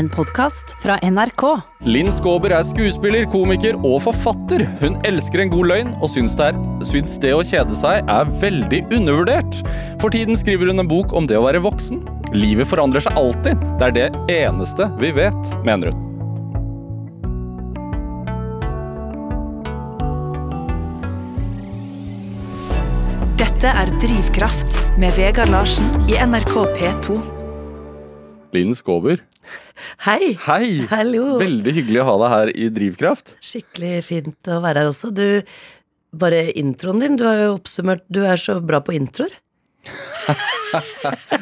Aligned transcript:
En 0.00 0.06
podkast 0.08 0.70
fra 0.80 0.94
NRK. 1.04 1.42
Linn 1.84 2.08
Skåber 2.14 2.54
er 2.56 2.62
skuespiller, 2.64 3.26
komiker 3.28 3.76
og 3.84 3.98
forfatter. 4.06 4.62
Hun 4.80 4.94
elsker 5.04 5.42
en 5.42 5.50
god 5.52 5.66
løgn 5.68 5.90
og 5.98 6.08
syns 6.08 6.32
det, 6.38 6.46
er, 6.54 6.60
syns 6.88 7.18
det 7.20 7.34
å 7.36 7.42
kjede 7.44 7.76
seg 7.76 8.08
er 8.08 8.30
veldig 8.40 8.78
undervurdert. 8.96 9.58
For 10.00 10.08
tiden 10.14 10.38
skriver 10.40 10.70
hun 10.70 10.80
en 10.80 10.88
bok 10.88 11.12
om 11.12 11.28
det 11.28 11.36
å 11.36 11.44
være 11.44 11.60
voksen. 11.66 12.00
Livet 12.32 12.70
forandrer 12.70 13.04
seg 13.04 13.18
alltid. 13.20 13.60
Det 13.76 13.90
er 13.90 13.96
det 13.98 14.06
eneste 14.32 14.86
vi 15.02 15.10
vet, 15.18 15.52
mener 15.68 15.92
hun. 15.92 16.06
Dette 23.36 23.74
er 23.82 23.92
Drivkraft 24.00 24.80
med 25.02 25.12
Vegard 25.20 25.52
Larsen 25.52 25.92
i 26.08 26.16
NRK 26.24 26.56
P2. 26.78 27.20
Linn 28.56 28.72
Skåber, 28.74 29.20
Hei. 30.06 30.32
hei! 30.46 30.70
Hallo. 30.90 31.38
Veldig 31.40 31.74
hyggelig 31.76 32.02
å 32.02 32.08
ha 32.10 32.16
deg 32.22 32.32
her 32.34 32.52
i 32.54 32.68
Drivkraft. 32.74 33.34
Skikkelig 33.44 33.94
fint 34.06 34.50
å 34.52 34.60
være 34.64 34.84
her 34.84 34.90
også. 34.92 35.10
Du, 35.14 35.24
bare 36.16 36.46
introen 36.58 37.00
din, 37.04 37.16
du 37.20 37.24
har 37.28 37.38
jo 37.44 37.54
oppsummert 37.58 38.02
Du 38.10 38.22
er 38.26 38.40
så 38.40 38.58
bra 38.64 38.82
på 38.84 38.96
introer. 38.98 39.32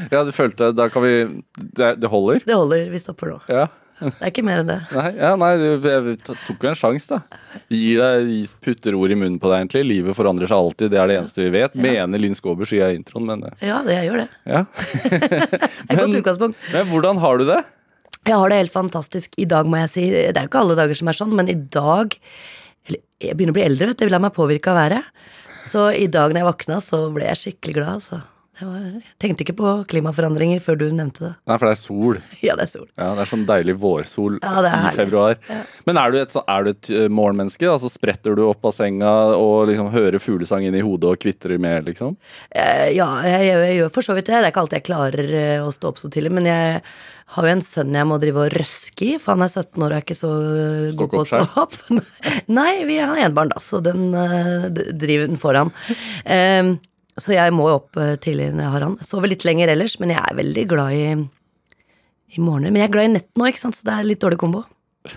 Ja, 0.09 0.23
du 0.25 0.31
følte 0.33 0.71
Da 0.73 0.87
kan 0.89 1.03
vi 1.05 1.11
Det, 1.77 1.89
det 2.01 2.09
holder? 2.09 2.39
Det 2.47 2.55
holder, 2.57 2.87
vi 2.89 3.01
stopper 3.03 3.35
nå. 3.35 3.39
Ja. 3.51 3.67
Det 3.99 4.13
er 4.23 4.31
ikke 4.31 4.45
mer 4.47 4.61
enn 4.63 4.69
det. 4.71 4.77
Nei, 4.95 5.09
ja, 5.19 5.33
nei 5.37 5.49
du- 5.59 5.89
jeg 5.91 6.15
tok 6.23 6.63
jo 6.65 6.69
en 6.71 6.77
sjanse, 6.79 7.17
da. 7.19 7.41
Gir 7.75 7.99
deg, 7.99 8.53
putter 8.65 8.95
ord 8.97 9.11
i 9.11 9.17
munnen 9.19 9.41
på 9.43 9.51
deg, 9.51 9.65
egentlig. 9.65 9.83
Livet 9.91 10.17
forandrer 10.17 10.47
seg 10.49 10.57
alltid, 10.63 10.93
det 10.95 11.01
er 11.03 11.11
det 11.11 11.17
eneste 11.19 11.43
vi 11.45 11.51
vet. 11.57 11.75
Mener 11.75 12.23
Linn 12.23 12.37
Skåber, 12.39 12.69
sier 12.71 12.87
jeg 12.87 12.95
i 12.95 13.01
introen, 13.03 13.27
men 13.27 13.43
eh, 13.51 13.67
Ja, 13.69 13.81
det 13.85 13.97
jeg 13.99 14.09
gjør 14.13 14.23
det. 14.23 14.29
ja. 14.47 14.63
Et 15.91 15.99
godt 15.99 16.15
utgangspunkt. 16.23 16.63
Men 16.73 16.89
hvordan 16.93 17.21
har 17.27 17.43
du 17.43 17.45
det? 17.51 17.59
Jeg 18.29 18.37
har 18.37 18.51
det 18.53 18.59
helt 18.59 18.75
fantastisk 18.75 19.37
i 19.41 19.47
dag, 19.49 19.65
må 19.65 19.79
jeg 19.81 19.89
si. 19.89 20.03
Det 20.13 20.37
er 20.37 20.45
jo 20.45 20.51
ikke 20.51 20.61
alle 20.61 20.75
dager 20.77 20.99
som 20.99 21.09
er 21.09 21.17
sånn, 21.17 21.31
men 21.39 21.49
i 21.49 21.57
dag 21.57 22.13
jeg 22.89 23.35
begynner 23.35 23.55
å 23.55 23.57
bli 23.57 23.65
eldre, 23.65 23.89
vet 23.89 23.97
du. 23.97 24.03
Jeg 24.05 24.11
vil 24.11 24.15
la 24.19 24.21
meg 24.21 24.35
påvirke 24.37 24.69
av 24.69 24.77
været. 24.77 25.07
Så 25.65 25.87
i 25.97 26.05
dag 26.13 26.35
når 26.35 26.43
jeg 26.43 26.49
våkna, 26.51 26.77
så 26.85 27.01
ble 27.15 27.25
jeg 27.31 27.41
skikkelig 27.41 27.79
glad, 27.79 27.95
altså. 27.97 28.21
Jeg 28.59 29.03
tenkte 29.23 29.45
ikke 29.45 29.55
på 29.59 29.73
klimaforandringer 29.93 30.61
før 30.65 30.79
du 30.81 30.87
nevnte 30.91 31.23
det. 31.27 31.31
Nei, 31.47 31.57
for 31.61 31.69
det 31.69 31.75
er 31.77 31.81
sol. 31.81 32.19
Ja, 32.49 32.57
det 32.59 32.65
er 32.67 32.71
sol. 32.73 32.87
Ja, 32.99 33.11
Det 33.15 33.23
er 33.25 33.31
sånn 33.33 33.45
deilig 33.49 33.77
vårsol 33.83 34.39
Ja, 34.43 34.55
i 34.63 34.95
februar. 34.97 35.37
februar. 35.43 35.67
Men 35.87 36.01
er 36.03 36.11
du 36.15 36.19
et, 36.23 36.35
så- 36.35 36.45
er 36.49 36.65
du 36.67 36.71
et 36.75 36.91
eh, 36.91 37.09
morgenmenneske? 37.09 37.69
Altså 37.71 37.91
Spretter 37.93 38.35
du 38.39 38.43
opp 38.49 38.65
av 38.69 38.75
senga 38.77 39.13
og 39.37 39.69
liksom 39.71 39.93
hører 39.95 40.19
fuglesang 40.23 40.67
inn 40.69 40.75
i 40.79 40.83
hodet 40.85 41.13
og 41.13 41.21
kvitrer 41.23 41.59
med, 41.63 41.87
liksom? 41.91 42.17
Eh, 42.51 42.89
Ja, 42.99 43.09
jeg, 43.23 43.47
jeg, 43.47 43.63
jeg 43.69 43.79
gjør 43.83 43.95
for 43.95 44.03
så 44.09 44.17
vidt 44.19 44.27
det. 44.31 44.35
Det 44.39 44.49
er 44.49 44.53
ikke 44.53 44.65
alltid 44.67 44.79
jeg 44.81 44.89
klarer 44.91 45.33
eh, 45.43 45.63
å 45.67 45.71
stå 45.75 45.93
opp 45.93 45.99
så 46.03 46.11
tidlig. 46.11 46.33
Men 46.39 46.49
jeg 46.51 46.83
har 47.37 47.45
jo 47.45 47.53
en 47.53 47.61
sønn 47.61 47.93
jeg 47.95 48.09
må 48.09 48.17
drive 48.23 48.47
og 48.47 48.55
røske 48.57 49.05
i, 49.05 49.15
for 49.21 49.35
han 49.37 49.45
er 49.45 49.51
17 49.53 49.83
år 49.85 49.93
og 49.93 49.97
er 49.99 50.05
ikke 50.07 50.17
så 50.17 50.31
god 50.97 51.11
på 51.13 51.21
å 51.21 51.27
stå 51.29 51.43
opp. 51.61 51.75
Nei, 52.59 52.71
vi 52.89 52.97
har 53.03 53.21
enbarn, 53.27 53.51
da, 53.53 53.61
så 53.61 53.83
den 53.85 54.09
driver 54.97 55.29
den 55.29 55.41
foran. 55.41 55.73
Eh, 56.29 56.75
så 57.23 57.35
jeg 57.35 57.55
må 57.55 57.69
jo 57.71 57.79
opp 57.81 57.99
eh, 58.01 58.17
tidlig 58.23 58.51
når 58.55 58.65
jeg 58.65 58.75
har 58.75 58.87
han. 58.87 58.99
Sover 59.05 59.33
litt 59.33 59.47
lenger 59.47 59.73
ellers, 59.73 59.99
men 60.03 60.15
jeg 60.15 60.21
er 60.23 60.39
veldig 60.39 60.65
glad 60.71 60.97
i, 60.97 61.07
i 62.35 62.43
morgener. 62.43 62.71
Men 62.71 62.83
jeg 62.83 62.91
er 62.91 62.95
glad 62.95 63.09
i 63.09 63.15
nett 63.17 63.31
nå, 63.39 63.49
ikke 63.51 63.65
sant, 63.65 63.79
så 63.79 63.89
det 63.89 63.97
er 63.97 64.09
litt 64.11 64.23
dårlig 64.25 64.41
kombo. 64.41 64.65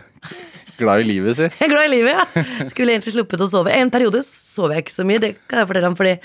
Glad 0.81 1.03
i 1.03 1.05
livet, 1.05 1.35
si. 1.38 1.45
Jeg 1.59 1.67
er 1.67 1.69
glad 1.69 1.83
i 1.85 1.89
livet, 1.91 2.16
ja. 2.16 2.44
Skulle 2.72 2.95
egentlig 2.95 3.11
sluppet 3.13 3.44
å 3.44 3.47
sove. 3.52 3.73
En 3.75 3.91
periode 3.94 4.23
sov 4.25 4.72
jeg 4.73 4.81
ikke 4.81 4.94
så 4.95 5.03
mye, 5.05 5.22
det 5.22 5.29
kan 5.52 5.59
jeg 5.61 5.67
fortelle 5.69 5.91
om, 5.91 5.97
fordi 5.99 6.16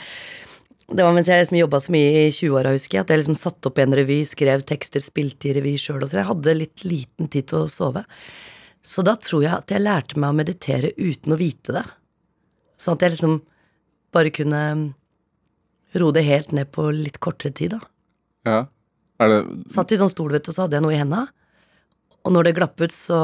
det 0.96 1.04
var 1.04 1.12
mens 1.12 1.28
jeg 1.28 1.42
liksom 1.42 1.58
jobba 1.58 1.80
så 1.82 1.92
mye 1.92 2.12
i 2.22 2.30
20-åra, 2.30 2.72
husker 2.72 2.96
jeg, 2.96 3.04
at 3.04 3.12
jeg 3.12 3.20
liksom 3.20 3.36
satte 3.36 3.68
opp 3.68 3.80
en 3.82 3.96
revy, 3.98 4.20
skrev 4.24 4.62
tekster, 4.64 5.02
spilte 5.04 5.50
i 5.50 5.54
revy 5.58 5.74
sjøl 5.82 6.06
så. 6.06 6.20
Jeg 6.22 6.28
hadde 6.30 6.54
litt 6.56 6.86
liten 6.86 7.28
tid 7.28 7.50
til 7.50 7.66
å 7.66 7.70
sove. 7.70 8.06
Så 8.86 9.04
da 9.04 9.16
tror 9.18 9.42
jeg 9.44 9.52
at 9.52 9.74
jeg 9.74 9.82
lærte 9.82 10.16
meg 10.22 10.30
å 10.30 10.38
meditere 10.38 10.94
uten 10.96 11.34
å 11.34 11.40
vite 11.40 11.74
det. 11.74 11.84
Sånn 12.80 12.96
at 12.96 13.04
jeg 13.04 13.16
liksom 13.16 13.40
bare 14.14 14.32
kunne 14.32 14.62
roe 15.94 16.12
det 16.12 16.24
helt 16.26 16.50
ned 16.52 16.70
på 16.74 16.88
litt 16.92 17.20
kortere 17.22 17.52
tid, 17.54 17.70
da. 17.76 17.80
Ja. 18.46 18.58
Er 19.22 19.28
det 19.32 19.38
Satt 19.72 19.92
i 19.92 19.96
sånn 20.00 20.10
stol, 20.12 20.32
vet 20.34 20.44
du, 20.44 20.52
så 20.52 20.64
hadde 20.66 20.76
jeg 20.76 20.82
noe 20.84 20.92
i 20.92 20.98
henda. 21.00 21.26
Og 22.26 22.32
når 22.34 22.48
det 22.50 22.56
glapp 22.58 22.80
ut, 22.82 22.92
så 22.92 23.20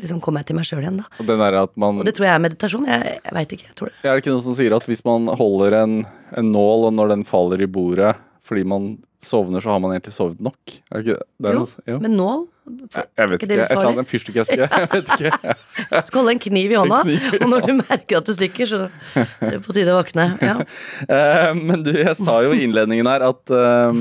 liksom 0.00 0.20
kom 0.22 0.36
jeg 0.38 0.46
til 0.48 0.56
meg 0.58 0.66
sjøl 0.68 0.80
igjen, 0.84 1.00
da. 1.02 1.24
den 1.26 1.40
der 1.42 1.56
at 1.62 1.72
man 1.76 1.98
Og 2.00 2.06
det 2.06 2.14
tror 2.16 2.28
jeg 2.28 2.34
er 2.38 2.42
meditasjon. 2.44 2.86
Jeg, 2.86 3.18
jeg 3.24 3.34
veit 3.34 3.52
ikke. 3.56 3.66
jeg 3.68 3.76
tror 3.78 3.90
det. 3.90 3.96
Er 4.04 4.14
det 4.14 4.22
ikke 4.22 4.34
noe 4.36 4.44
som 4.46 4.54
sier 4.58 4.74
at 4.76 4.86
hvis 4.88 5.04
man 5.06 5.26
holder 5.38 5.76
en, 5.82 5.96
en 6.38 6.50
nål, 6.54 6.88
og 6.88 6.94
når 6.98 7.12
den 7.16 7.24
faller 7.28 7.62
i 7.62 7.70
bordet 7.70 8.14
fordi 8.48 8.62
man 8.64 8.84
sovner, 9.20 9.60
så 9.60 9.74
har 9.74 9.80
man 9.84 9.92
egentlig 9.92 10.14
sovet 10.14 10.38
nok? 10.40 10.56
Er 10.88 11.02
det 11.02 11.04
ikke 11.04 11.18
det? 11.20 11.50
Er 11.50 11.58
Jo, 11.58 11.64
noe- 11.66 11.82
jo. 11.92 11.98
men 12.04 12.14
nål 12.16 12.46
Jeg, 12.68 13.04
jeg 13.18 13.30
vet 13.30 13.44
ikke 13.44 13.56
Et 13.56 13.72
eller 13.72 13.88
annet 13.88 14.02
en 14.02 14.08
fyrstikkeske. 14.08 14.58
Jeg 14.64 14.88
vet 14.92 15.10
ikke. 15.14 15.54
Du 15.88 16.10
skal 16.10 16.18
holde 16.20 16.34
en 16.34 16.42
kniv 16.42 16.72
i 16.74 16.76
hånda, 16.78 17.00
kniv 17.06 17.26
i 17.28 17.40
og 17.40 17.52
når 17.52 17.66
du 17.66 17.72
merker 17.80 18.20
at 18.20 18.28
det 18.28 18.36
stikker, 18.36 18.68
så 18.70 18.80
er 19.16 19.56
det 19.56 19.60
på 19.64 19.74
tide 19.76 19.94
å 19.94 19.98
våkne. 20.00 20.30
Ja. 20.44 20.56
Eh, 21.08 21.52
men 21.56 21.82
du, 21.86 21.90
jeg 21.94 22.14
sa 22.18 22.38
jo 22.44 22.52
i 22.52 22.62
innledningen 22.66 23.06
her 23.08 23.22
at, 23.24 23.52
eh, 23.54 23.98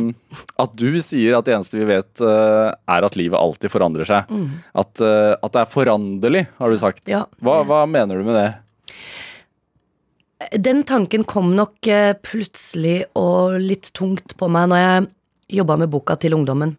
at 0.59 0.73
du 0.77 0.97
sier 1.03 1.37
at 1.37 1.47
det 1.47 1.53
eneste 1.55 1.77
vi 1.77 1.87
vet, 1.87 2.09
eh, 2.23 2.69
er 2.73 3.07
at 3.07 3.17
livet 3.19 3.39
alltid 3.39 3.71
forandrer 3.71 4.07
seg. 4.07 4.31
At, 4.77 5.01
eh, 5.03 5.33
at 5.35 5.53
det 5.53 5.61
er 5.61 5.71
foranderlig, 5.71 6.43
har 6.57 6.73
du 6.73 6.79
sagt. 6.81 7.05
Mm. 7.05 7.11
Ja. 7.13 7.21
Hva, 7.43 7.59
hva 7.67 7.83
mener 7.89 8.19
du 8.19 8.27
med 8.27 8.37
det? 8.37 8.47
Den 10.67 10.83
tanken 10.87 11.25
kom 11.27 11.53
nok 11.57 11.87
plutselig 12.25 12.99
og 13.17 13.57
litt 13.61 13.91
tungt 13.97 14.35
på 14.37 14.49
meg 14.53 14.69
når 14.73 14.83
jeg 14.83 15.07
jobba 15.61 15.77
med 15.81 15.91
boka 15.93 16.17
til 16.19 16.35
ungdommen. 16.37 16.75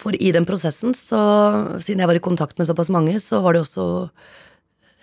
For 0.00 0.16
i 0.16 0.32
den 0.32 0.46
prosessen, 0.48 0.94
så, 0.96 1.18
siden 1.84 2.00
jeg 2.02 2.08
var 2.10 2.18
i 2.18 2.22
kontakt 2.24 2.60
med 2.60 2.68
såpass 2.70 2.88
mange, 2.92 3.18
så 3.20 3.42
var 3.44 3.56
det 3.56 3.64
også 3.66 3.86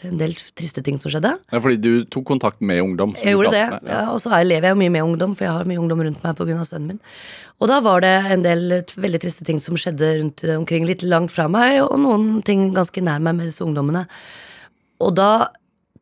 en 0.06 0.18
del 0.19 0.35
triste 0.58 0.84
ting 0.85 1.00
som 1.02 1.09
skjedde. 1.09 1.31
Ja, 1.50 1.59
fordi 1.62 1.78
du 1.81 1.91
tok 2.13 2.25
kontakt 2.30 2.62
med 2.62 2.84
ungdom. 2.84 3.16
Jeg 3.18 3.34
gjorde 3.34 3.53
det, 3.56 3.63
med. 3.72 3.91
ja, 3.94 4.03
og 4.13 4.19
så 4.22 4.30
er- 4.38 4.46
lever 4.46 4.68
jeg 4.69 4.75
jo 4.75 4.81
mye 4.81 4.94
med 4.94 5.03
ungdom, 5.03 5.35
for 5.35 5.46
jeg 5.46 5.53
har 5.53 5.66
mye 5.66 5.81
ungdom 5.81 6.02
rundt 6.06 6.24
meg 6.24 6.35
pga. 6.38 6.66
sønnen 6.66 6.88
min. 6.88 7.00
Og 7.59 7.68
da 7.68 7.80
var 7.81 8.02
det 8.02 8.31
en 8.31 8.44
del 8.44 8.84
veldig 8.84 9.22
triste 9.22 9.46
ting 9.46 9.59
som 9.59 9.75
skjedde 9.75 10.22
rundt 10.22 10.44
omkring, 10.56 10.85
litt 10.85 11.02
langt 11.02 11.31
fra 11.31 11.47
meg, 11.47 11.81
og 11.81 11.97
noen 11.97 12.44
ting 12.44 12.74
ganske 12.74 13.02
nær 13.02 13.19
meg 13.19 13.35
med 13.35 13.47
disse 13.47 13.66
ungdommene. 13.66 14.08
Og 15.02 15.16
da 15.16 15.47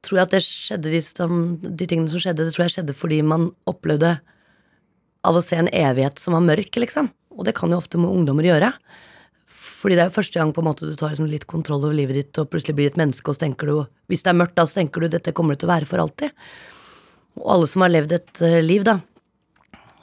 tror 0.04 0.20
jeg 0.20 0.28
at 0.28 0.32
det 0.36 0.44
skjedde 0.44 0.92
de, 0.92 1.02
som, 1.02 1.58
de 1.58 1.88
tingene 1.88 2.10
som 2.10 2.20
skjedde, 2.20 2.46
det 2.46 2.54
tror 2.54 2.68
jeg 2.68 2.76
skjedde 2.76 2.96
fordi 2.96 3.22
man 3.24 3.52
opplevde 3.66 4.20
av 5.26 5.36
å 5.36 5.42
se 5.42 5.56
en 5.56 5.72
evighet 5.72 6.20
som 6.20 6.34
var 6.34 6.42
mørk, 6.46 6.76
liksom. 6.78 7.10
Og 7.36 7.48
det 7.48 7.56
kan 7.58 7.72
jo 7.72 7.80
ofte 7.82 8.00
med 8.00 8.12
ungdommer 8.12 8.48
gjøre. 8.48 8.72
Fordi 9.46 9.98
det 9.98 10.06
er 10.06 10.10
jo 10.10 10.18
første 10.18 10.40
gang 10.40 10.54
på 10.56 10.64
en 10.64 10.70
måte 10.70 10.88
du 10.88 10.96
tar 10.98 11.12
liksom 11.14 11.28
litt 11.30 11.48
kontroll 11.50 11.84
over 11.84 11.96
livet 11.98 12.18
ditt 12.18 12.40
og 12.42 12.48
plutselig 12.52 12.78
blir 12.78 12.90
et 12.90 13.00
menneske, 13.00 13.28
og 13.30 13.38
så 13.38 13.46
tenker 13.46 13.70
du 13.70 13.76
Hvis 14.10 14.24
det 14.26 14.32
er 14.32 14.40
mørkt, 14.40 14.56
da, 14.58 14.66
så 14.66 14.82
tenker 14.82 15.02
du 15.04 15.12
dette 15.12 15.34
kommer 15.36 15.56
det 15.56 15.64
til 15.64 15.70
å 15.70 15.74
være 15.74 15.90
for 15.90 16.02
alltid. 16.02 16.34
Og 17.42 17.52
alle 17.52 17.68
som 17.68 17.84
har 17.84 17.92
levd 17.92 18.16
et 18.16 18.42
eh, 18.46 18.62
liv, 18.64 18.86
da, 18.88 19.00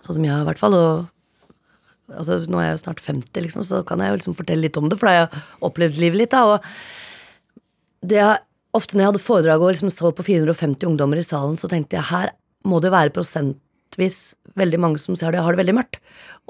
sånn 0.04 0.19
som 0.19 0.26
jeg 0.26 0.42
i 0.42 0.47
hvert 0.48 0.60
fall, 0.60 0.76
og 0.76 2.16
altså, 2.19 2.41
nå 2.50 2.60
er 2.60 2.69
jeg 2.69 2.76
jo 2.76 2.82
snart 2.84 3.03
50, 3.04 3.44
liksom, 3.47 3.66
så 3.69 3.82
kan 3.88 4.03
jeg 4.03 4.12
jo 4.12 4.19
liksom 4.21 4.37
fortelle 4.38 4.66
litt 4.66 4.78
om 4.81 4.91
det, 4.91 4.98
for 5.00 5.09
da 5.09 5.15
har 5.15 5.21
jeg 5.22 5.44
opplevd 5.69 6.00
livet 6.03 6.22
litt, 6.22 6.34
da. 6.34 6.56
Og 6.56 8.09
det 8.10 8.19
jeg, 8.19 8.42
ofte 8.76 8.97
når 8.97 9.04
jeg 9.04 9.12
hadde 9.12 9.25
foredrag 9.26 9.65
og 9.65 9.72
liksom 9.72 9.92
så 9.94 10.12
på 10.12 10.26
450 10.26 10.91
ungdommer 10.91 11.21
i 11.21 11.26
salen, 11.26 11.59
så 11.60 11.71
tenkte 11.71 11.98
jeg 11.98 12.10
her 12.10 12.34
må 12.69 12.78
det 12.82 12.92
være 12.94 13.15
prosentvis 13.15 14.21
veldig 14.58 14.80
mange 14.82 15.02
som 15.02 15.16
ser 15.18 15.34
det, 15.34 15.42
har 15.44 15.54
det 15.54 15.62
veldig 15.62 15.76
mørkt. 15.78 16.00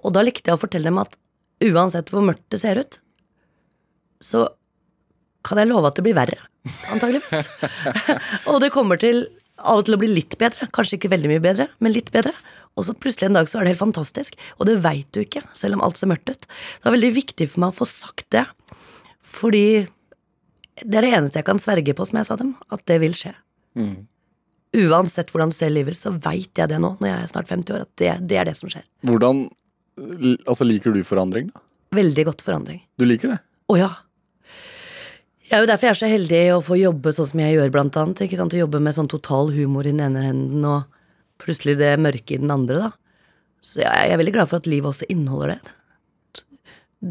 Og 0.02 0.14
da 0.16 0.24
likte 0.24 0.50
jeg 0.50 0.58
å 0.58 0.62
fortelle 0.62 0.90
dem 0.90 1.00
at 1.02 1.14
uansett 1.62 2.10
hvor 2.12 2.24
mørkt 2.26 2.48
det 2.54 2.62
ser 2.62 2.80
ut, 2.82 2.98
så 4.22 4.46
kan 5.46 5.58
jeg 5.58 5.70
love 5.70 5.90
at 5.90 5.98
det 5.98 6.04
blir 6.06 6.16
verre, 6.16 6.38
antageligvis. 6.94 7.48
og 8.50 8.60
det 8.62 8.70
kommer 8.74 9.00
til 9.02 9.24
av 9.58 9.82
og 9.82 9.86
til 9.86 9.96
å 9.96 10.00
bli 10.00 10.10
litt 10.10 10.36
bedre. 10.40 10.68
Kanskje 10.74 10.98
ikke 10.98 11.10
veldig 11.12 11.30
mye 11.30 11.42
bedre, 11.42 11.68
men 11.82 11.94
litt 11.94 12.10
bedre. 12.14 12.34
Og 12.78 12.86
så 12.86 12.94
plutselig 12.96 13.28
en 13.28 13.36
dag 13.36 13.50
så 13.50 13.58
er 13.58 13.66
det 13.66 13.74
helt 13.74 13.82
fantastisk. 13.82 14.38
Og 14.58 14.68
det 14.68 14.78
veit 14.84 15.08
du 15.12 15.20
ikke, 15.22 15.42
selv 15.58 15.76
om 15.76 15.84
alt 15.84 16.00
ser 16.00 16.10
mørkt 16.10 16.30
ut. 16.30 16.46
Det 16.46 16.88
er 16.88 16.96
veldig 16.96 17.12
viktig 17.18 17.48
for 17.52 17.64
meg 17.64 17.74
å 17.74 17.78
få 17.82 17.88
sagt 17.90 18.28
det. 18.34 18.46
Fordi 19.32 19.66
det 20.82 20.98
er 20.98 21.04
det 21.04 21.12
eneste 21.18 21.42
jeg 21.42 21.48
kan 21.50 21.60
sverge 21.62 21.94
på, 21.96 22.06
som 22.08 22.18
jeg 22.20 22.28
sa 22.30 22.38
dem, 22.40 22.54
at 22.72 22.84
det 22.88 22.98
vil 23.02 23.14
skje. 23.16 23.34
Uansett 24.72 25.28
hvordan 25.32 25.50
du 25.52 25.56
ser 25.56 25.72
livet, 25.72 25.98
så 25.98 26.14
veit 26.14 26.56
jeg 26.56 26.70
det 26.70 26.78
nå, 26.80 26.94
når 27.00 27.10
jeg 27.10 27.18
er 27.18 27.32
snart 27.34 27.50
50 27.50 27.74
år, 27.76 27.84
at 27.84 27.92
det, 28.00 28.12
det 28.30 28.38
er 28.40 28.48
det 28.48 28.56
som 28.56 28.70
skjer. 28.72 28.86
Hvordan 29.04 29.44
altså, 30.48 30.64
liker 30.64 30.94
du 30.94 31.02
forandring? 31.04 31.50
da? 31.52 31.60
Veldig 31.92 32.24
godt 32.30 32.44
forandring. 32.44 32.80
Du 32.96 33.04
liker 33.04 33.34
det? 33.34 33.38
Å 33.68 33.76
ja. 33.76 33.90
Det 35.42 35.58
er 35.58 35.66
jo 35.66 35.68
derfor 35.68 35.84
jeg 35.84 35.92
er 35.92 36.00
så 36.00 36.08
heldig 36.08 36.40
å 36.54 36.62
få 36.64 36.78
jobbe 36.80 37.12
sånn 37.12 37.28
som 37.28 37.42
jeg 37.42 37.58
gjør, 37.58 37.74
blant 37.74 37.96
annet. 38.00 38.24
Ikke 38.24 38.38
sant? 38.40 38.54
Å 38.56 38.62
jobbe 38.62 38.80
med 38.80 38.96
sånn 38.96 39.10
total 39.12 39.52
humor 39.52 39.84
i 39.84 39.92
den 39.92 40.00
ene 40.00 40.24
enden, 40.30 40.64
og 40.64 41.42
plutselig 41.42 41.76
det 41.76 41.92
mørke 42.00 42.38
i 42.38 42.40
den 42.40 42.54
andre, 42.54 42.86
da. 42.86 42.90
Så 43.62 43.82
jeg 43.84 43.92
jeg 43.92 44.14
er 44.14 44.20
veldig 44.22 44.34
glad 44.34 44.50
for 44.50 44.62
at 44.62 44.66
livet 44.70 44.88
også 44.88 45.08
inneholder 45.12 45.52
det. 45.52 45.74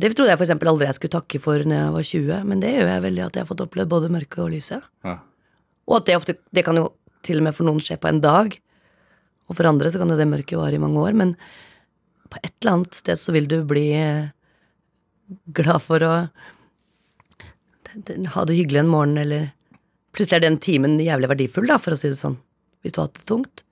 Det 0.02 0.10
trodde 0.16 0.32
jeg 0.32 0.42
eksempel 0.42 0.72
aldri 0.72 0.88
jeg 0.88 0.98
skulle 0.98 1.14
takke 1.20 1.40
for 1.44 1.68
når 1.68 1.78
jeg 1.78 1.94
var 1.94 2.08
20, 2.10 2.48
men 2.48 2.64
det 2.64 2.72
gjør 2.74 2.90
jeg 2.90 3.04
veldig 3.06 3.24
at 3.26 3.38
jeg 3.38 3.44
har 3.44 3.50
fått 3.50 3.64
opplevd 3.66 3.92
både 3.92 4.10
mørket 4.12 4.42
og 4.44 4.52
lyset. 4.54 4.90
Ja. 5.06 5.18
Og 5.92 5.98
at 6.00 6.08
det 6.08 6.16
ofte 6.16 6.36
Det 6.54 6.64
kan 6.64 6.78
jo 6.80 6.86
til 7.26 7.42
og 7.42 7.48
med 7.48 7.58
for 7.58 7.68
noen 7.68 7.82
skje 7.84 8.00
på 8.02 8.10
en 8.10 8.22
dag, 8.24 8.56
og 9.50 9.58
for 9.58 9.68
andre 9.68 9.92
så 9.92 10.02
kan 10.02 10.12
jo 10.12 10.20
det 10.20 10.30
mørket 10.30 10.60
vare 10.60 10.78
i 10.78 10.82
mange 10.82 11.02
år, 11.02 11.18
men 11.18 11.36
på 12.32 12.40
et 12.40 12.54
eller 12.62 12.78
annet 12.78 12.98
sted 12.98 13.20
så 13.20 13.34
vil 13.36 13.50
du 13.52 13.60
bli 13.68 13.88
glad 15.52 15.84
for 15.84 16.04
å 16.06 16.14
ha 18.36 18.46
det 18.48 18.56
hyggelig 18.56 18.86
en 18.86 18.94
morgen, 18.94 19.18
eller 19.20 19.50
Plutselig 20.12 20.42
er 20.42 20.48
den 20.50 20.58
timen 20.60 20.98
jævlig 21.00 21.30
verdifull, 21.32 21.68
da, 21.72 21.78
for 21.80 21.96
å 21.96 22.00
si 22.00 22.10
det 22.12 22.18
sånn. 22.20 22.36
Hvis 22.84 22.96
du 22.96 23.00
har 23.00 23.08
hatt 23.08 23.20
det 23.22 23.28
tungt. 23.30 23.64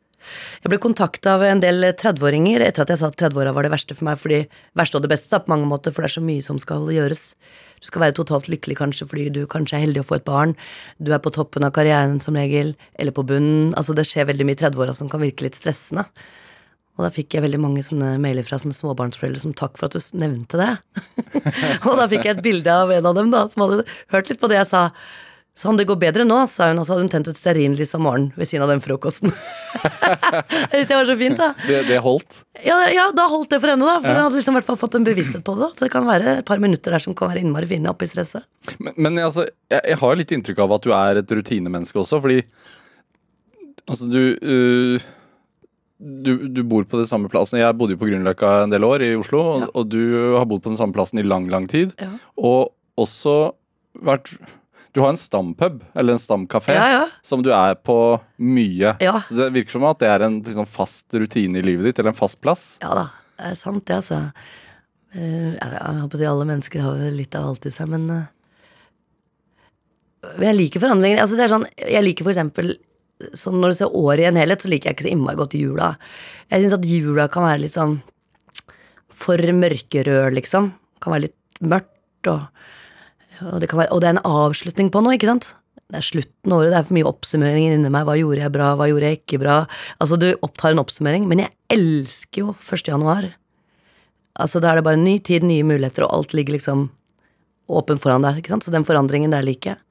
Jeg 0.64 0.72
ble 0.72 0.80
kontakta 0.84 1.34
av 1.38 1.44
en 1.48 1.62
del 1.64 1.90
30-åringer 2.00 2.64
etter 2.64 2.84
at 2.84 2.94
jeg 2.94 3.02
sa 3.02 3.10
at 3.12 3.20
30-åra 3.20 3.54
var 3.56 3.66
det 3.66 3.72
verste 3.74 3.96
for 3.96 4.08
meg. 4.08 4.20
fordi 4.20 4.40
Verste 4.78 5.00
og 5.00 5.04
det 5.04 5.12
beste, 5.12 5.32
da, 5.34 5.44
på 5.44 5.52
mange 5.52 5.68
måter, 5.68 5.96
for 5.96 6.04
det 6.04 6.12
er 6.12 6.16
så 6.18 6.24
mye 6.24 6.46
som 6.46 6.60
skal 6.62 6.88
gjøres. 6.94 7.34
Du 7.80 7.88
skal 7.88 8.04
være 8.04 8.18
totalt 8.20 8.50
lykkelig 8.52 8.78
kanskje 8.80 9.08
fordi 9.10 9.30
du 9.36 9.42
kanskje 9.50 9.78
er 9.78 9.86
heldig 9.88 10.04
å 10.04 10.10
få 10.10 10.20
et 10.20 10.28
barn. 10.28 10.56
Du 11.00 11.14
er 11.16 11.24
på 11.24 11.34
toppen 11.36 11.66
av 11.68 11.74
karrieren 11.76 12.20
som 12.24 12.38
regel, 12.40 12.76
eller 13.00 13.16
på 13.16 13.26
bunnen. 13.28 13.72
Altså 13.80 13.96
Det 13.98 14.08
skjer 14.10 14.30
veldig 14.30 14.48
mye 14.48 14.58
i 14.58 14.62
30-åra 14.62 14.96
som 14.98 15.12
kan 15.12 15.24
virke 15.24 15.48
litt 15.48 15.60
stressende. 15.60 16.06
Og 17.00 17.06
da 17.06 17.14
fikk 17.16 17.38
jeg 17.38 17.46
veldig 17.46 17.62
mange 17.64 17.82
sånne 17.86 18.18
mailer 18.20 18.44
fra 18.44 18.58
sånne 18.60 18.76
småbarnsforeldre 18.76 19.40
som 19.40 19.56
takk 19.56 19.80
for 19.80 19.88
at 19.88 19.96
du 19.96 20.20
nevnte 20.20 20.60
det. 20.60 20.74
og 21.88 21.96
da 21.96 22.10
fikk 22.12 22.28
jeg 22.28 22.36
et 22.36 22.44
bilde 22.44 22.76
av 22.76 22.92
en 22.92 23.08
av 23.08 23.16
dem 23.16 23.32
da, 23.32 23.46
som 23.48 23.64
hadde 23.64 23.86
hørt 24.12 24.32
litt 24.32 24.42
på 24.42 24.50
det 24.52 24.60
jeg 24.60 24.68
sa. 24.68 24.82
Sånn, 25.60 25.76
det 25.76 25.84
går 25.90 25.98
bedre 26.00 26.24
nå, 26.24 26.38
sa 26.48 26.70
hun, 26.70 26.78
og 26.80 26.86
så 26.88 26.94
hadde 26.94 27.04
hun 27.04 27.12
tent 27.12 27.28
et 27.28 27.36
stearinlys 27.36 27.92
om 27.98 28.06
morgenen 28.08 28.30
ved 28.40 28.48
siden 28.48 28.64
av 28.64 28.70
den 28.72 28.80
frokosten. 28.80 29.34
det 30.72 30.86
var 30.88 31.04
så 31.10 31.18
fint, 31.20 31.36
da. 31.36 31.50
Det, 31.68 31.82
det 31.90 31.98
holdt? 32.06 32.38
Ja, 32.64 32.78
ja, 32.96 33.10
da 33.16 33.26
holdt 33.28 33.52
det 33.52 33.60
for 33.60 33.74
henne, 33.74 33.84
da. 33.84 33.98
For 34.00 34.08
hun 34.08 34.22
hadde 34.24 34.40
liksom 34.40 34.56
hvert 34.56 34.68
fall 34.70 34.80
fått 34.80 34.96
en 34.96 35.08
bevissthet 35.08 35.44
på 35.44 35.58
det. 35.60 35.68
da. 35.68 35.84
Det 35.84 35.90
kan 35.92 36.08
være 36.08 36.38
et 36.40 36.48
par 36.48 36.62
minutter 36.64 36.96
der 36.96 37.04
som 37.04 37.16
kan 37.18 37.34
være 37.34 37.44
innmari 37.44 37.68
fine 37.68 37.92
oppi 37.92 38.08
stresset. 38.08 38.48
Men, 38.80 38.96
men 38.96 39.20
altså, 39.26 39.50
jeg, 39.68 39.84
jeg 39.92 40.00
har 40.00 40.20
litt 40.22 40.32
inntrykk 40.38 40.62
av 40.64 40.76
at 40.78 40.88
du 40.88 40.94
er 40.96 41.20
et 41.20 41.34
rutinemenneske 41.42 42.00
også, 42.06 42.22
fordi 42.24 42.40
altså 43.90 44.08
du 44.08 44.22
uh, 44.40 45.08
du, 46.00 46.48
du 46.48 46.62
bor 46.64 46.86
på 46.88 47.02
den 47.02 47.10
samme 47.10 47.28
plassen. 47.32 47.60
Jeg 47.60 47.76
bodde 47.76 47.98
jo 47.98 48.00
på 48.00 48.08
Grünerløkka 48.08 48.54
en 48.64 48.72
del 48.72 48.86
år 48.88 49.04
i 49.04 49.12
Oslo, 49.20 49.42
og, 49.44 49.66
Ja. 49.66 49.68
og 49.76 49.90
du 49.92 50.00
har 50.38 50.48
bodd 50.48 50.64
på 50.64 50.72
den 50.72 50.80
samme 50.80 50.96
plassen 50.96 51.20
i 51.20 51.26
lang, 51.28 51.50
lang 51.52 51.68
tid. 51.68 51.92
Ja. 52.00 52.14
Og 52.40 52.72
også 53.00 53.52
vært 54.00 54.32
Du 54.96 55.02
har 55.04 55.12
en 55.14 55.20
stampub, 55.22 55.84
eller 55.94 56.16
en 56.16 56.22
stamkafé, 56.22 56.74
Ja, 56.74 56.88
ja. 56.90 57.04
som 57.22 57.44
du 57.46 57.52
er 57.54 57.76
på 57.76 57.96
mye. 58.42 58.96
Ja. 59.04 59.20
Så 59.28 59.36
det 59.38 59.52
virker 59.54 59.76
som 59.78 59.86
at 59.86 60.00
det 60.02 60.10
er 60.10 60.26
en 60.26 60.40
liksom, 60.42 60.66
fast 60.66 61.14
rutine 61.14 61.60
i 61.62 61.66
livet 61.66 61.86
ditt, 61.92 62.00
eller 62.02 62.10
en 62.14 62.18
fast 62.18 62.40
plass. 62.42 62.64
Ja 62.82 62.96
da, 62.98 63.04
det 63.38 63.52
er 63.52 63.60
sant 63.60 63.86
det, 63.86 64.00
altså. 64.02 64.22
Eh, 65.14 65.54
jeg 65.56 66.02
håper 66.02 66.22
si 66.22 66.26
alle 66.30 66.46
mennesker 66.50 66.84
har 66.86 67.06
litt 67.14 67.38
av 67.38 67.48
alt 67.52 67.66
i 67.70 67.74
seg, 67.74 67.90
men 67.94 68.10
eh, 68.14 68.28
Jeg 70.42 70.58
liker 70.58 70.84
forandringer. 70.84 71.22
Altså, 71.24 71.38
det 71.40 71.46
er 71.46 71.54
sånn, 71.54 71.68
jeg 71.80 72.04
liker 72.06 72.28
for 72.28 72.34
eksempel 72.36 72.74
sånn 73.36 73.58
Når 73.60 73.74
du 73.74 73.76
ser 73.76 73.96
året 74.00 74.22
i 74.24 74.28
en 74.30 74.38
helhet, 74.40 74.62
så 74.64 74.70
liker 74.72 74.90
jeg 74.90 74.96
ikke 74.96 75.06
så 75.10 75.12
innmari 75.12 75.36
godt 75.40 75.56
jula. 75.60 75.90
Jeg 76.50 76.64
syns 76.64 76.76
at 76.78 76.86
jula 76.88 77.26
kan 77.32 77.44
være 77.44 77.62
litt 77.66 77.76
sånn 77.76 77.98
for 79.20 79.38
mørkerød, 79.38 80.32
liksom. 80.38 80.70
Kan 81.04 81.14
være 81.16 81.26
litt 81.28 81.36
mørkt, 81.68 82.30
og, 82.32 82.46
og, 83.46 83.58
det 83.64 83.72
være, 83.72 83.90
og 83.96 84.02
det 84.02 84.10
er 84.10 84.18
en 84.18 84.28
avslutning 84.28 84.92
på 84.94 85.02
noe, 85.04 85.16
ikke 85.18 85.30
sant? 85.30 85.52
Det 85.90 85.98
er 85.98 86.06
slutten 86.06 86.54
av 86.54 86.62
året, 86.62 86.72
det 86.74 86.80
er 86.80 86.86
for 86.86 86.98
mye 87.00 87.10
oppsummeringer 87.10 87.76
inni 87.76 87.90
meg. 87.90 88.06
Hva 88.06 88.16
gjorde 88.20 88.44
jeg 88.44 88.54
bra, 88.54 88.70
hva 88.78 88.88
gjorde 88.92 89.10
jeg 89.10 89.20
ikke 89.22 89.40
bra? 89.42 89.58
Altså, 89.98 90.20
du 90.22 90.28
opptar 90.46 90.76
en 90.76 90.82
oppsummering, 90.84 91.26
men 91.30 91.42
jeg 91.46 91.54
elsker 91.74 92.44
jo 92.44 92.54
1. 92.54 92.84
januar. 92.92 93.30
Altså, 94.40 94.62
da 94.62 94.72
er 94.72 94.80
det 94.80 94.86
bare 94.86 95.02
ny 95.02 95.18
tid, 95.26 95.46
nye 95.48 95.66
muligheter, 95.66 96.06
og 96.06 96.14
alt 96.20 96.36
ligger 96.38 96.60
liksom 96.60 96.90
åpen 97.70 98.02
foran 98.02 98.26
deg, 98.26 98.42
ikke 98.42 98.54
sant? 98.54 98.68
Så 98.68 98.74
den 98.74 98.86
forandringen 98.86 99.34
der 99.34 99.46
liker 99.46 99.74
jeg. 99.74 99.82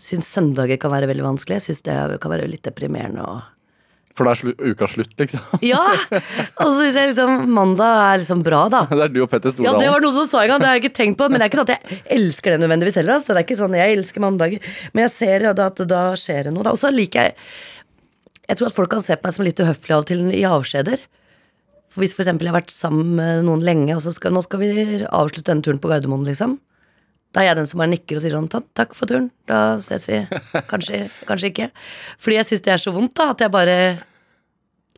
Syns 0.00 0.30
søndager 0.32 0.78
kan 0.80 0.94
være 0.94 1.10
veldig 1.10 1.26
vanskelig. 1.26 1.58
Jeg 1.58 1.66
syns 1.68 1.84
det 1.86 1.96
kan 2.22 2.32
være 2.32 2.48
litt 2.48 2.64
deprimerende 2.66 3.26
og 3.26 3.42
For 4.18 4.26
da 4.26 4.32
er 4.34 4.38
slu, 4.40 4.50
uka 4.58 4.88
slutt, 4.90 5.12
liksom. 5.20 5.42
Ja! 5.70 5.80
Og 5.80 6.66
så 6.66 6.72
syns 6.80 6.96
jeg 6.98 7.10
liksom 7.12 7.52
mandag 7.54 7.98
er 8.02 8.22
liksom 8.22 8.42
bra, 8.46 8.64
da. 8.72 8.82
Det 8.90 9.04
er 9.06 9.12
du 9.14 9.20
og 9.24 9.30
Petter 9.30 9.54
Ja, 9.62 9.76
det 9.78 9.90
var 9.92 10.02
noen 10.02 10.16
som 10.18 10.26
sa 10.28 10.42
en 10.42 10.50
gang, 10.50 10.62
det 10.62 10.68
har 10.68 10.78
jeg 10.78 10.84
ikke 10.84 10.98
tenkt 10.98 11.20
på. 11.20 11.28
Men 11.30 11.38
det 11.40 11.46
er 11.46 11.52
ikke 11.52 11.60
sånn 11.62 11.70
at 11.70 11.76
jeg 11.76 12.00
elsker 12.18 12.54
det 12.54 12.60
nødvendigvis 12.64 12.98
heller. 13.00 13.18
Altså. 13.18 13.32
Det 13.32 13.42
er 13.42 13.46
ikke 13.46 13.60
sånn, 13.60 13.76
Jeg 13.78 13.98
elsker 13.98 14.24
mandager. 14.24 14.72
Men 14.92 15.06
jeg 15.06 15.14
ser 15.14 15.46
ja, 15.46 15.54
at 15.54 15.84
da 15.94 16.02
skjer 16.18 16.48
det 16.48 16.54
noe. 16.56 16.66
Og 16.74 16.80
så 16.80 16.90
liker 16.94 17.30
jeg 17.30 17.38
Jeg 18.50 18.58
tror 18.58 18.70
at 18.72 18.76
folk 18.76 18.90
kan 18.90 19.04
se 19.04 19.14
på 19.14 19.28
meg 19.28 19.36
som 19.36 19.46
litt 19.46 19.62
uhøflig 19.62 19.94
av 19.94 20.02
og 20.02 20.10
til 20.10 20.26
i 20.34 20.42
avskjeder. 20.48 21.06
For 21.90 22.02
Hvis 22.02 22.16
for 22.16 22.24
eksempel 22.24 22.46
jeg 22.46 22.54
har 22.54 22.60
vært 22.60 22.74
sammen 22.74 23.14
med 23.18 23.46
noen 23.46 23.62
lenge, 23.66 23.94
og 23.94 24.02
så 24.02 24.12
skal, 24.14 24.34
nå 24.34 24.42
skal 24.46 24.62
vi 24.62 24.72
avslutte 25.06 25.50
denne 25.50 25.62
turen 25.66 25.78
på 25.82 25.90
Gardermoen, 25.90 26.26
liksom. 26.26 26.58
Da 27.30 27.42
er 27.42 27.50
jeg 27.52 27.60
den 27.60 27.68
som 27.70 27.78
bare 27.82 27.92
nikker 27.92 28.18
og 28.18 28.24
sier 28.24 28.34
sånn 28.34 28.48
takk 28.50 28.94
for 28.98 29.10
turen, 29.10 29.28
da 29.46 29.78
ses 29.84 30.08
vi. 30.08 30.22
Kanskje, 30.70 31.04
kanskje 31.28 31.50
ikke. 31.52 31.68
Fordi 32.18 32.38
jeg 32.40 32.48
syns 32.48 32.64
det 32.66 32.74
er 32.74 32.82
så 32.82 32.94
vondt, 32.94 33.14
da, 33.20 33.28
at 33.34 33.44
jeg 33.44 33.52
bare 33.54 33.76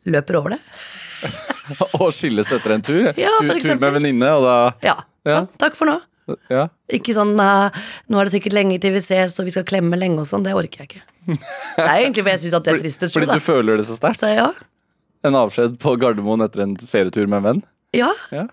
løper 0.09 0.39
over 0.41 0.55
det. 0.57 0.63
Og 2.01 2.09
skilles 2.15 2.49
etter 2.55 2.75
en 2.75 2.83
tur. 2.83 3.11
Ja, 3.21 3.35
for 3.37 3.53
tur, 3.53 3.61
tur 3.69 3.83
med 3.85 3.99
venninne, 3.99 4.33
og 4.35 4.47
da 4.49 4.57
Ja. 4.83 4.97
Ja. 5.23 5.37
Sånn, 5.37 5.53
takk 5.61 5.77
for 5.79 5.87
nå. 5.87 6.01
Ja. 6.51 6.65
Ikke 6.91 7.15
sånn 7.15 7.37
uh, 7.39 7.69
nå 8.11 8.19
er 8.19 8.27
det 8.27 8.33
sikkert 8.35 8.57
lenge 8.57 8.79
til 8.83 8.95
vi 8.97 9.03
ses, 9.05 9.37
og 9.39 9.47
vi 9.47 9.53
skal 9.55 9.67
klemme 9.69 9.99
lenge 9.99 10.23
og 10.23 10.27
sånn. 10.27 10.43
Det 10.47 10.55
orker 10.57 10.83
jeg 10.83 10.89
ikke. 10.89 11.05
Det 11.29 11.85
er 11.85 12.01
egentlig 12.01 12.25
fordi 12.25 12.35
jeg 12.35 12.43
syns 12.47 12.57
at 12.59 12.67
det 12.67 12.73
er 12.73 12.83
tristest 12.83 13.15
fordi 13.15 13.29
fordi 13.29 13.39
du 13.39 13.45
føler 13.45 13.79
det 13.79 13.87
så 13.87 13.99
sterkt? 13.99 14.25
Ja. 14.27 14.49
En 15.23 15.39
avskjed 15.39 15.77
på 15.83 15.95
Gardermoen 16.03 16.43
etter 16.43 16.65
en 16.65 16.75
ferietur 16.81 17.29
med 17.29 17.43
en 17.43 17.47
venn? 17.51 17.63
ja. 17.95 18.11
Ja. 18.35 18.49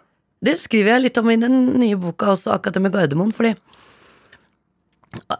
Det 0.45 0.55
skriver 0.61 0.93
jeg 0.93 1.03
litt 1.03 1.17
om 1.19 1.29
i 1.33 1.39
den 1.39 1.57
nye 1.81 1.97
boka 1.99 2.31
også, 2.33 2.53
akkurat 2.55 2.79
med 2.83 2.95
Gardermoen, 2.95 3.35
fordi 3.35 3.55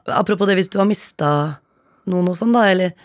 Apropos 0.10 0.50
det 0.50 0.56
hvis 0.58 0.72
du 0.74 0.80
har 0.80 0.88
mista 0.90 1.28
noen 2.10 2.32
og 2.32 2.38
sånn, 2.40 2.56
da, 2.56 2.64
eller 2.72 2.96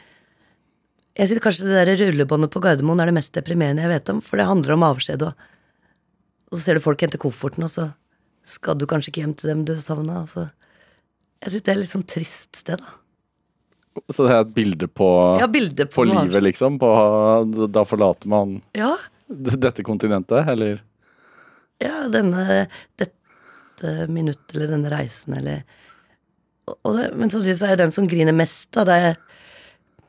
Jeg 1.14 1.28
synes 1.28 1.42
kanskje 1.44 1.68
det 1.68 1.82
der 1.84 2.00
rullebåndet 2.00 2.50
på 2.50 2.62
Gardermoen 2.64 3.02
er 3.02 3.10
det 3.10 3.18
mest 3.18 3.34
deprimerende 3.36 3.84
jeg 3.84 3.92
vet 3.92 4.10
om, 4.10 4.22
for 4.24 4.40
det 4.40 4.48
handler 4.48 4.74
om 4.74 4.86
avskjed, 4.88 5.22
og, 5.22 5.36
og 6.50 6.56
så 6.56 6.62
ser 6.64 6.78
du 6.78 6.82
folk 6.82 7.04
hente 7.04 7.20
kofferten, 7.20 7.66
og 7.68 7.70
så 7.70 7.90
skal 8.48 8.76
du 8.80 8.86
kanskje 8.90 9.12
ikke 9.12 9.22
hjem 9.22 9.36
til 9.38 9.52
dem 9.52 9.62
du 9.68 9.76
savna, 9.80 10.24
så 10.30 10.48
Jeg 11.44 11.52
syns 11.52 11.62
det 11.62 11.70
er 11.70 11.76
et 11.76 11.82
litt 11.84 11.92
sånn 11.92 12.08
trist 12.08 12.56
sted, 12.56 12.80
da. 12.80 12.96
Så 14.10 14.24
det 14.26 14.32
er 14.34 14.40
et 14.42 14.54
bilde 14.56 14.88
på, 14.90 15.06
Ja, 15.38 15.46
bilde 15.46 15.86
på 15.86 16.00
på 16.00 16.08
livet, 16.08 16.40
liksom? 16.42 16.80
På, 16.82 16.88
da 17.70 17.84
forlater 17.86 18.26
man 18.26 18.56
Ja, 18.74 18.96
dette 19.28 19.84
kontinentet, 19.86 20.48
eller? 20.50 20.80
Ja 21.84 22.04
denne 22.12 22.64
Dette 23.00 24.08
minuttet 24.08 24.56
eller 24.56 24.74
denne 24.76 24.92
reisen 24.92 25.36
eller 25.38 25.64
det, 26.64 27.10
Men 27.12 27.28
samtidig 27.28 27.58
så 27.58 27.66
er 27.66 27.74
jeg 27.74 27.82
den 27.84 27.94
som 27.94 28.06
griner 28.08 28.36
mest 28.36 28.70
da 28.72 28.86
det 28.88 29.00
er 29.10 29.16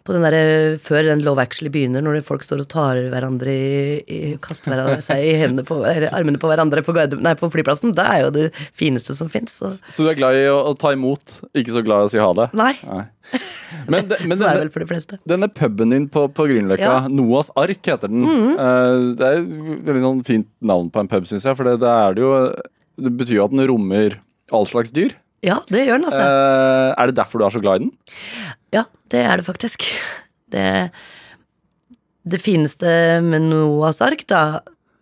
på 0.06 0.14
den 0.14 0.22
der, 0.22 0.78
Før 0.78 1.08
den 1.08 1.24
Love 1.26 1.42
Actually 1.42 1.72
begynner, 1.74 2.04
når 2.06 2.20
folk 2.26 2.44
står 2.46 2.62
og 2.62 2.68
tar 2.70 3.00
hverandre 3.10 3.50
i, 3.50 3.96
i 4.06 4.20
Kaster 4.38 4.70
hverandre 4.70 5.02
seg 5.02 5.24
i 5.26 5.34
hendene 5.42 5.66
på, 5.66 5.80
eller 5.82 6.14
armene 6.14 6.38
på 6.42 6.52
hverandre 6.52 6.84
på, 6.86 6.94
nei, 7.26 7.34
på 7.40 7.50
flyplassen. 7.50 7.96
Det 7.98 8.06
er 8.06 8.22
jo 8.22 8.30
det 8.36 8.44
fineste 8.78 9.18
som 9.18 9.32
fins. 9.34 9.58
Så 9.58 10.06
du 10.06 10.12
er 10.12 10.20
glad 10.20 10.38
i 10.38 10.46
å, 10.52 10.60
å 10.70 10.76
ta 10.78 10.94
imot, 10.94 11.40
ikke 11.58 11.80
så 11.80 11.82
glad 11.86 12.06
i 12.06 12.10
å 12.10 12.14
si 12.14 12.22
ha 12.22 12.30
det? 12.38 12.52
Nei, 12.54 12.76
Nei. 12.86 13.08
Men, 13.92 14.08
de, 14.10 14.18
men 14.28 14.38
denne, 14.42 14.70
for 14.74 14.84
de 14.84 14.88
fleste. 14.90 15.20
denne 15.28 15.50
puben 15.52 15.94
din 15.94 16.08
på, 16.12 16.28
på 16.36 16.48
Grünerløkka, 16.52 16.86
Ja. 16.86 17.10
Noas 17.12 17.52
ark 17.60 17.82
heter 17.88 18.12
den. 18.12 18.26
Eh, 18.28 18.96
det 19.20 19.28
er 19.30 19.42
et 19.42 19.86
veldig 19.90 20.04
sånn 20.06 20.24
fint 20.28 20.50
navn 20.66 20.92
på 20.94 21.02
en 21.04 21.12
pub, 21.12 21.28
syns 21.30 21.48
jeg. 21.48 21.58
For 21.58 21.68
det, 21.68 21.80
det 21.84 21.92
er 21.92 22.18
det 22.18 22.26
jo 22.26 22.34
Det 23.06 23.12
betyr 23.20 23.40
jo 23.40 23.46
at 23.48 23.56
den 23.56 23.66
rommer 23.70 24.20
all 24.56 24.68
slags 24.70 24.94
dyr. 24.96 25.16
Ja, 25.46 25.60
det 25.70 25.84
gjør 25.86 26.00
den, 26.00 26.08
altså. 26.10 26.22
Eh, 26.22 26.92
er 26.96 27.10
det 27.12 27.18
derfor 27.18 27.42
du 27.42 27.46
er 27.48 27.54
så 27.54 27.62
glad 27.62 27.82
i 27.82 27.86
den? 27.86 27.92
Ja, 28.74 28.86
det 29.14 29.26
er 29.26 29.42
det 29.42 29.46
faktisk. 29.46 29.84
Det, 30.54 30.66
det 32.26 32.40
fineste 32.42 32.88
med 33.26 33.50
Noahs 33.52 34.00
ark, 34.06 34.24
da, 34.30 34.62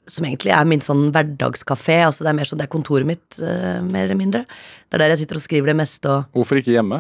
som 0.10 0.26
egentlig 0.28 0.52
er 0.56 0.68
min 0.68 0.82
sånn 0.84 1.06
hverdagskafé, 1.16 2.02
altså 2.08 2.26
det 2.26 2.34
er 2.34 2.38
mer 2.42 2.50
sånn 2.50 2.60
det 2.60 2.66
er 2.68 2.74
kontoret 2.74 3.08
mitt, 3.08 3.28
uh, 3.40 3.80
mer 3.86 4.08
eller 4.08 4.20
mindre. 4.20 4.42
Det 4.90 4.98
er 4.98 5.04
der 5.06 5.14
jeg 5.14 5.22
sitter 5.24 5.40
og 5.40 5.44
skriver 5.46 5.72
det 5.72 5.78
meste, 5.80 6.12
og 6.12 6.36
Hvorfor 6.36 6.60
ikke 6.60 6.74
hjemme? 6.76 7.00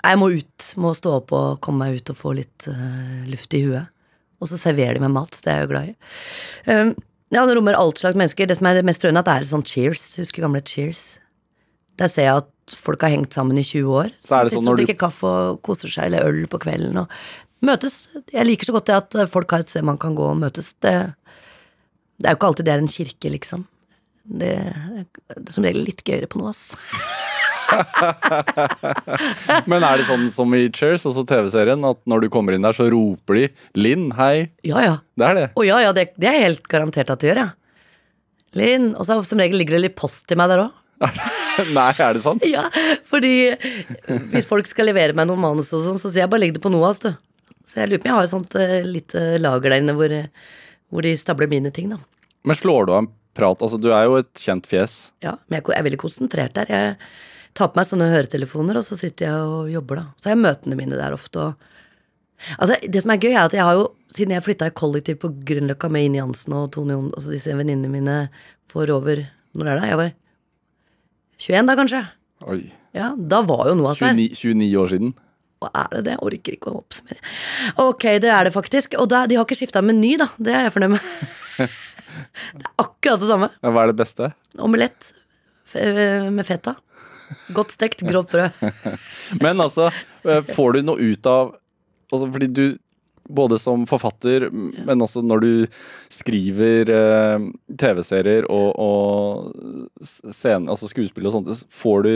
Jeg 0.00 0.18
må 0.20 0.30
ut, 0.32 0.66
må 0.80 0.92
stå 0.96 1.16
opp 1.20 1.32
og 1.36 1.60
komme 1.64 1.86
meg 1.86 2.00
ut 2.00 2.12
og 2.12 2.18
få 2.18 2.34
litt 2.38 2.66
uh, 2.70 3.24
luft 3.30 3.54
i 3.56 3.64
huet. 3.66 3.90
Og 4.40 4.48
så 4.48 4.56
serverer 4.56 4.96
de 4.96 5.04
meg 5.04 5.12
mat, 5.12 5.36
det 5.44 5.52
er 5.52 5.58
jeg 5.60 5.66
jo 5.66 5.72
glad 5.74 5.90
i. 5.90 5.96
Um, 6.72 6.92
ja, 7.30 7.44
det 7.46 7.54
rommer 7.58 7.76
alt 7.78 8.00
slags 8.00 8.16
mennesker. 8.18 8.48
Det 8.48 8.56
som 8.58 8.66
er 8.70 8.80
mest 8.86 9.04
rørende, 9.04 9.20
er 9.20 9.28
at 9.28 9.28
det 9.28 9.46
er 9.46 9.50
sånn 9.52 9.66
cheers. 9.68 10.04
Husker 10.18 10.46
gamle 10.46 10.62
cheers? 10.66 11.02
Der 12.00 12.10
ser 12.10 12.26
jeg 12.26 12.40
at 12.42 12.74
folk 12.80 13.02
har 13.04 13.12
hengt 13.12 13.36
sammen 13.36 13.60
i 13.60 13.66
20 13.66 13.92
år. 14.00 14.14
Så 14.24 14.38
er 14.38 14.48
det 14.48 14.54
sånn 14.56 14.64
når 14.66 14.80
du- 14.80 14.82
drikker 14.84 14.98
kaffe 15.04 15.28
og 15.28 15.60
koser 15.66 15.92
seg, 15.92 16.08
eller 16.08 16.26
øl 16.26 16.46
på 16.50 16.58
kvelden. 16.62 16.96
Og 17.04 17.66
møtes. 17.66 18.08
Jeg 18.32 18.46
liker 18.48 18.70
så 18.70 18.72
godt 18.72 18.86
det 18.88 18.96
at 18.96 19.30
folk 19.30 19.50
har 19.52 19.60
et 19.60 19.68
sted 19.68 19.84
man 19.84 19.98
kan 20.00 20.16
gå 20.16 20.24
og 20.30 20.40
møtes. 20.40 20.72
Det, 20.80 20.94
det 22.18 22.26
er 22.26 22.34
jo 22.34 22.40
ikke 22.40 22.50
alltid 22.50 22.64
det 22.64 22.74
er 22.74 22.82
en 22.86 22.94
kirke, 22.96 23.34
liksom. 23.36 23.66
Det, 24.24 24.54
det 25.36 25.48
er 25.48 25.52
som 25.52 25.64
regel 25.64 25.84
litt 25.84 26.02
gøyere 26.06 26.26
på 26.30 26.40
noe, 26.40 26.50
ass. 26.54 26.74
Men 29.70 29.86
er 29.86 30.00
det 30.00 30.06
sånn 30.08 30.26
som 30.34 30.52
i 30.56 30.66
Cheers, 30.74 31.06
altså 31.08 31.24
TV-serien, 31.28 31.84
at 31.86 32.00
når 32.10 32.26
du 32.26 32.30
kommer 32.32 32.56
inn 32.56 32.66
der, 32.66 32.76
så 32.76 32.88
roper 32.92 33.40
de 33.40 33.46
'Linn, 33.78 34.10
hei'? 34.18 34.50
Ja, 34.66 34.82
ja. 34.84 34.98
Det 35.18 35.28
er 35.28 35.38
det. 35.38 35.46
Å 35.54 35.66
ja, 35.66 35.80
ja, 35.86 35.94
det, 35.96 36.10
det 36.20 36.30
er 36.30 36.46
helt 36.48 36.66
garantert 36.70 37.12
at 37.12 37.22
de 37.22 37.30
gjør, 37.30 37.42
ja. 37.44 37.48
Linn. 38.58 38.92
Og 38.98 39.06
så 39.06 39.18
som 39.26 39.40
regel 39.40 39.62
ligger 39.62 39.78
det 39.78 39.88
litt 39.88 39.98
post 39.98 40.26
til 40.30 40.40
meg 40.40 40.50
der 40.52 40.66
òg. 40.66 40.76
Nei, 41.76 41.90
er 41.96 42.16
det 42.16 42.24
sant? 42.24 42.44
Ja, 42.54 42.66
fordi 43.06 43.52
hvis 44.32 44.48
folk 44.48 44.68
skal 44.68 44.90
levere 44.90 45.16
meg 45.16 45.28
noe 45.30 45.40
manus 45.40 45.72
og 45.76 45.84
sånn, 45.84 46.00
så 46.00 46.10
sier 46.10 46.24
jeg 46.24 46.32
bare 46.32 46.44
legg 46.44 46.56
det 46.56 46.64
på 46.64 46.72
NOAS, 46.72 47.02
du. 47.04 47.12
Så 47.68 47.82
jeg 47.82 47.90
lurer 47.90 48.02
på 48.02 48.08
om 48.08 48.10
jeg 48.10 48.18
har 48.18 48.26
et 48.26 48.34
sånt 48.34 48.58
uh, 48.58 48.76
lite 48.86 49.24
lager 49.38 49.70
der 49.70 49.82
inne 49.82 49.94
hvor, 49.94 50.10
eh, 50.10 50.30
hvor 50.90 51.06
de 51.06 51.14
stabler 51.20 51.50
mine 51.50 51.70
ting, 51.74 51.92
da. 51.92 52.00
Men 52.48 52.58
slår 52.58 52.88
du 52.88 52.94
av 52.94 53.02
en 53.04 53.10
prat 53.36 53.60
Altså, 53.62 53.78
du 53.78 53.92
er 53.94 54.08
jo 54.08 54.16
et 54.18 54.42
kjent 54.42 54.66
fjes. 54.66 54.94
Ja, 55.22 55.36
men 55.46 55.60
jeg 55.60 55.76
er 55.76 55.84
veldig 55.86 56.00
konsentrert 56.00 56.56
der. 56.56 56.72
Jeg 56.72 56.96
tar 57.56 57.72
på 57.72 57.80
meg 57.80 57.88
sånne 57.88 58.10
høretelefoner, 58.12 58.78
og 58.78 58.86
så 58.86 58.98
sitter 58.98 59.28
jeg 59.28 59.50
og 59.50 59.70
jobber, 59.72 60.02
da. 60.02 60.06
Så 60.20 60.28
har 60.28 60.36
jeg 60.36 60.44
møtene 60.44 60.78
mine 60.78 60.98
der 61.00 61.16
ofte, 61.16 61.50
og 61.50 61.68
Altså, 62.56 62.78
det 62.88 63.02
som 63.04 63.12
er 63.12 63.20
gøy, 63.20 63.34
er 63.34 63.42
at 63.44 63.52
jeg 63.52 63.64
har 63.66 63.76
jo, 63.76 63.82
siden 64.16 64.32
jeg 64.34 64.44
flytta 64.46 64.70
i 64.70 64.76
kollektiv 64.76 65.18
på 65.20 65.28
Grünerløkka 65.44 65.90
med 65.92 66.06
Ine 66.08 66.22
Jansen 66.22 66.54
og 66.56 66.70
Tone 66.72 66.96
Jon, 66.96 67.10
altså 67.12 67.34
disse 67.34 67.52
venninnene 67.52 67.92
mine 67.92 68.14
for 68.70 68.88
over 68.94 69.26
Når 69.58 69.66
er 69.66 69.80
det? 69.80 69.88
Jeg 69.90 69.98
var 69.98 70.12
21 71.40 71.66
da, 71.66 71.74
kanskje. 71.76 72.00
Oi. 72.52 72.60
Ja, 72.96 73.10
da 73.16 73.40
var 73.46 73.68
jo 73.70 73.76
noe 73.78 73.92
av 73.92 73.98
seg. 73.98 74.14
29, 74.16 74.56
29 74.56 74.80
år 74.80 74.90
siden. 74.92 75.12
Og 75.60 75.68
er 75.76 75.88
det 75.92 76.02
det? 76.06 76.14
Jeg 76.14 76.24
orker 76.28 76.56
ikke 76.56 76.72
å 76.72 76.80
oppsummere. 76.80 77.22
Ok, 77.84 78.06
det 78.22 78.30
er 78.32 78.48
det 78.48 78.52
faktisk. 78.54 78.94
Og 79.00 79.08
da, 79.12 79.24
de 79.28 79.36
har 79.36 79.44
ikke 79.44 79.58
skifta 79.58 79.82
meny, 79.84 80.14
da. 80.20 80.30
Det 80.40 80.54
er 80.54 80.68
jeg 80.68 80.74
fornøyd 80.76 80.94
med. 80.94 81.08
det 82.60 82.64
er 82.64 82.84
akkurat 82.84 83.24
det 83.24 83.28
samme. 83.28 83.50
Hva 83.60 83.82
er 83.82 83.92
det 83.92 83.98
beste? 84.00 84.30
Omelett 84.62 85.10
med 85.74 86.46
feta. 86.48 86.78
Godt 87.54 87.74
stekt, 87.74 88.04
grovt 88.06 88.34
brød. 88.34 88.50
Men 89.44 89.60
altså, 89.62 89.90
eh, 90.24 90.42
får 90.54 90.76
du 90.76 90.86
noe 90.86 91.10
ut 91.12 91.26
av 91.30 91.54
altså, 92.10 92.26
Fordi 92.26 92.48
du, 92.50 92.64
både 93.30 93.58
som 93.62 93.84
forfatter, 93.86 94.48
men 94.50 95.02
også 95.04 95.22
når 95.22 95.42
du 95.44 95.52
skriver 96.10 96.90
eh, 96.90 97.44
TV-serier 97.78 98.48
og, 98.50 98.72
og 98.74 100.02
scene, 100.02 100.66
altså 100.66 100.88
skuespill 100.90 101.28
og 101.30 101.36
sånt, 101.36 101.52
får 101.70 102.02
du 102.08 102.12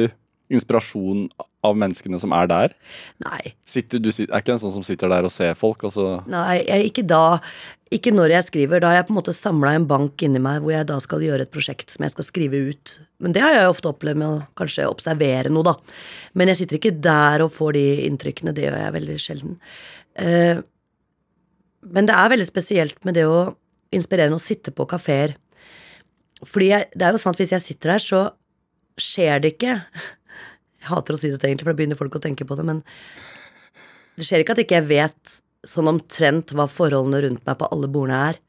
inspirasjon 0.52 1.28
av 1.64 1.76
menneskene 1.80 2.18
som 2.20 2.34
er 2.36 2.48
der? 2.50 2.74
Nei. 3.24 3.54
Sitter, 3.68 4.02
du 4.02 4.10
er 4.10 4.36
ikke 4.40 4.54
en 4.54 4.60
sånn 4.60 4.74
som 4.74 4.84
sitter 4.86 5.10
der 5.12 5.26
og 5.26 5.32
ser 5.32 5.56
folk? 5.58 5.86
Altså, 5.88 6.18
Nei, 6.30 6.60
jeg, 6.60 6.90
ikke 6.90 7.06
da. 7.08 7.40
Ikke 7.94 8.12
når 8.14 8.34
jeg 8.36 8.48
skriver. 8.48 8.82
Da 8.82 8.90
har 8.90 8.98
jeg 9.00 9.08
på 9.08 9.14
en 9.14 9.20
måte 9.20 9.36
samla 9.36 9.74
en 9.78 9.88
bank 9.88 10.22
inni 10.26 10.42
meg 10.42 10.64
hvor 10.64 10.74
jeg 10.74 10.88
da 10.90 10.98
skal 11.02 11.24
gjøre 11.24 11.46
et 11.46 11.54
prosjekt 11.54 11.94
som 11.94 12.04
jeg 12.04 12.14
skal 12.14 12.28
skrive 12.28 12.60
ut. 12.70 12.94
Men 13.24 13.36
det 13.36 13.44
har 13.44 13.56
jeg 13.56 13.72
ofte 13.72 13.90
opplevd 13.92 14.20
med 14.20 14.28
å 14.28 14.42
kanskje 14.58 14.90
observere 14.90 15.52
noe, 15.52 15.64
da. 15.72 15.76
Men 16.36 16.52
jeg 16.52 16.62
sitter 16.62 16.80
ikke 16.80 16.96
der 17.04 17.44
og 17.46 17.54
får 17.54 17.76
de 17.78 17.86
inntrykkene. 18.10 18.54
Det 18.56 18.66
gjør 18.66 18.80
jeg 18.82 18.96
veldig 18.98 19.18
sjelden. 19.22 19.58
Eh, 20.20 20.60
men 21.94 22.08
det 22.08 22.16
er 22.16 22.32
veldig 22.32 22.48
spesielt 22.48 23.00
med 23.08 23.16
det 23.18 23.26
å 23.28 23.54
inspirere 23.94 24.34
å 24.34 24.42
sitte 24.42 24.72
på 24.74 24.88
kafeer. 24.90 25.36
Fordi 26.44 26.70
jeg, 26.72 26.90
det 26.92 27.06
er 27.06 27.14
jo 27.14 27.20
sånn 27.22 27.36
at 27.36 27.40
hvis 27.40 27.54
jeg 27.54 27.64
sitter 27.64 27.94
der, 27.94 28.02
så 28.02 28.22
skjer 29.00 29.42
det 29.42 29.54
ikke 29.54 29.78
Jeg 30.84 30.92
hater 30.92 31.16
å 31.16 31.20
si 31.20 31.32
dette, 31.32 31.48
egentlig, 31.48 31.64
for 31.64 31.72
da 31.72 31.80
begynner 31.80 31.98
folk 31.98 32.18
å 32.18 32.22
tenke 32.22 32.44
på 32.44 32.58
det, 32.58 32.66
men 32.68 32.82
det 34.14 34.28
skjer 34.28 34.44
ikke 34.44 34.54
at 34.54 34.62
ikke 34.62 34.76
jeg 34.82 34.88
vet 34.92 35.36
sånn 35.64 35.88
omtrent 35.88 36.52
hva 36.52 36.68
forholdene 36.68 37.22
rundt 37.24 37.46
meg 37.48 37.56
på 37.58 37.68
alle 37.72 37.88
bordene 37.88 38.18
er. 38.28 38.40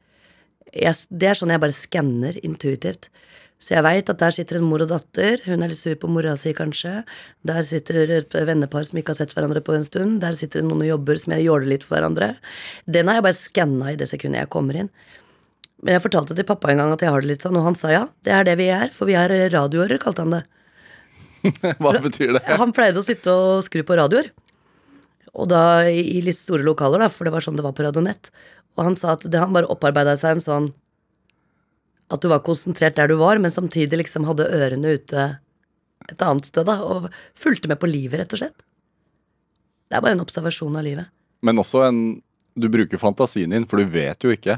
Jeg, 0.76 1.06
det 1.08 1.30
er 1.30 1.38
sånn 1.38 1.54
jeg 1.54 1.62
bare 1.62 1.74
skanner 1.74 2.36
intuitivt. 2.44 3.08
Så 3.56 3.72
jeg 3.72 3.86
veit 3.86 4.10
at 4.12 4.20
der 4.20 4.34
sitter 4.36 4.58
en 4.58 4.66
mor 4.68 4.82
og 4.84 4.90
datter, 4.90 5.40
hun 5.48 5.64
er 5.64 5.72
litt 5.72 5.80
sur 5.80 5.96
på 5.96 6.10
mora 6.12 6.34
si 6.36 6.52
kanskje. 6.54 6.98
Der 7.48 7.64
sitter 7.64 8.12
et 8.18 8.34
vennepar 8.36 8.84
som 8.84 9.00
ikke 9.00 9.14
har 9.14 9.22
sett 9.22 9.32
hverandre 9.32 9.62
på 9.64 9.72
en 9.72 9.86
stund. 9.86 10.18
Der 10.20 10.36
sitter 10.36 10.60
det 10.60 10.68
noen 10.68 10.84
og 10.84 10.90
jobber 10.90 11.22
som 11.22 11.32
jeg 11.32 11.46
jåler 11.46 11.70
litt 11.72 11.86
for 11.86 11.96
hverandre. 11.96 12.34
Den 12.84 13.08
har 13.08 13.18
jeg 13.18 13.26
bare 13.30 13.38
skanna 13.38 13.94
i 13.94 13.96
det 13.96 14.10
sekundet 14.12 14.44
jeg 14.44 14.52
kommer 14.52 14.82
inn. 14.82 14.92
Men 15.80 15.96
jeg 15.96 16.04
fortalte 16.04 16.36
til 16.36 16.48
pappa 16.48 16.68
en 16.72 16.82
gang 16.82 16.92
at 16.92 17.04
jeg 17.04 17.12
har 17.12 17.24
det 17.24 17.32
litt 17.32 17.44
sånn, 17.44 17.56
og 17.56 17.64
han 17.70 17.76
sa 17.78 17.92
ja, 17.92 18.04
det 18.28 18.32
er 18.36 18.46
det 18.48 18.58
vi 18.60 18.68
er, 18.72 18.92
for 18.92 19.08
vi 19.08 19.16
er 19.16 19.32
radioører, 19.52 20.00
kalte 20.02 20.24
han 20.24 20.36
det. 20.36 20.44
hva 21.82 21.94
betyr 22.02 22.36
det? 22.38 22.42
Han 22.60 22.74
pleide 22.76 23.00
å 23.00 23.06
sitte 23.06 23.32
og 23.32 23.64
skru 23.66 23.82
på 23.86 23.96
radioer. 23.98 24.32
Og 25.36 25.48
da 25.50 25.84
i 25.90 26.20
litt 26.24 26.38
store 26.38 26.64
lokaler, 26.64 27.02
da, 27.04 27.10
for 27.12 27.28
det 27.28 27.34
var 27.34 27.44
sånn 27.44 27.58
det 27.58 27.64
var 27.66 27.74
på 27.76 27.84
Radionett. 27.84 28.30
Og 28.76 28.84
han 28.88 28.96
sa 28.96 29.14
at 29.16 29.24
det, 29.28 29.40
han 29.40 29.52
bare 29.52 29.68
opparbeida 29.72 30.16
seg 30.20 30.36
en 30.36 30.44
sånn 30.44 30.68
At 32.12 32.22
du 32.22 32.28
var 32.30 32.44
konsentrert 32.46 32.96
der 32.96 33.10
du 33.10 33.16
var, 33.18 33.40
men 33.42 33.50
samtidig 33.52 33.98
liksom 33.98 34.28
hadde 34.28 34.46
ørene 34.46 34.94
ute 34.94 35.24
et 36.06 36.22
annet 36.22 36.46
sted, 36.46 36.68
da. 36.68 36.78
Og 36.86 37.08
fulgte 37.34 37.68
med 37.68 37.80
på 37.82 37.90
livet, 37.90 38.20
rett 38.20 38.36
og 38.36 38.40
slett. 38.40 38.62
Det 39.90 39.98
er 39.98 40.04
bare 40.04 40.14
en 40.16 40.22
observasjon 40.22 40.78
av 40.78 40.86
livet. 40.86 41.10
Men 41.46 41.62
også 41.62 41.84
en 41.88 42.00
Du 42.56 42.70
bruker 42.72 42.96
fantasien 42.96 43.52
din, 43.52 43.66
for 43.68 43.76
du 43.76 43.90
vet 43.92 44.24
jo 44.24 44.30
ikke. 44.32 44.54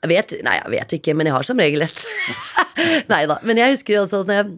Jeg 0.00 0.08
vet, 0.08 0.30
nei, 0.46 0.54
jeg 0.62 0.70
vet 0.72 0.92
ikke, 0.96 1.12
men 1.12 1.28
jeg 1.28 1.34
har 1.34 1.44
som 1.44 1.58
regel 1.60 1.82
rett. 1.84 2.04
nei 3.12 3.18
da. 3.28 3.36
Men 3.44 3.60
jeg 3.60 3.74
husker 3.74 3.98
også 4.00 4.22
når 4.24 4.38
jeg, 4.38 4.54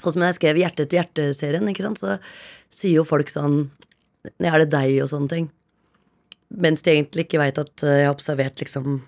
sånn 0.00 0.16
som 0.16 0.24
jeg 0.26 0.36
skrev 0.36 0.60
Hjerte 0.60 0.86
til 0.86 1.00
hjerte-serien, 1.00 1.68
ikke 1.70 1.84
sant, 1.86 2.00
så 2.00 2.18
sier 2.72 2.98
jo 2.98 3.06
folk 3.08 3.30
sånn 3.32 3.66
er 4.42 4.58
det 4.64 4.72
deg, 4.72 4.96
og 5.04 5.10
sånne 5.10 5.30
ting. 5.30 5.50
Mens 6.62 6.82
de 6.82 6.92
egentlig 6.92 7.26
ikke 7.26 7.40
veit 7.42 7.58
at 7.60 7.84
eh, 7.86 8.00
jeg 8.02 8.08
har 8.08 8.14
observert 8.14 8.62
liksom 8.62 9.00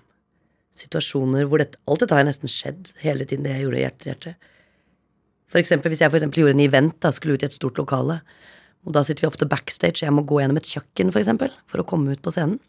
situasjoner 0.79 1.47
hvor 1.49 1.59
dette, 1.59 1.79
alt 1.89 2.03
dette 2.03 2.15
har 2.15 2.27
nesten 2.27 2.51
skjedd 2.51 2.93
hele 3.03 3.27
tiden 3.27 3.43
det 3.43 3.55
jeg 3.55 3.65
gjorde 3.65 3.83
Hjerte 3.83 4.03
til 4.03 4.11
hjerte. 4.13 4.33
For 5.49 5.61
eksempel, 5.61 5.91
hvis 5.91 6.03
jeg 6.03 6.13
for 6.13 6.21
gjorde 6.21 6.53
en 6.53 6.63
event, 6.63 6.95
da, 7.01 7.11
skulle 7.15 7.35
ut 7.35 7.43
i 7.43 7.49
et 7.49 7.55
stort 7.55 7.79
lokale, 7.81 8.19
og 8.87 8.95
da 8.95 9.03
sitter 9.03 9.25
vi 9.25 9.31
ofte 9.31 9.49
backstage, 9.49 10.03
jeg 10.05 10.13
må 10.13 10.23
gå 10.27 10.39
gjennom 10.39 10.59
et 10.59 10.69
kjøkken, 10.69 11.11
for 11.11 11.21
eksempel, 11.21 11.53
for 11.67 11.81
å 11.81 11.87
komme 11.89 12.13
ut 12.13 12.21
på 12.23 12.31
scenen. 12.35 12.59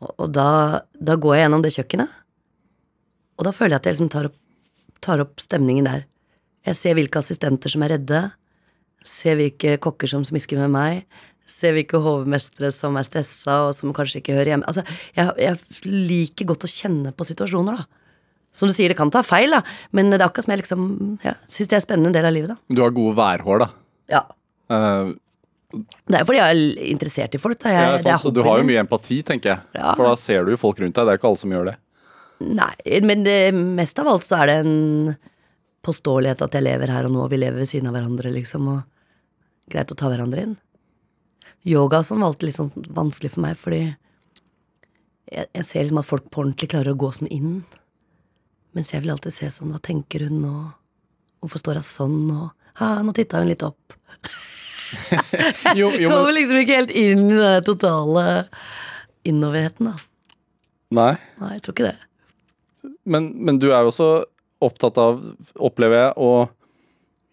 Og, 0.00 0.12
og 0.12 0.28
da, 0.36 0.48
da 0.96 1.16
går 1.20 1.36
jeg 1.36 1.46
gjennom 1.46 1.64
det 1.64 1.74
kjøkkenet, 1.76 2.14
og 3.36 3.48
da 3.48 3.52
føler 3.52 3.74
jeg 3.74 3.82
at 3.82 3.88
jeg 3.88 3.96
liksom 3.96 4.12
tar 4.12 4.30
opp, 4.30 4.38
tar 5.04 5.22
opp 5.24 5.42
stemningen 5.42 5.88
der. 5.88 6.06
Jeg 6.66 6.78
ser 6.78 6.96
hvilke 6.98 7.20
assistenter 7.22 7.72
som 7.72 7.84
er 7.86 7.94
redde, 7.96 8.22
ser 9.06 9.38
hvilke 9.38 9.76
kokker 9.82 10.10
som 10.10 10.24
smisker 10.26 10.58
med 10.64 10.72
meg, 10.74 11.02
ser 11.46 11.76
hvilke 11.76 12.00
hovmestere 12.02 12.72
som 12.74 12.96
er 12.98 13.06
stressa 13.06 13.60
og 13.68 13.74
som 13.76 13.92
kanskje 13.94 14.18
ikke 14.18 14.34
hører 14.34 14.54
hjemme. 14.54 14.66
Altså, 14.66 14.82
jeg, 15.14 15.30
jeg 15.38 15.84
liker 15.86 16.48
godt 16.50 16.66
å 16.66 16.70
kjenne 16.70 17.12
på 17.14 17.26
situasjoner, 17.28 17.78
da. 17.78 18.02
Som 18.56 18.70
du 18.70 18.74
sier, 18.74 18.88
det 18.90 18.96
kan 18.98 19.12
ta 19.12 19.20
feil, 19.26 19.52
da, 19.52 19.60
men 19.94 20.08
det 20.10 20.18
er 20.18 20.26
akkurat 20.26 20.46
som 20.46 20.54
jeg 20.54 20.62
liksom 20.62 20.88
ja, 21.22 21.36
syns 21.44 21.68
det 21.68 21.76
er 21.76 21.82
en 21.82 21.84
spennende 21.84 22.12
del 22.16 22.26
av 22.26 22.34
livet, 22.34 22.54
da. 22.54 22.74
Du 22.74 22.82
har 22.82 22.94
gode 22.96 23.14
værhår, 23.18 23.62
da. 23.62 23.68
Ja. 24.10 24.24
Uh, 24.72 25.12
Det 25.76 26.16
er 26.16 26.22
jo 26.22 26.28
fordi 26.30 26.40
jeg 26.40 26.56
er 26.56 26.90
interessert 26.90 27.36
i 27.36 27.42
folk, 27.42 27.60
da. 27.62 27.74
Jeg, 27.74 27.84
ja, 27.84 27.94
er 28.00 28.04
sant, 28.06 28.24
så 28.24 28.32
du 28.34 28.40
har 28.46 28.62
jo 28.62 28.66
mye 28.66 28.80
empati, 28.80 29.20
tenker 29.28 29.52
jeg. 29.52 29.64
Ja. 29.76 29.92
For 29.92 30.08
da 30.08 30.16
ser 30.18 30.46
du 30.46 30.54
jo 30.54 30.60
folk 30.64 30.80
rundt 30.82 30.96
deg. 30.96 31.04
Det 31.04 31.14
er 31.14 31.20
ikke 31.20 31.30
alle 31.30 31.42
som 31.42 31.54
gjør 31.54 31.70
det. 31.70 31.76
Nei, 32.46 32.74
men 33.06 33.22
det, 33.28 33.38
mest 33.54 34.00
av 34.02 34.10
alt 34.10 34.26
så 34.26 34.40
er 34.42 34.50
det 34.50 34.56
en 34.64 34.74
påståelighet 35.86 36.42
at 36.44 36.54
jeg 36.58 36.66
lever 36.66 36.90
her 36.92 37.06
og 37.08 37.14
nå, 37.14 37.22
og 37.24 37.30
vi 37.32 37.38
lever 37.40 37.62
ved 37.62 37.70
siden 37.70 37.88
av 37.90 37.94
hverandre, 37.96 38.32
liksom, 38.34 38.66
og 38.74 39.70
greit 39.72 39.92
å 39.94 39.98
ta 39.98 40.10
hverandre 40.12 40.42
inn. 40.48 40.56
Yoga 41.66 42.00
og 42.02 42.06
sånn 42.06 42.20
var 42.22 42.30
alltid 42.32 42.50
litt 42.50 42.58
sånn 42.58 42.90
vanskelig 42.94 43.32
for 43.34 43.42
meg, 43.46 43.56
fordi 43.58 43.80
jeg, 43.86 45.46
jeg 45.50 45.64
ser 45.66 45.82
liksom 45.86 46.02
at 46.02 46.06
folk 46.10 46.28
på 46.30 46.42
ordentlig 46.44 46.68
klarer 46.74 46.92
å 46.94 46.98
gå 47.00 47.10
sånn 47.16 47.30
inn. 47.34 47.54
Mens 48.76 48.92
jeg 48.92 49.02
vil 49.02 49.14
alltid 49.14 49.34
se 49.34 49.48
sånn, 49.50 49.72
hva 49.74 49.80
tenker 49.82 50.26
hun 50.28 50.42
nå? 50.44 50.52
Hvorfor 51.42 51.62
står 51.62 51.80
hun 51.80 51.86
sånn 51.88 52.16
nå? 52.28 52.50
Ha, 52.78 52.90
nå 53.02 53.14
titta 53.16 53.40
hun 53.42 53.50
litt 53.50 53.64
opp. 53.66 53.96
Jo, 55.74 55.88
jo, 55.98 56.06
Kommer 56.12 56.30
liksom 56.30 56.60
ikke 56.60 56.76
helt 56.78 56.92
inn 56.94 57.24
i 57.26 57.38
den 57.40 57.64
totale 57.66 58.22
innoverheten, 59.26 59.88
da. 59.90 59.96
nei, 60.94 61.14
Nei, 61.40 61.48
jeg 61.56 61.64
tror 61.64 61.74
ikke 61.74 61.88
det. 61.88 62.92
men, 63.10 63.26
men 63.48 63.58
du 63.58 63.66
er 63.72 63.82
jo 63.82 63.90
også 63.90 64.06
opptatt 64.64 64.96
av, 64.98 65.20
opplever 65.60 65.98
jeg, 66.00 66.12
å 66.16 66.48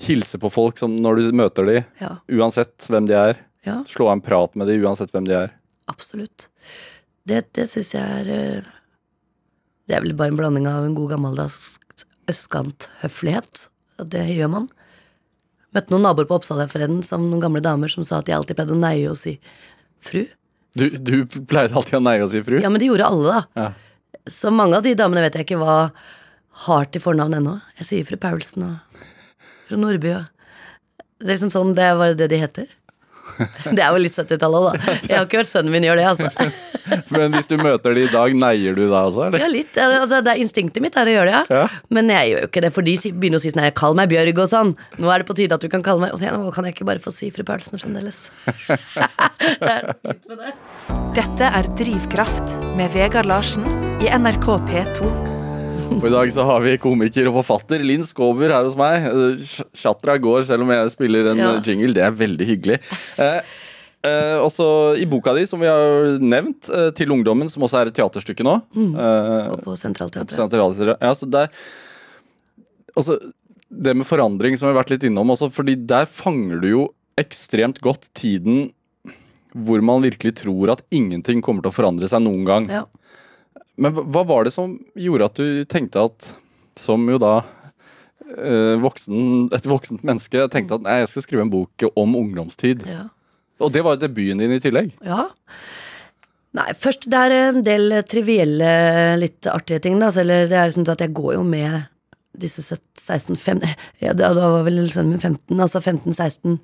hilse 0.03 0.39
på 0.41 0.49
folk 0.51 0.77
som 0.81 0.95
når 0.99 1.21
du 1.21 1.27
møter 1.37 1.67
de, 1.69 1.77
Ja, 2.01 2.15
uansett 2.33 2.87
hvem 2.89 3.05
de 3.07 3.15
er. 3.15 3.37
ja. 3.63 3.77
Slå 3.87 4.07
av 4.09 4.17
en 4.17 4.21
prat 4.25 4.55
med 4.59 4.67
de, 4.67 4.79
uansett 4.83 5.13
hvem 5.13 5.27
de 5.29 5.37
er. 5.45 5.53
Absolutt. 5.91 6.49
Det, 7.27 7.45
det 7.55 7.69
syns 7.71 7.93
jeg 7.95 8.03
er 8.03 8.27
eh, 8.33 8.71
Det 9.87 9.95
er 9.95 10.03
vel 10.03 10.15
bare 10.19 10.33
en 10.33 10.39
blanding 10.39 10.67
av 10.67 10.83
en 10.87 10.95
god 10.97 11.13
gammeldags 11.15 11.77
østkanthøflighet. 12.31 13.67
Det 14.09 14.23
gjør 14.35 14.51
man. 14.51 14.67
Møtte 15.73 15.93
noen 15.93 16.03
naboer 16.05 16.27
på 16.29 16.37
Oppsal 16.37 16.61
her 16.63 16.69
forleden, 16.71 17.01
som 17.05 17.23
noen 17.29 17.41
gamle 17.43 17.61
damer 17.63 17.91
som 17.91 18.03
sa 18.05 18.19
at 18.21 18.27
de 18.29 18.35
alltid 18.35 18.57
pleide 18.59 18.75
å 18.75 18.79
neie 18.79 19.07
og 19.11 19.17
si 19.19 19.37
fru. 20.03 20.25
Du, 20.77 20.87
du 20.97 21.15
pleide 21.49 21.75
alltid 21.77 21.99
å 21.99 22.03
neie 22.03 22.23
og 22.25 22.31
si 22.33 22.41
fru. 22.45 22.59
Ja, 22.63 22.69
men 22.73 22.81
de 22.81 22.89
gjorde 22.91 23.07
alle, 23.07 23.37
da. 23.39 23.41
Ja. 23.59 24.23
Så 24.31 24.51
mange 24.53 24.77
av 24.79 24.85
de 24.85 24.93
damene 24.97 25.23
vet 25.25 25.35
jeg 25.39 25.47
ikke 25.47 25.59
hva 25.61 25.77
har 26.67 26.85
til 26.93 27.01
fornavn 27.03 27.39
ennå. 27.39 27.57
Jeg 27.81 27.89
sier 27.89 28.07
fru 28.07 28.19
Paulsen 28.21 28.67
og 28.67 29.03
fru 29.67 29.79
Nordby 29.79 30.13
og 30.19 30.29
Det 31.23 31.29
er 31.29 31.35
liksom 31.37 31.53
sånn, 31.53 31.75
det 31.77 31.83
er 31.87 31.99
bare 31.99 32.15
det 32.19 32.27
de 32.33 32.39
heter. 32.41 32.71
Det 33.63 33.79
er 33.79 33.93
jo 33.95 34.01
litt 34.01 34.15
70-tallet 34.17 34.59
òg, 34.59 34.73
da. 34.75 34.95
Jeg 35.07 35.15
har 35.15 35.27
ikke 35.27 35.39
hørt 35.39 35.49
sønnen 35.49 35.71
min 35.71 35.85
gjøre 35.87 36.01
det, 36.01 36.07
altså. 36.09 36.49
Men 37.15 37.33
hvis 37.37 37.47
du 37.47 37.55
møter 37.61 37.95
de 37.95 38.03
i 38.03 38.09
dag, 38.11 38.33
neier 38.35 38.75
du 38.75 38.81
da 38.91 39.05
også, 39.07 39.29
eller? 39.29 39.39
Ja, 39.39 39.47
litt. 39.47 39.71
Det, 39.73 40.19
det 40.25 40.33
er 40.33 40.41
instinktet 40.43 40.83
mitt 40.83 40.97
er 40.99 41.07
å 41.07 41.13
gjøre 41.13 41.29
det, 41.31 41.37
ja. 41.37 41.61
Ja. 41.63 41.83
Men 41.95 42.11
jeg 42.11 42.33
gjør 42.33 42.43
jo 42.43 42.49
ikke 42.51 42.63
det, 42.65 42.71
for 42.75 42.89
de 42.89 42.95
begynner 43.15 43.39
å 43.39 43.43
si 43.45 43.53
sånn 43.53 43.63
her, 43.63 43.75
Kall 43.79 43.95
meg 43.97 44.11
Bjørg 44.11 44.41
og 44.43 44.49
sånn. 44.51 44.73
Nå 44.99 45.13
er 45.13 45.23
det 45.23 45.29
på 45.29 45.37
tide 45.39 45.55
at 45.55 45.63
du 45.63 45.69
kan 45.71 45.85
kalle 45.85 46.03
meg 46.03 46.15
Og 46.15 46.19
så 46.19 46.33
Nå 46.35 46.51
kan 46.55 46.67
jeg 46.67 46.75
ikke 46.75 46.89
bare 46.91 47.01
få 47.03 47.13
si 47.15 47.31
fru 47.33 47.45
Paulsen 47.47 47.79
fremdeles. 47.81 48.25
Det 49.63 49.71
er 49.71 49.87
fint 50.03 50.27
med 50.29 50.43
det. 50.43 50.51
Dette 51.17 51.53
er 51.59 51.69
Drivkraft 51.79 52.57
med 52.77 52.91
Vegard 52.95 53.29
Larsen 53.29 53.65
i 54.03 54.11
NRK 54.11 54.49
P2. 54.67 55.32
Og 55.91 56.05
i 56.07 56.11
dag 56.11 56.31
så 56.33 56.43
har 56.47 56.63
vi 56.63 56.73
komiker 56.81 57.27
og 57.29 57.37
forfatter 57.41 57.83
Linn 57.85 58.03
Skåber 58.07 58.51
her 58.51 58.65
hos 58.67 58.75
meg. 58.79 59.05
Eh, 59.07 59.43
Chatra 59.77 60.17
går 60.21 60.43
selv 60.47 60.65
om 60.65 60.71
jeg 60.73 60.91
spiller 60.93 61.29
en 61.31 61.37
Ja. 61.39 61.51
eh, 61.55 61.61
jingle. 61.63 61.93
Det 61.93 62.03
er 62.03 62.11
veldig 62.11 62.47
hyggelig. 62.49 62.77
Eh, 63.17 63.41
eh, 64.03 64.37
også 64.43 64.97
i 64.99 65.05
boka 65.05 65.33
di, 65.35 65.45
som 65.45 65.59
vi 65.59 65.67
har 65.67 66.17
nevnt, 66.19 66.69
eh, 66.69 66.89
til 66.91 67.07
ungdommen, 67.11 67.49
som 67.49 67.63
også 67.63 67.81
er 67.81 67.87
et 67.87 67.93
teaterstykke 67.95 68.43
nå. 68.43 68.55
eh, 68.75 69.51
Og 69.53 69.63
på 69.63 69.77
Sentralteatret. 69.77 70.31
Sentralteatret. 70.35 70.97
ja, 71.01 71.11
så 71.13 71.29
der, 71.29 71.47
også, 72.97 73.19
det 73.71 73.95
med 73.95 74.05
forandring 74.05 74.57
som 74.57 74.67
vi 74.67 74.73
har 74.73 74.83
vært 74.83 74.89
litt 74.91 75.03
innom 75.03 75.29
også, 75.29 75.51
fordi 75.51 75.75
der 75.87 76.05
fanger 76.05 76.59
du 76.61 76.67
jo 76.67 76.93
ekstremt 77.17 77.79
godt 77.79 78.09
tiden 78.13 78.73
hvor 79.55 79.81
man 79.83 80.01
virkelig 80.01 80.33
tror 80.41 80.71
at 80.71 80.81
ingenting 80.91 81.39
kommer 81.43 81.61
til 81.61 81.69
å 81.69 81.75
forandre 81.75 82.09
seg 82.09 82.23
noen 82.23 82.43
gang. 82.43 82.67
Ja. 82.69 82.85
Men 83.77 83.95
hva- 83.95 84.25
var 84.27 84.43
det 84.45 84.53
som 84.53 84.75
gjorde 84.95 85.25
at 85.25 85.39
du 85.39 85.63
tenkte 85.65 86.03
at, 86.05 86.33
som 86.79 87.05
jo 87.09 87.17
da 87.21 87.39
eh, 88.37 88.75
voksen, 88.81 89.47
et 89.53 89.65
voksent 89.69 90.03
menneske, 90.05 90.45
tenkte 90.53 90.77
at 90.77 90.85
nei, 90.85 90.99
jeg 91.01 91.13
skal 91.13 91.25
skrive 91.25 91.45
en 91.47 91.53
bok 91.53 91.87
om 91.95 92.15
ungdomstid. 92.19 92.85
Ja. 92.89 93.07
Og 93.63 93.71
det 93.73 93.83
var 93.85 93.97
debuten 94.01 94.41
din 94.41 94.53
i 94.55 94.61
tillegg. 94.61 94.91
Ja. 95.05 95.29
Nei, 96.53 96.67
først 96.77 97.07
det 97.09 97.17
er 97.17 97.33
en 97.49 97.63
del 97.65 97.95
trivielle, 98.05 98.69
litt 99.17 99.47
artige 99.49 99.81
ting, 99.81 99.97
da. 100.01 100.11
Eller 100.21 100.45
det 100.49 100.57
er 100.59 100.69
liksom 100.69 100.85
at 100.93 101.01
jeg 101.01 101.13
går 101.17 101.33
jo 101.39 101.43
med 101.47 101.79
disse 102.37 102.61
17, 102.65 102.81
16, 102.97 103.35
15 103.37 103.69
ja, 104.01 104.13
Da 104.17 104.31
var 104.33 104.63
vel 104.65 104.79
sønnen 104.89 105.13
min 105.13 105.21
15, 105.21 105.53
altså 105.61 105.81
15-16, 105.81 106.59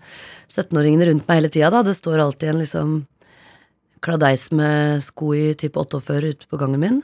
17-åringene 0.50 1.10
rundt 1.12 1.28
meg 1.30 1.42
hele 1.42 1.52
tida, 1.54 1.70
da. 1.74 1.82
Det 1.86 1.96
står 1.98 2.22
alltid 2.22 2.54
en 2.54 2.62
liksom 2.64 2.94
kladeis 4.06 4.50
med 4.56 5.04
sko 5.04 5.34
i 5.38 5.50
type 5.60 5.80
48 5.80 6.20
ute 6.30 6.50
på 6.50 6.60
gangen 6.62 6.82
min, 6.82 7.02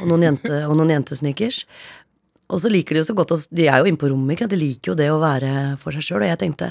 og 0.00 0.10
noen, 0.10 0.26
jente, 0.28 0.62
og 0.68 0.76
noen 0.76 0.92
jentesneakers. 0.96 1.62
Og 2.48 2.62
så 2.62 2.70
liker 2.72 2.96
de 2.96 3.02
jo 3.02 3.08
så 3.10 3.16
godt 3.16 3.34
De 3.52 3.66
er 3.68 3.82
jo 3.82 3.88
inne 3.90 4.00
på 4.00 4.08
rommet, 4.08 4.36
ikke? 4.36 4.48
De 4.48 4.56
liker 4.56 4.92
jo 4.92 4.98
det 4.98 5.10
å 5.12 5.20
være 5.20 5.76
for 5.80 5.92
seg 5.92 6.06
sjøl, 6.06 6.24
og 6.24 6.30
jeg 6.30 6.40
tenkte 6.40 6.70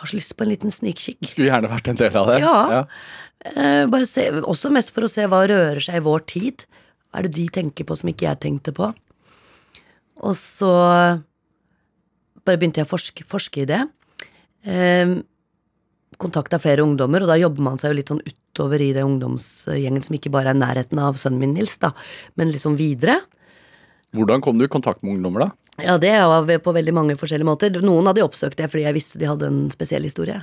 har 0.00 0.08
så 0.08 0.16
lyst 0.16 0.36
på 0.36 0.46
en 0.46 0.52
liten 0.52 0.72
snikkikk. 0.72 1.18
Skulle 1.28 1.50
gjerne 1.50 1.68
vært 1.68 1.90
en 1.92 1.98
del 2.00 2.14
av 2.16 2.30
det. 2.30 2.38
Ja. 2.40 2.92
Eh, 3.50 3.84
bare 3.92 4.08
se, 4.08 4.26
også 4.40 4.70
mest 4.72 4.94
for 4.96 5.04
å 5.04 5.10
se 5.12 5.26
hva 5.28 5.42
rører 5.48 5.80
seg 5.84 6.00
i 6.00 6.04
vår 6.06 6.24
tid. 6.30 6.64
Hva 7.10 7.20
er 7.20 7.28
det 7.28 7.34
de 7.36 7.46
tenker 7.52 7.88
på 7.88 7.96
som 8.00 8.08
ikke 8.12 8.28
jeg 8.30 8.40
tenkte 8.40 8.72
på? 8.76 8.88
Og 10.20 10.36
så 10.36 10.70
bare 12.44 12.56
begynte 12.60 12.80
jeg 12.80 12.88
å 12.88 12.92
forske, 12.94 13.26
forske 13.28 13.64
i 13.64 13.68
det. 13.68 13.82
Eh, 14.64 15.18
Kontakta 16.20 16.58
flere 16.60 16.84
ungdommer, 16.84 17.22
og 17.24 17.30
da 17.30 17.38
jobber 17.40 17.64
man 17.64 17.78
seg 17.80 17.92
jo 17.92 17.96
litt 17.96 18.10
sånn 18.12 18.24
utover 18.50 18.82
i 18.82 18.92
det 18.92 19.04
ungdomsgjengen 19.06 20.02
som 20.02 20.16
ikke 20.16 20.32
bare 20.32 20.50
er 20.52 20.58
nærheten 20.58 20.98
av 20.98 21.18
sønnen 21.18 21.40
min 21.40 21.54
Nils, 21.54 21.78
da, 21.78 21.92
men 22.34 22.50
liksom 22.50 22.76
videre. 22.78 23.20
Hvordan 24.16 24.42
kom 24.42 24.58
du 24.58 24.66
i 24.66 24.70
kontakt 24.70 25.02
med 25.02 25.14
ungdommer, 25.16 25.46
da? 25.46 25.50
Ja, 25.80 25.98
det 25.98 26.12
var 26.12 26.48
på 26.60 26.74
veldig 26.74 26.94
mange 26.94 27.16
forskjellige 27.16 27.46
måter. 27.46 27.78
Noen 27.80 28.10
hadde 28.10 28.20
jo 28.20 28.28
oppsøkt 28.28 28.58
det 28.58 28.68
fordi 28.68 28.84
jeg 28.84 28.96
visste 28.96 29.20
de 29.20 29.28
hadde 29.30 29.48
en 29.48 29.68
spesiell 29.72 30.04
historie. 30.04 30.42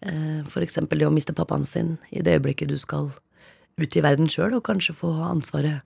F.eks. 0.00 0.48
For 0.52 0.64
eksempel 0.64 1.00
det 1.00 1.06
å 1.08 1.12
miste 1.12 1.36
pappaen 1.36 1.64
sin 1.64 1.96
i 2.10 2.24
det 2.24 2.38
øyeblikket 2.38 2.72
du 2.72 2.76
skal 2.80 3.12
ut 3.76 3.96
i 3.96 4.02
verden 4.02 4.28
sjøl 4.28 4.56
og 4.56 4.64
kanskje 4.66 4.96
få 4.96 5.12
ansvaret 5.28 5.84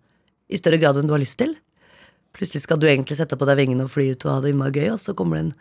i 0.51 0.59
større 0.59 0.81
grad 0.83 0.99
enn 0.99 1.11
du 1.11 1.15
har 1.15 1.23
lyst 1.23 1.39
til. 1.43 1.57
Plutselig 2.35 2.65
skal 2.65 2.79
du 2.79 2.87
egentlig 2.89 3.19
sette 3.19 3.39
på 3.39 3.47
deg 3.47 3.59
vingene 3.59 3.87
og 3.87 3.93
fly 3.93 4.13
ut 4.15 4.27
og 4.27 4.33
ha 4.33 4.41
det 4.43 4.53
innmari 4.55 4.79
gøy, 4.79 4.93
og 4.95 5.01
så 5.03 5.15
kommer 5.19 5.39
det 5.39 5.45
en 5.49 5.55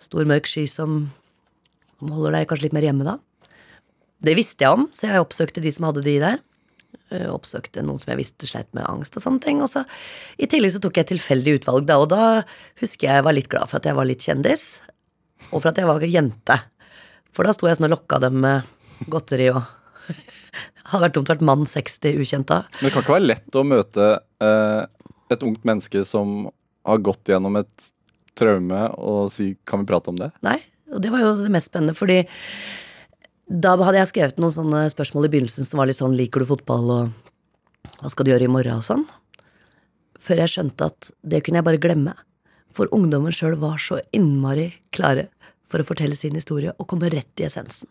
stor, 0.00 0.24
mørk 0.28 0.48
sky 0.48 0.64
som 0.68 1.02
som 2.00 2.14
holder 2.16 2.38
deg 2.38 2.48
kanskje 2.48 2.68
litt 2.68 2.76
mer 2.76 2.86
hjemme 2.88 3.04
da. 3.04 3.18
Det 4.20 4.36
visste 4.36 4.66
jeg 4.66 4.76
om, 4.76 4.86
så 4.92 5.08
jeg 5.08 5.22
oppsøkte 5.22 5.62
de 5.64 5.72
som 5.72 5.88
hadde 5.88 6.04
de 6.04 6.16
der. 6.22 6.40
Jeg 7.10 7.30
Oppsøkte 7.32 7.82
noen 7.82 7.98
som 8.02 8.12
jeg 8.12 8.20
visste 8.20 8.46
sleit 8.46 8.68
med 8.76 8.86
angst 8.86 9.16
og 9.18 9.24
sånne 9.24 9.42
ting. 9.42 9.62
Og 9.64 9.70
så, 9.72 9.82
I 10.38 10.48
tillegg 10.50 10.74
så 10.74 10.82
tok 10.82 11.00
jeg 11.00 11.10
tilfeldig 11.10 11.56
utvalg, 11.60 11.88
da, 11.88 11.98
og 12.02 12.10
da 12.12 12.22
husker 12.82 13.08
jeg 13.08 13.20
jeg 13.20 13.26
var 13.26 13.36
litt 13.36 13.50
glad 13.50 13.70
for 13.70 13.80
at 13.80 13.88
jeg 13.88 13.98
var 13.98 14.08
litt 14.08 14.26
kjendis. 14.26 14.66
Og 15.50 15.58
for 15.58 15.70
at 15.72 15.80
jeg 15.80 15.88
var 15.88 16.04
jente. 16.04 16.58
For 17.34 17.46
da 17.46 17.54
sto 17.56 17.68
jeg 17.68 17.78
sånn 17.78 17.88
og 17.88 17.94
lokka 17.96 18.20
dem 18.22 18.40
med 18.44 19.06
godteri 19.10 19.50
og 19.54 19.62
Hadde 20.90 21.04
vært 21.04 21.14
dumt 21.14 21.28
å 21.28 21.34
vært 21.36 21.44
mann 21.46 21.60
60 21.70 22.16
ukjent 22.18 22.48
da. 22.50 22.64
Men 22.80 22.88
det 22.88 22.90
kan 22.96 23.04
ikke 23.04 23.14
være 23.14 23.28
lett 23.28 23.56
å 23.56 23.62
møte 23.62 24.06
eh, 24.42 24.80
et 25.30 25.44
ungt 25.46 25.62
menneske 25.68 26.02
som 26.08 26.48
har 26.88 27.02
gått 27.06 27.30
gjennom 27.30 27.60
et 27.60 27.90
traume, 28.34 28.80
og 28.98 29.30
si 29.30 29.52
'kan 29.62 29.84
vi 29.84 29.86
prate 29.86 30.10
om 30.10 30.18
det'? 30.18 30.32
Nei, 30.42 30.58
og 30.90 31.02
det 31.04 31.12
var 31.12 31.22
jo 31.22 31.36
det 31.36 31.52
mest 31.52 31.70
spennende, 31.70 31.94
fordi 31.94 32.24
da 33.50 33.74
hadde 33.74 33.98
jeg 33.98 34.10
skrevet 34.12 34.36
noen 34.38 34.54
sånne 34.54 34.84
spørsmål 34.92 35.26
i 35.26 35.30
begynnelsen 35.32 35.66
som 35.66 35.80
var 35.80 35.88
litt 35.90 35.98
sånn 35.98 36.14
'liker 36.14 36.40
du 36.40 36.46
fotball', 36.46 36.90
og 36.94 37.12
'hva 37.98 38.10
skal 38.10 38.24
du 38.24 38.30
gjøre 38.30 38.46
i 38.46 38.54
morgen', 38.54 38.78
og 38.78 38.86
sånn. 38.86 39.06
Før 40.18 40.36
jeg 40.36 40.52
skjønte 40.54 40.86
at 40.86 41.10
det 41.26 41.42
kunne 41.42 41.58
jeg 41.58 41.64
bare 41.64 41.82
glemme. 41.82 42.14
For 42.70 42.86
ungdommen 42.94 43.32
sjøl 43.32 43.56
var 43.58 43.78
så 43.78 44.00
innmari 44.12 44.74
klare 44.92 45.28
for 45.68 45.80
å 45.80 45.84
fortelle 45.86 46.14
sin 46.14 46.34
historie 46.34 46.72
og 46.78 46.86
komme 46.86 47.10
rett 47.10 47.40
i 47.40 47.44
essensen. 47.44 47.88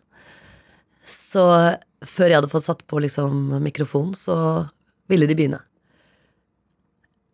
Så 1.05 1.43
før 2.05 2.27
jeg 2.29 2.37
hadde 2.39 2.51
fått 2.51 2.63
satt 2.63 2.87
på 2.87 3.01
liksom 3.01 3.59
mikrofonen, 3.61 4.15
så 4.15 4.69
ville 5.09 5.27
de 5.27 5.35
begynne. 5.35 5.59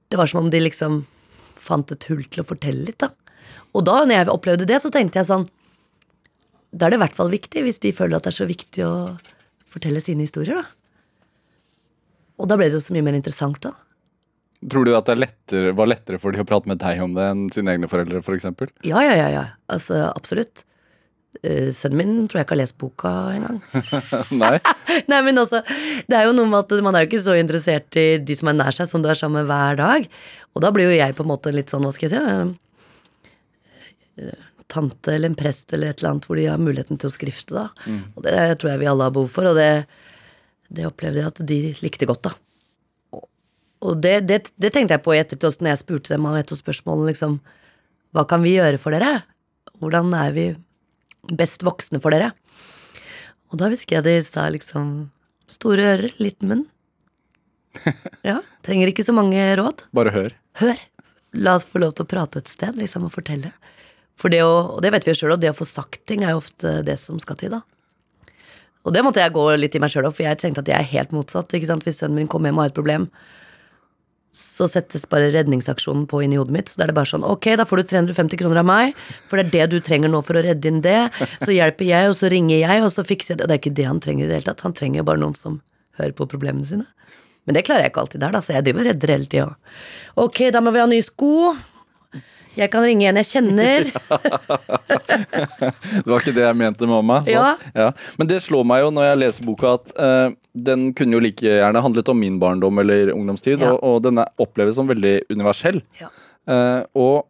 Det 0.09 0.17
var 0.17 0.25
som 0.25 0.45
om 0.45 0.49
de 0.49 0.59
liksom 0.59 1.05
fant 1.55 1.91
et 1.91 2.03
hull 2.09 2.23
til 2.23 2.41
å 2.41 2.47
fortelle 2.47 2.85
litt, 2.85 2.97
da. 2.97 3.09
Og 3.75 3.85
da 3.85 4.03
når 4.05 4.15
jeg 4.15 4.33
opplevde 4.33 4.65
det, 4.65 4.81
så 4.81 4.89
tenkte 4.89 5.19
jeg 5.19 5.29
sånn 5.29 5.49
Da 6.75 6.87
er 6.87 6.93
det 6.93 6.99
i 6.99 7.03
hvert 7.05 7.15
fall 7.15 7.31
viktig, 7.31 7.63
hvis 7.63 7.79
de 7.83 7.93
føler 7.95 8.17
at 8.17 8.27
det 8.27 8.33
er 8.33 8.41
så 8.41 8.49
viktig 8.49 8.83
å 8.83 8.95
fortelle 9.71 10.01
sine 10.03 10.25
historier, 10.27 10.59
da. 10.59 10.65
Og 12.35 12.49
da 12.51 12.57
ble 12.59 12.67
det 12.67 12.75
jo 12.75 12.83
så 12.83 12.95
mye 12.95 13.05
mer 13.05 13.15
interessant, 13.15 13.61
da. 13.63 13.71
Tror 14.71 14.87
du 14.87 14.93
at 14.97 15.07
det 15.07 15.13
er 15.15 15.21
lettere, 15.21 15.73
var 15.77 15.87
lettere 15.91 16.19
for 16.19 16.35
de 16.35 16.41
å 16.41 16.47
prate 16.47 16.67
med 16.71 16.79
deg 16.81 17.01
om 17.03 17.13
det 17.15 17.25
enn 17.31 17.43
sine 17.53 17.75
egne 17.75 17.89
foreldre, 17.91 18.21
f.eks.? 18.23 18.47
Ja, 18.87 19.03
ja, 19.03 19.13
ja, 19.15 19.27
ja. 19.31 19.43
Altså, 19.71 19.99
absolutt. 20.09 20.65
Eh, 21.43 21.69
Sønnen 21.75 21.99
min 21.99 22.27
tror 22.27 22.39
jeg 22.39 22.47
ikke 22.47 22.55
har 22.55 22.61
lest 22.63 22.77
boka 22.81 23.11
engang. 23.35 23.59
Nei? 24.43 24.57
Nei, 25.11 25.21
men 25.27 25.39
altså, 25.41 25.61
det 26.09 26.17
er 26.17 26.27
jo 26.29 26.35
noe 26.35 26.49
med 26.49 26.63
at 26.63 26.83
man 26.85 26.97
er 26.97 27.05
jo 27.05 27.11
ikke 27.11 27.25
så 27.27 27.37
interessert 27.39 27.99
i 27.99 28.07
de 28.23 28.39
som 28.39 28.51
er 28.51 28.57
nær 28.57 28.75
seg, 28.75 28.89
som 28.89 29.03
du 29.03 29.11
er 29.11 29.19
sammen 29.19 29.43
med 29.43 29.51
hver 29.51 29.79
dag. 29.79 30.09
Og 30.55 30.63
da 30.63 30.71
blir 30.75 30.89
jo 30.89 30.97
jeg 30.97 31.15
på 31.17 31.25
en 31.25 31.31
måte 31.31 31.53
litt 31.55 31.71
sånn, 31.71 31.85
hva 31.85 31.93
skal 31.95 32.09
jeg 32.09 32.15
si, 32.15 32.19
eh, 34.23 34.51
tante 34.71 35.13
eller 35.13 35.29
en 35.31 35.37
prest 35.37 35.73
eller 35.75 35.91
et 35.93 35.99
eller 36.01 36.13
annet 36.15 36.25
hvor 36.27 36.39
de 36.39 36.47
har 36.49 36.57
muligheten 36.61 36.97
til 37.01 37.09
å 37.09 37.13
skrifte, 37.13 37.53
da. 37.53 37.67
Og 38.15 38.23
det 38.25 38.33
tror 38.61 38.71
jeg 38.73 38.81
vi 38.81 38.89
alle 38.89 39.05
har 39.07 39.13
behov 39.15 39.29
for, 39.33 39.49
og 39.51 39.55
det, 39.59 39.85
det 40.73 40.87
opplevde 40.89 41.21
jeg 41.21 41.31
at 41.33 41.41
de 41.51 41.59
likte 41.85 42.07
godt, 42.09 42.29
da. 42.29 42.33
Og- 43.85 43.99
det, 44.01 44.15
det, 44.25 44.39
det 44.57 44.71
tenkte 44.73 44.95
jeg 44.97 45.03
på 45.05 45.13
i 45.13 45.19
ettertid 45.21 45.61
når 45.61 45.73
jeg 45.75 45.81
spurte 45.83 46.13
dem 46.15 46.25
om 46.25 46.33
et 46.39 46.49
av 46.51 46.57
spørsmålene, 46.57 47.11
liksom, 47.11 47.39
hva 48.15 48.23
kan 48.29 48.41
vi 48.41 48.55
gjøre 48.55 48.79
for 48.81 48.95
dere? 48.95 49.19
Hvordan 49.81 50.13
er 50.17 50.31
vi 50.33 50.45
best 51.35 51.61
voksne 51.67 51.99
for 52.01 52.15
dere? 52.15 52.31
Og 53.53 53.59
da 53.61 53.69
husker 53.69 53.99
jeg 53.99 54.05
de 54.07 54.15
sa 54.25 54.47
liksom 54.49 55.11
store 55.51 55.85
ører, 55.93 56.15
liten 56.17 56.49
munn. 56.49 56.65
Ja, 58.25 58.39
trenger 58.65 58.89
ikke 58.89 59.03
så 59.05 59.13
mange 59.13 59.37
råd. 59.59 59.83
Bare 59.93 60.13
hør. 60.15 60.33
Hør! 60.61 60.79
La 61.35 61.57
oss 61.59 61.65
få 61.67 61.81
lov 61.83 61.91
til 61.97 62.05
å 62.05 62.09
prate 62.09 62.39
et 62.39 62.47
sted, 62.49 62.77
liksom, 62.79 63.03
og 63.05 63.11
fortelle. 63.13 63.51
For 64.19 64.31
det 64.31 64.41
å, 64.45 64.51
og 64.77 64.83
det 64.83 64.93
vet 64.95 65.07
vi 65.07 65.13
jo 65.13 65.19
sjøl, 65.19 65.35
og 65.35 65.41
det 65.43 65.51
å 65.51 65.57
få 65.57 65.67
sagt 65.67 66.05
ting 66.07 66.23
er 66.23 66.35
jo 66.35 66.43
ofte 66.43 66.77
det 66.87 66.95
som 67.01 67.19
skal 67.21 67.39
til, 67.39 67.57
da. 67.57 67.63
Og 68.85 68.93
det 68.93 69.01
måtte 69.01 69.23
jeg 69.23 69.33
gå 69.33 69.43
litt 69.57 69.75
i 69.75 69.81
meg 69.81 69.91
sjøl 69.91 70.07
òg, 70.07 70.13
for 70.13 70.27
jeg 70.27 70.39
tenkte 70.39 70.61
at 70.61 70.69
jeg 70.69 70.77
er 70.77 70.91
helt 70.91 71.15
motsatt. 71.15 71.53
ikke 71.57 71.71
sant? 71.71 71.83
Hvis 71.87 71.99
sønnen 72.03 72.19
min 72.19 72.29
kommer 72.29 72.51
hjem 72.51 72.61
og 72.61 72.67
har 72.67 72.71
et 72.71 72.77
problem, 72.77 73.07
så 74.35 74.67
settes 74.67 75.07
bare 75.09 75.31
redningsaksjonen 75.33 76.03
på 76.11 76.19
inn 76.21 76.35
i 76.35 76.39
hodet 76.39 76.53
mitt. 76.53 76.69
Så 76.69 76.77
da 76.77 76.85
er 76.85 76.91
det 76.91 76.97
bare 76.97 77.09
sånn, 77.09 77.25
ok, 77.25 77.49
da 77.57 77.65
får 77.65 77.81
du 77.81 77.91
350 77.95 78.41
kroner 78.41 78.61
av 78.61 78.67
meg, 78.67 78.97
for 79.31 79.39
det 79.39 79.47
er 79.47 79.53
det 79.53 79.67
du 79.73 79.77
trenger 79.83 80.11
nå 80.11 80.21
for 80.27 80.37
å 80.37 80.43
redde 80.45 80.69
inn 80.69 80.81
det. 80.85 80.99
Så 81.41 81.55
hjelper 81.55 81.87
jeg, 81.87 82.11
og 82.11 82.17
så 82.19 82.29
ringer 82.31 82.59
jeg, 82.59 82.83
og 82.85 82.91
så 82.93 83.05
fikser 83.07 83.33
jeg 83.33 83.41
det. 83.41 83.45
Og 83.45 83.49
det 83.49 83.57
er 83.57 83.63
ikke 83.63 83.77
det 83.79 83.87
han 83.89 84.01
trenger 84.03 84.25
i 84.25 84.29
det 84.29 84.39
hele 84.41 84.49
tatt. 84.51 84.65
Han 84.67 84.75
trenger 84.77 85.01
jo 85.01 85.07
bare 85.07 85.23
noen 85.23 85.37
som 85.39 85.61
hører 85.97 86.17
på 86.17 86.27
problemene 86.29 86.67
sine. 86.67 86.85
Men 87.47 87.57
det 87.57 87.63
klarer 87.65 87.87
jeg 87.87 87.93
ikke 87.93 88.03
alltid 88.03 88.25
der, 88.25 88.35
da, 88.35 88.41
så 88.43 88.53
jeg 88.57 88.67
driver 88.67 88.83
og 88.83 88.91
redder 88.91 89.15
hele 89.15 89.31
tida. 89.31 89.47
Ok, 90.21 90.43
da 90.53 90.61
må 90.61 90.73
vi 90.75 90.83
ha 90.83 90.89
nye 90.91 91.05
sko. 91.05 91.31
Jeg 92.55 92.71
kan 92.73 92.83
ringe 92.85 93.07
en 93.09 93.19
jeg 93.19 93.27
kjenner. 93.33 93.89
Det 95.05 96.07
var 96.09 96.21
ikke 96.21 96.33
det 96.35 96.45
jeg 96.45 96.57
mente, 96.59 96.87
mamma. 96.89 97.21
Så, 97.25 97.31
Ja. 97.33 97.55
ja. 97.75 97.89
Men 98.19 98.27
det 98.29 98.41
slår 98.43 98.65
meg 98.67 98.83
jo 98.83 98.91
når 98.95 99.07
jeg 99.09 99.19
leser 99.21 99.47
boka, 99.47 99.73
at 99.79 99.93
uh, 99.99 100.33
den 100.55 100.87
kunne 100.97 101.17
jo 101.17 101.21
like 101.23 101.43
gjerne 101.45 101.81
handlet 101.83 102.09
om 102.11 102.19
min 102.19 102.39
barndom 102.41 102.79
eller 102.83 103.11
ungdomstid, 103.15 103.59
Ja. 103.63 103.73
og, 103.73 103.83
og 103.83 104.01
den 104.05 104.21
oppleves 104.41 104.75
som 104.79 104.87
veldig 104.89 105.17
universell. 105.33 105.81
Ja. 106.01 106.09
Uh, 106.47 106.81
og 106.95 107.25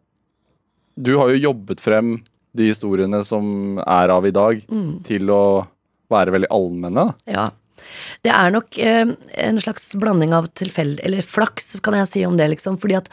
du 0.96 1.16
har 1.20 1.30
jo 1.32 1.42
jobbet 1.50 1.80
frem 1.84 2.16
de 2.56 2.70
historiene 2.70 3.22
som 3.26 3.78
er 3.84 4.08
av 4.14 4.26
i 4.26 4.32
dag, 4.34 4.62
Mm. 4.70 5.02
til 5.04 5.28
å 5.30 5.66
være 6.10 6.32
veldig 6.32 6.48
allmenne. 6.54 7.10
Ja. 7.28 7.50
Det 8.24 8.32
er 8.32 8.50
nok 8.54 8.78
uh, 8.80 9.12
en 9.44 9.60
slags 9.60 9.90
blanding 10.00 10.32
av 10.32 10.46
tilfeldig 10.56 11.04
Eller 11.04 11.20
flaks, 11.22 11.74
kan 11.84 11.94
jeg 11.94 12.08
si 12.08 12.24
om 12.26 12.36
det, 12.38 12.48
liksom. 12.54 12.78
Fordi 12.80 12.96
at 12.96 13.10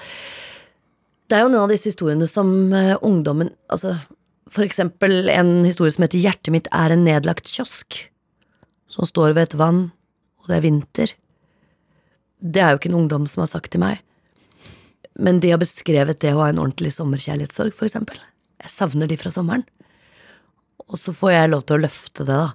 det 1.33 1.39
er 1.39 1.47
jo 1.47 1.49
noen 1.49 1.65
av 1.65 1.71
disse 1.73 1.89
historiene 1.89 2.27
som 2.29 2.49
eh, 2.77 2.93
ungdommen 3.01 3.49
Altså 3.73 3.95
for 4.53 4.61
eksempel 4.61 5.31
en 5.33 5.63
historie 5.65 5.89
som 5.95 6.03
heter 6.05 6.21
'Hjertet 6.21 6.53
mitt 6.53 6.67
er 6.69 6.93
en 6.93 7.05
nedlagt 7.07 7.49
kiosk'. 7.49 8.03
Som 8.85 9.07
står 9.09 9.33
ved 9.33 9.47
et 9.47 9.57
vann, 9.57 9.91
og 10.37 10.47
det 10.47 10.57
er 10.57 10.65
vinter. 10.67 11.13
Det 12.37 12.61
er 12.61 12.69
jo 12.69 12.77
ikke 12.77 12.91
en 12.91 13.01
ungdom 13.01 13.25
som 13.25 13.41
har 13.41 13.49
sagt 13.49 13.71
til 13.71 13.81
meg. 13.81 14.03
Men 15.17 15.39
de 15.39 15.49
har 15.49 15.57
beskrevet 15.57 16.19
det 16.19 16.35
å 16.35 16.43
ha 16.43 16.49
en 16.51 16.61
ordentlig 16.61 16.93
sommerkjærlighetssorg, 16.93 17.73
for 17.73 17.87
eksempel. 17.87 18.19
Jeg 18.61 18.69
savner 18.69 19.09
de 19.09 19.17
fra 19.17 19.31
sommeren. 19.33 19.65
Og 20.85 20.99
så 21.01 21.15
får 21.15 21.31
jeg 21.31 21.49
lov 21.49 21.65
til 21.65 21.77
å 21.77 21.83
løfte 21.87 22.27
det, 22.27 22.37
da. 22.37 22.53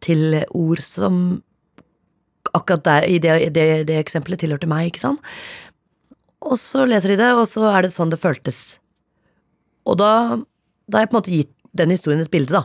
til 0.00 0.44
ord 0.50 0.80
som 0.80 1.42
akkurat 2.52 2.84
der, 2.84 3.06
i 3.08 3.18
det, 3.18 3.54
det, 3.54 3.86
det 3.86 3.96
eksempelet 4.00 4.40
tilhørte 4.40 4.68
meg, 4.68 4.90
ikke 4.90 5.06
sant? 5.06 5.20
Og 6.40 6.56
så 6.60 6.86
leser 6.88 7.12
de 7.14 7.18
det, 7.20 7.30
og 7.36 7.46
så 7.48 7.66
er 7.68 7.84
det 7.84 7.92
sånn 7.94 8.10
det 8.12 8.20
føltes. 8.22 8.78
Og 9.88 9.98
da, 10.00 10.38
da 10.88 10.98
har 10.98 11.04
jeg 11.06 11.10
på 11.12 11.16
en 11.16 11.20
måte 11.20 11.34
gitt 11.34 11.52
den 11.76 11.92
historien 11.92 12.22
et 12.24 12.30
bilde, 12.32 12.54
da. 12.56 12.64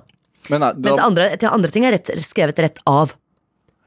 Men, 0.49 0.61
nei, 0.61 0.71
Mens 0.77 0.99
da, 0.99 1.05
andre, 1.09 1.27
til 1.41 1.49
andre 1.49 1.71
ting 1.73 1.85
er 1.88 1.95
rett, 1.97 2.11
skrevet 2.25 2.59
rett 2.61 2.79
av. 2.89 3.15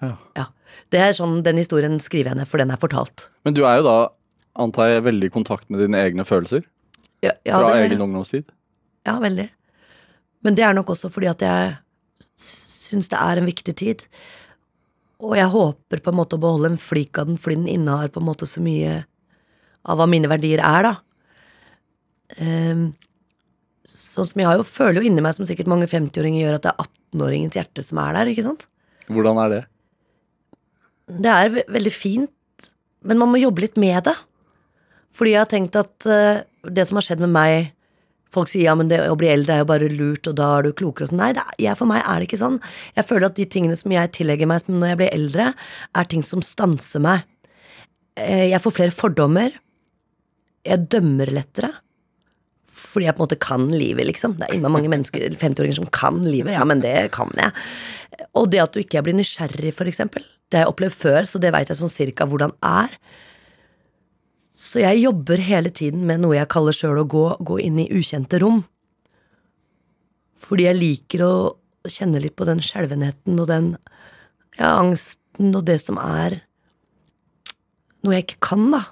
Ja. 0.03 0.13
Ja. 0.37 0.47
Det 0.93 1.01
er 1.03 1.13
sånn, 1.17 1.41
Den 1.47 1.59
historien 1.61 1.97
skriver 2.03 2.33
jeg 2.33 2.41
ned, 2.41 2.49
for 2.51 2.61
den 2.61 2.71
er 2.75 2.81
fortalt. 2.81 3.29
men 3.45 3.55
du 3.57 3.65
er 3.67 3.79
jo 3.81 3.87
da, 3.87 3.97
antar 4.59 4.91
jeg, 4.93 5.05
veldig 5.07 5.31
i 5.31 5.35
kontakt 5.35 5.69
med 5.71 5.81
dine 5.81 6.01
egne 6.03 6.25
følelser? 6.27 6.65
Ja, 7.23 7.33
ja, 7.47 7.59
Fra 7.59 7.73
det- 7.75 7.91
egen 7.91 8.03
ungdomstid? 8.05 8.45
Ja, 9.07 9.19
veldig. 9.19 9.49
Men 10.43 10.55
det 10.55 10.65
er 10.65 10.75
nok 10.75 10.87
også 10.95 11.11
fordi 11.11 11.29
at 11.31 11.41
jeg 11.41 11.79
syns 12.39 13.09
det 13.09 13.19
er 13.19 13.39
en 13.39 13.47
viktig 13.47 13.75
tid. 13.75 14.05
Og 15.21 15.35
jeg 15.37 15.49
håper 15.51 16.01
på 16.01 16.13
en 16.13 16.19
måte 16.19 16.37
å 16.39 16.43
beholde 16.43 16.71
en 16.73 16.77
flik 16.79 17.19
av 17.19 17.27
den, 17.27 17.37
fordi 17.37 17.57
den 17.65 17.69
innehar 17.75 18.09
på 18.15 18.21
en 18.21 18.27
måte 18.29 18.47
så 18.47 18.61
mye 18.63 19.05
av 19.85 20.01
hva 20.01 20.07
mine 20.11 20.31
verdier 20.31 20.63
er, 20.65 20.89
da. 20.89 20.95
Um, 22.39 22.91
sånn 23.89 24.29
som 24.29 24.43
jeg 24.43 24.49
har 24.49 24.59
jo, 24.61 24.67
føler 24.69 25.01
jo 25.01 25.09
inni 25.09 25.25
meg, 25.25 25.37
som 25.37 25.47
sikkert 25.49 25.71
mange 25.71 25.89
50-åringer 25.89 26.43
gjør, 26.45 26.59
at 26.59 26.67
det 26.67 26.73
er 26.75 26.89
18-åringens 26.89 27.57
hjerte 27.57 27.85
som 27.85 28.01
er 28.03 28.19
der, 28.19 28.33
ikke 28.33 28.45
sant? 28.47 28.67
Hvordan 29.09 29.41
er 29.45 29.55
det? 29.55 29.63
Det 31.25 31.33
er 31.33 31.55
ve 31.55 31.65
veldig 31.73 31.95
fint, 31.95 32.69
men 33.09 33.21
man 33.21 33.31
må 33.33 33.41
jobbe 33.41 33.65
litt 33.65 33.79
med 33.81 34.03
det. 34.11 34.17
Fordi 35.17 35.33
jeg 35.33 35.41
har 35.41 35.51
tenkt 35.51 35.79
at 35.81 36.09
uh, 36.11 36.45
det 36.69 36.85
som 36.89 37.01
har 37.01 37.07
skjedd 37.07 37.25
med 37.25 37.33
meg 37.35 37.75
Folk 38.29 38.51
sier 38.51 38.67
ja, 38.67 38.75
men 38.77 38.91
det 38.91 38.99
å 39.09 39.15
bli 39.17 39.31
eldre 39.33 39.55
er 39.55 39.63
jo 39.63 39.69
bare 39.71 39.87
lurt, 39.89 40.27
og 40.29 40.35
da 40.37 40.51
er 40.59 40.67
du 40.67 40.75
klokere 40.77 41.07
og 41.07 41.09
sånn. 41.09 41.21
Nei, 41.23 41.31
det 41.33 41.41
er, 41.41 41.55
jeg, 41.65 41.79
for 41.79 41.89
meg 41.89 42.03
er 42.03 42.21
det 42.21 42.27
ikke 42.29 42.41
sånn. 42.43 42.59
Jeg 42.93 43.07
føler 43.09 43.31
at 43.31 43.39
de 43.39 43.47
tingene 43.49 43.79
som 43.81 43.95
jeg 43.95 44.11
tillegger 44.19 44.51
meg 44.51 44.69
når 44.69 44.91
jeg 44.91 44.99
blir 45.01 45.15
eldre, 45.17 45.47
er 45.97 46.11
ting 46.13 46.25
som 46.27 46.45
stanser 46.45 47.01
meg. 47.01 47.23
Eh, 48.21 48.51
Jeg 48.51 48.61
får 48.61 48.75
flere 48.77 48.93
fordommer. 48.93 49.57
Jeg 50.69 50.89
dømmer 50.93 51.31
lettere. 51.33 51.73
Fordi 52.79 53.09
jeg 53.09 53.17
på 53.17 53.23
en 53.23 53.27
måte 53.27 53.41
kan 53.43 53.69
livet, 53.73 54.07
liksom. 54.07 54.37
Det 54.39 54.47
er 54.47 54.57
innmari 54.57 54.77
mange 54.77 54.93
mennesker, 54.93 55.25
50-åringer 55.41 55.81
som 55.81 55.89
kan 55.95 56.21
livet. 56.25 56.55
Ja, 56.55 56.65
men 56.69 56.83
det 56.85 57.11
kan 57.17 57.33
jeg. 57.37 57.51
Og 58.39 58.51
det 58.53 58.63
at 58.63 58.75
du 58.75 58.83
ikke 58.83 59.03
blir 59.07 59.17
nysgjerrig, 59.19 59.73
for 59.77 59.91
eksempel. 59.91 60.25
Det 60.49 60.61
har 60.61 60.67
jeg 60.67 60.75
opplevd 60.75 60.97
før, 60.97 61.29
så 61.29 61.41
det 61.43 61.53
veit 61.55 61.71
jeg 61.71 61.81
sånn 61.81 61.93
cirka 61.93 62.27
hvordan 62.29 62.55
er. 62.65 62.95
Så 64.59 64.83
jeg 64.83 65.05
jobber 65.05 65.43
hele 65.43 65.71
tiden 65.71 66.07
med 66.09 66.23
noe 66.23 66.39
jeg 66.39 66.51
kaller 66.51 66.75
sjøl 66.75 67.03
å 67.03 67.07
gå, 67.07 67.25
gå 67.47 67.61
inn 67.63 67.79
i 67.83 67.91
ukjente 67.95 68.41
rom. 68.43 68.65
Fordi 70.39 70.67
jeg 70.67 70.79
liker 70.79 71.25
å 71.27 71.35
kjenne 71.89 72.23
litt 72.23 72.37
på 72.39 72.47
den 72.49 72.63
skjelvenheten 72.65 73.39
og 73.39 73.49
den 73.51 73.73
ja, 74.59 74.73
angsten 74.73 75.55
og 75.55 75.65
det 75.69 75.79
som 75.83 75.99
er 76.03 76.41
noe 78.03 78.17
jeg 78.17 78.27
ikke 78.27 78.43
kan, 78.51 78.67
da. 78.75 78.83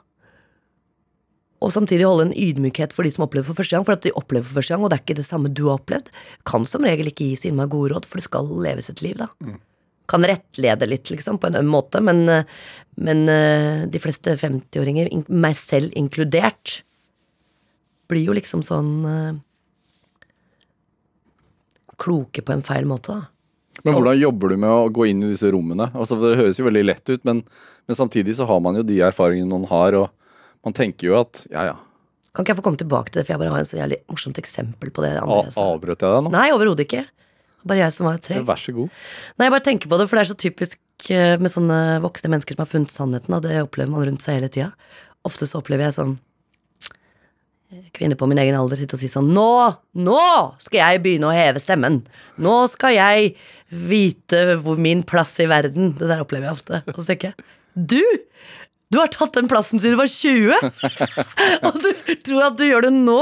Og 1.65 1.73
samtidig 1.73 2.05
holde 2.05 2.29
en 2.29 2.35
ydmykhet 2.37 2.93
for 2.93 3.07
de 3.07 3.13
som 3.15 3.25
opplever 3.25 3.49
for 3.49 3.57
første 3.57 3.77
gang, 3.77 3.85
for 3.87 3.97
at 3.97 4.05
de 4.05 4.13
opplever 4.19 4.45
for 4.45 4.59
første 4.59 4.75
gang, 4.75 4.85
og 4.85 4.93
det 4.93 4.99
er 4.99 5.05
ikke 5.07 5.21
det 5.21 5.29
samme 5.29 5.53
du 5.53 5.65
har 5.69 5.79
opplevd. 5.79 6.11
Kan 6.49 6.67
som 6.69 6.85
regel 6.85 7.09
ikke 7.11 7.31
gi 7.31 7.39
så 7.41 7.49
innmari 7.51 7.73
gode 7.73 7.95
råd, 7.95 8.09
for 8.09 8.21
det 8.21 8.27
skal 8.27 8.51
leves 8.67 8.91
et 8.93 9.01
liv, 9.05 9.17
da. 9.23 9.31
Kan 10.07 10.27
rettlede 10.29 10.87
litt, 10.87 11.09
liksom, 11.11 11.41
på 11.43 11.49
en 11.49 11.59
øm 11.63 11.71
måte, 11.73 12.03
men, 12.05 12.21
men 13.01 13.23
eh, 13.33 13.87
de 13.91 14.03
fleste 14.03 14.37
50-åringer, 14.39 15.09
meg 15.33 15.57
selv 15.59 15.97
inkludert, 15.99 16.83
blir 18.07 18.29
jo 18.29 18.37
liksom 18.37 18.63
sånn 18.63 18.93
eh, 19.11 19.33
Kloke 21.97 22.43
på 22.45 22.53
en 22.53 22.61
feil 22.61 22.85
måte, 22.85 23.15
da. 23.17 23.31
Men 23.85 23.97
hvordan 23.97 24.19
jobber 24.19 24.53
du 24.53 24.57
med 24.61 24.73
å 24.73 24.89
gå 24.93 25.07
inn 25.09 25.23
i 25.25 25.31
disse 25.31 25.49
rommene? 25.53 25.89
Altså, 25.97 26.17
det 26.21 26.37
høres 26.39 26.59
jo 26.61 26.67
veldig 26.67 26.83
lett 26.85 27.09
ut, 27.09 27.23
men, 27.29 27.43
men 27.89 27.99
samtidig 27.99 28.37
så 28.37 28.47
har 28.49 28.61
man 28.65 28.79
jo 28.79 28.85
de 28.85 29.01
erfaringene 29.05 29.53
man 29.53 29.67
har, 29.71 29.97
og 29.97 30.13
man 30.67 30.75
tenker 30.77 31.09
jo 31.13 31.21
at 31.23 31.45
ja, 31.53 31.63
ja, 31.71 31.77
Kan 32.35 32.45
ikke 32.45 32.53
jeg 32.53 32.59
få 32.59 32.65
komme 32.67 32.81
tilbake 32.81 33.13
til 33.15 33.21
det, 33.23 33.27
for 33.29 33.33
jeg 33.37 33.41
bare 33.45 33.55
har 33.55 33.63
en 33.63 33.69
så 33.71 33.79
jævlig 33.79 34.01
morsomt 34.13 34.37
eksempel 34.43 34.91
på 34.93 35.05
det. 35.07 35.15
a- 35.17 35.23
andre 35.25 35.45
jeg 35.47 35.55
sa. 35.57 35.63
avbrøt 35.73 36.03
jeg 36.05 36.11
deg 36.17 36.25
nå? 36.27 36.33
Nei, 36.35 36.49
overhodet 36.53 36.85
ikke. 36.89 37.05
Bare 37.67 37.79
jeg 37.81 37.95
som 37.97 38.07
var 38.11 38.19
treg. 38.23 38.43
Vær 38.47 38.61
så 38.61 38.75
god. 38.77 38.91
Nei, 39.39 39.47
jeg 39.49 39.55
bare 39.57 39.65
tenker 39.71 39.89
på 39.91 39.97
det, 39.99 40.05
for 40.11 40.19
det 40.19 40.25
er 40.27 40.29
så 40.35 40.37
typisk 40.43 41.09
eh, 41.11 41.37
med 41.41 41.51
sånne 41.55 41.79
voksne 42.05 42.31
mennesker 42.35 42.55
som 42.59 42.63
har 42.67 42.69
funnet 42.71 42.93
sannheten, 42.93 43.35
og 43.39 43.43
det 43.47 43.57
opplever 43.65 43.91
man 43.95 44.05
rundt 44.11 44.23
seg 44.27 44.37
hele 44.41 44.51
tida. 44.53 44.69
Ofte 45.27 45.49
så 45.49 45.63
opplever 45.63 45.89
jeg 45.89 45.97
sånn 45.97 46.13
eh, 47.73 47.89
kvinner 47.97 48.19
på 48.21 48.29
min 48.31 48.39
egen 48.45 48.55
alder 48.59 48.79
sitte 48.79 48.95
og 48.99 49.03
si 49.03 49.09
sånn 49.11 49.33
Nå! 49.35 49.47
Nå 49.99 50.21
skal 50.63 50.79
jeg 50.83 51.03
begynne 51.07 51.31
å 51.31 51.35
heve 51.35 51.63
stemmen! 51.63 52.03
Nå 52.39 52.59
skal 52.71 52.95
jeg 52.99 53.33
vite 53.73 54.45
hvor 54.63 54.79
min 54.79 55.01
plass 55.03 55.33
i 55.43 55.49
verden 55.51 55.91
Det 55.99 56.07
der 56.07 56.21
opplever 56.23 56.47
jeg 56.53 56.61
ofte. 56.61 56.83
Og 56.95 57.01
så 57.03 57.09
tenker 57.15 57.33
jeg 57.33 57.89
Du! 57.97 58.03
Du 58.95 59.01
har 59.01 59.11
tatt 59.11 59.35
den 59.35 59.49
plassen 59.51 59.81
siden 59.83 59.97
du 59.97 60.01
var 60.01 60.11
20! 60.11 60.53
og 61.67 61.79
du 61.83 61.89
tror 62.23 62.45
at 62.47 62.59
du 62.59 62.67
gjør 62.69 62.87
det 62.87 62.93
nå? 62.95 63.19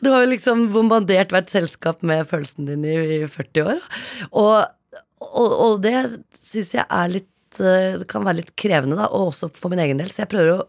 Du 0.00 0.08
har 0.12 0.24
jo 0.24 0.30
liksom 0.30 0.70
bombardert 0.72 1.34
hvert 1.34 1.52
selskap 1.52 2.00
med 2.06 2.24
følelsen 2.30 2.68
din 2.70 2.86
i, 2.88 2.96
i 3.18 3.20
40 3.28 3.68
år. 3.74 3.82
Og, 4.30 4.54
og, 5.26 5.52
og 5.52 5.76
det 5.84 5.98
syns 6.40 6.72
jeg 6.78 6.86
er 6.86 7.12
litt 7.12 7.60
eh, 7.60 7.98
Det 8.00 8.08
kan 8.08 8.24
være 8.24 8.40
litt 8.40 8.56
krevende, 8.56 8.96
da, 8.96 9.10
og 9.12 9.34
også 9.34 9.50
for 9.58 9.72
min 9.72 9.84
egen 9.84 10.00
del. 10.00 10.08
Så 10.12 10.24
jeg 10.24 10.32
prøver 10.32 10.54
å 10.56 10.64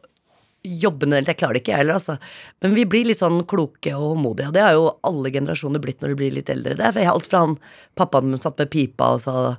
jobbe 0.67 1.07
ned 1.07 1.29
Jeg 1.29 1.39
klarer 1.39 1.55
det 1.55 1.63
ikke, 1.63 1.77
jeg 1.77 1.85
heller, 1.85 2.01
altså. 2.01 2.17
Men 2.65 2.75
vi 2.75 2.87
blir 2.89 3.07
litt 3.07 3.21
sånn 3.21 3.39
kloke 3.47 3.95
og 3.95 4.09
håndmodige, 4.11 4.51
og 4.51 4.59
det 4.59 4.67
har 4.67 4.75
jo 4.75 4.91
alle 5.07 5.31
generasjoner 5.31 5.83
blitt 5.83 6.03
når 6.03 6.11
de 6.11 6.19
blir 6.19 6.35
litt 6.35 6.51
eldre. 6.51 6.75
Det 6.75 6.91
er 6.91 7.11
alt 7.13 7.31
fra 7.31 7.45
han 7.45 7.55
pappaen 7.95 8.27
min 8.33 8.43
satt 8.43 8.59
med 8.59 8.73
pipa 8.75 9.13
og 9.15 9.23
sa 9.23 9.55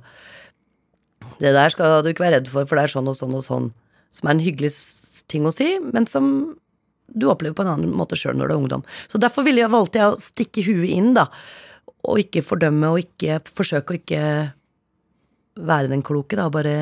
Det 1.41 1.57
der 1.57 1.73
skal 1.73 2.03
du 2.03 2.13
ikke 2.13 2.27
være 2.27 2.37
redd 2.37 2.53
for, 2.53 2.69
for 2.69 2.77
det 2.77 2.85
er 2.85 2.99
sånn 2.99 3.09
og 3.09 3.17
sånn 3.17 3.37
og 3.39 3.47
sånn. 3.49 3.71
Som 4.15 4.27
er 4.29 4.37
en 4.37 4.43
hyggelig 4.43 4.71
ting 5.29 5.45
å 5.45 5.53
si, 5.53 5.75
men 5.83 6.07
som 6.09 6.29
du 7.09 7.25
opplever 7.29 7.55
på 7.57 7.65
en 7.65 7.71
annen 7.73 7.93
måte 7.97 8.17
sjøl 8.17 8.37
når 8.37 8.49
du 8.49 8.53
er 8.53 8.61
ungdom. 8.61 8.83
Så 9.09 9.17
derfor 9.21 9.45
ville 9.45 9.63
jeg, 9.63 9.71
valgte 9.73 9.99
jeg 10.01 10.13
å 10.13 10.21
stikke 10.21 10.63
huet 10.65 10.91
inn, 10.93 11.11
da. 11.17 11.27
Og 12.09 12.21
ikke 12.21 12.43
fordømme, 12.45 12.91
og 12.93 13.01
ikke 13.03 13.39
forsøke 13.49 13.93
å 13.95 13.99
ikke 13.99 14.23
være 15.69 15.89
den 15.91 16.03
kloke, 16.05 16.37
da. 16.39 16.47
Bare 16.53 16.75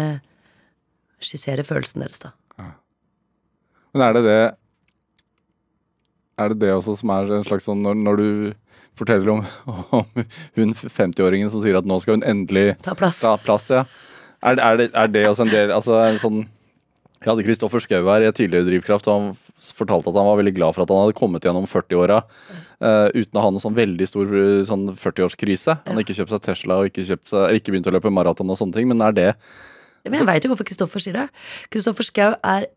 skissere 1.23 1.63
følelsen 1.67 2.03
deres, 2.03 2.19
da. 2.23 2.33
Men 3.95 4.03
er 4.03 4.17
det 4.17 4.23
det 4.27 4.39
Er 6.37 6.49
det 6.53 6.59
det 6.61 6.73
også 6.75 6.93
som 6.99 7.09
er 7.15 7.31
en 7.33 7.45
slags 7.47 7.65
sånn 7.65 7.79
når, 7.81 7.95
når 7.97 8.19
du 8.19 8.27
forteller 8.99 9.31
om, 9.31 9.39
om 9.97 10.05
hun 10.59 10.75
50-åringen 10.75 11.49
som 11.49 11.63
sier 11.63 11.79
at 11.79 11.87
nå 11.87 11.97
skal 12.03 12.19
hun 12.19 12.25
endelig 12.27 12.75
Ta 12.85 12.93
plass. 12.97 13.23
ta 13.23 13.31
plass, 13.41 13.71
ja. 13.73 13.85
Er, 14.45 14.59
er, 14.61 14.77
det, 14.77 14.91
er 14.93 15.07
det 15.09 15.23
også 15.31 15.47
en 15.47 15.53
del 15.53 15.71
Altså 15.73 15.95
en 16.03 16.19
sånn 16.21 16.43
Jeg 17.17 17.31
hadde 17.31 17.45
Kristoffer 17.47 17.81
Schou 17.81 18.05
her 18.05 18.23
i 18.23 18.27
et 18.29 18.37
tidligere 18.37 18.67
Drivkraft, 18.67 19.07
og 19.09 19.15
han 19.15 19.29
fortalte 19.73 20.11
at 20.11 20.19
han 20.19 20.27
var 20.27 20.37
veldig 20.37 20.53
glad 20.53 20.75
for 20.75 20.83
at 20.83 20.91
han 20.93 21.01
hadde 21.07 21.17
kommet 21.17 21.45
gjennom 21.47 21.65
40-åra 21.69 22.19
uh, 22.21 23.07
uten 23.15 23.39
å 23.39 23.45
ha 23.45 23.49
noen 23.49 23.63
sånn 23.63 23.77
veldig 23.77 24.07
stor 24.09 24.35
eh, 24.37 24.61
sånn 24.69 24.85
40-årskrise. 24.93 25.79
Han 25.81 25.95
hadde 25.95 26.05
ikke 26.05 26.17
kjøpt 26.19 26.35
seg 26.35 26.43
Tesla 26.45 26.77
og 26.81 26.91
ikke, 26.91 27.07
seg, 27.09 27.57
ikke 27.57 27.73
begynt 27.73 27.89
å 27.89 27.95
løpe 27.95 28.13
maraton 28.13 28.53
og 28.53 28.59
sånne 28.59 28.77
ting, 28.77 28.89
men 28.91 29.01
er 29.01 29.17
det 29.17 29.31
Men 30.05 30.21
jeg 30.21 30.29
veit 30.29 30.45
jo 30.45 30.53
hvorfor 30.53 30.69
Kristoffer 30.69 31.03
sier 31.03 31.17
det. 31.17 31.25
Kristoffer 31.73 32.05
Schou 32.05 32.37
er 32.37 32.69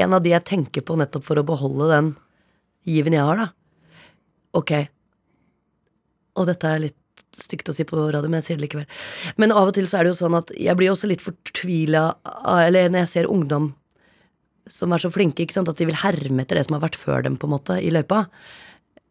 en 0.00 0.16
av 0.16 0.24
de 0.24 0.32
jeg 0.32 0.48
tenker 0.48 0.84
på 0.84 0.96
nettopp 1.00 1.28
for 1.28 1.40
å 1.40 1.46
beholde 1.46 1.92
den 1.92 2.14
given 2.88 3.16
jeg 3.16 3.28
har, 3.28 3.44
da. 3.44 3.50
Ok. 4.56 4.72
Og 6.40 6.48
dette 6.48 6.72
er 6.72 6.82
litt 6.88 6.97
stygt 7.36 7.68
å 7.68 7.74
si 7.76 7.84
på 7.88 7.98
radio, 7.98 8.28
men 8.28 8.40
jeg 8.40 8.46
sier 8.46 8.60
det 8.60 8.66
likevel. 8.68 8.86
Men 9.40 9.52
av 9.54 9.70
og 9.70 9.76
til 9.76 9.88
så 9.90 10.00
er 10.00 10.06
det 10.06 10.14
jo 10.14 10.20
sånn 10.22 10.38
at 10.38 10.52
jeg 10.56 10.78
blir 10.78 10.92
også 10.92 11.10
litt 11.10 11.24
fortvila 11.24 12.06
Eller 12.54 12.88
når 12.88 13.04
jeg 13.04 13.12
ser 13.12 13.32
ungdom 13.32 13.72
som 14.68 14.92
er 14.92 15.02
så 15.02 15.10
flinke, 15.12 15.42
ikke 15.44 15.56
sant, 15.56 15.70
at 15.70 15.78
de 15.80 15.88
vil 15.88 15.96
herme 16.02 16.44
etter 16.44 16.58
det 16.58 16.66
som 16.66 16.76
har 16.76 16.84
vært 16.84 16.98
før 17.00 17.24
dem, 17.24 17.38
på 17.40 17.48
en 17.48 17.54
måte, 17.56 17.78
i 17.80 17.92
løypa. 17.92 18.26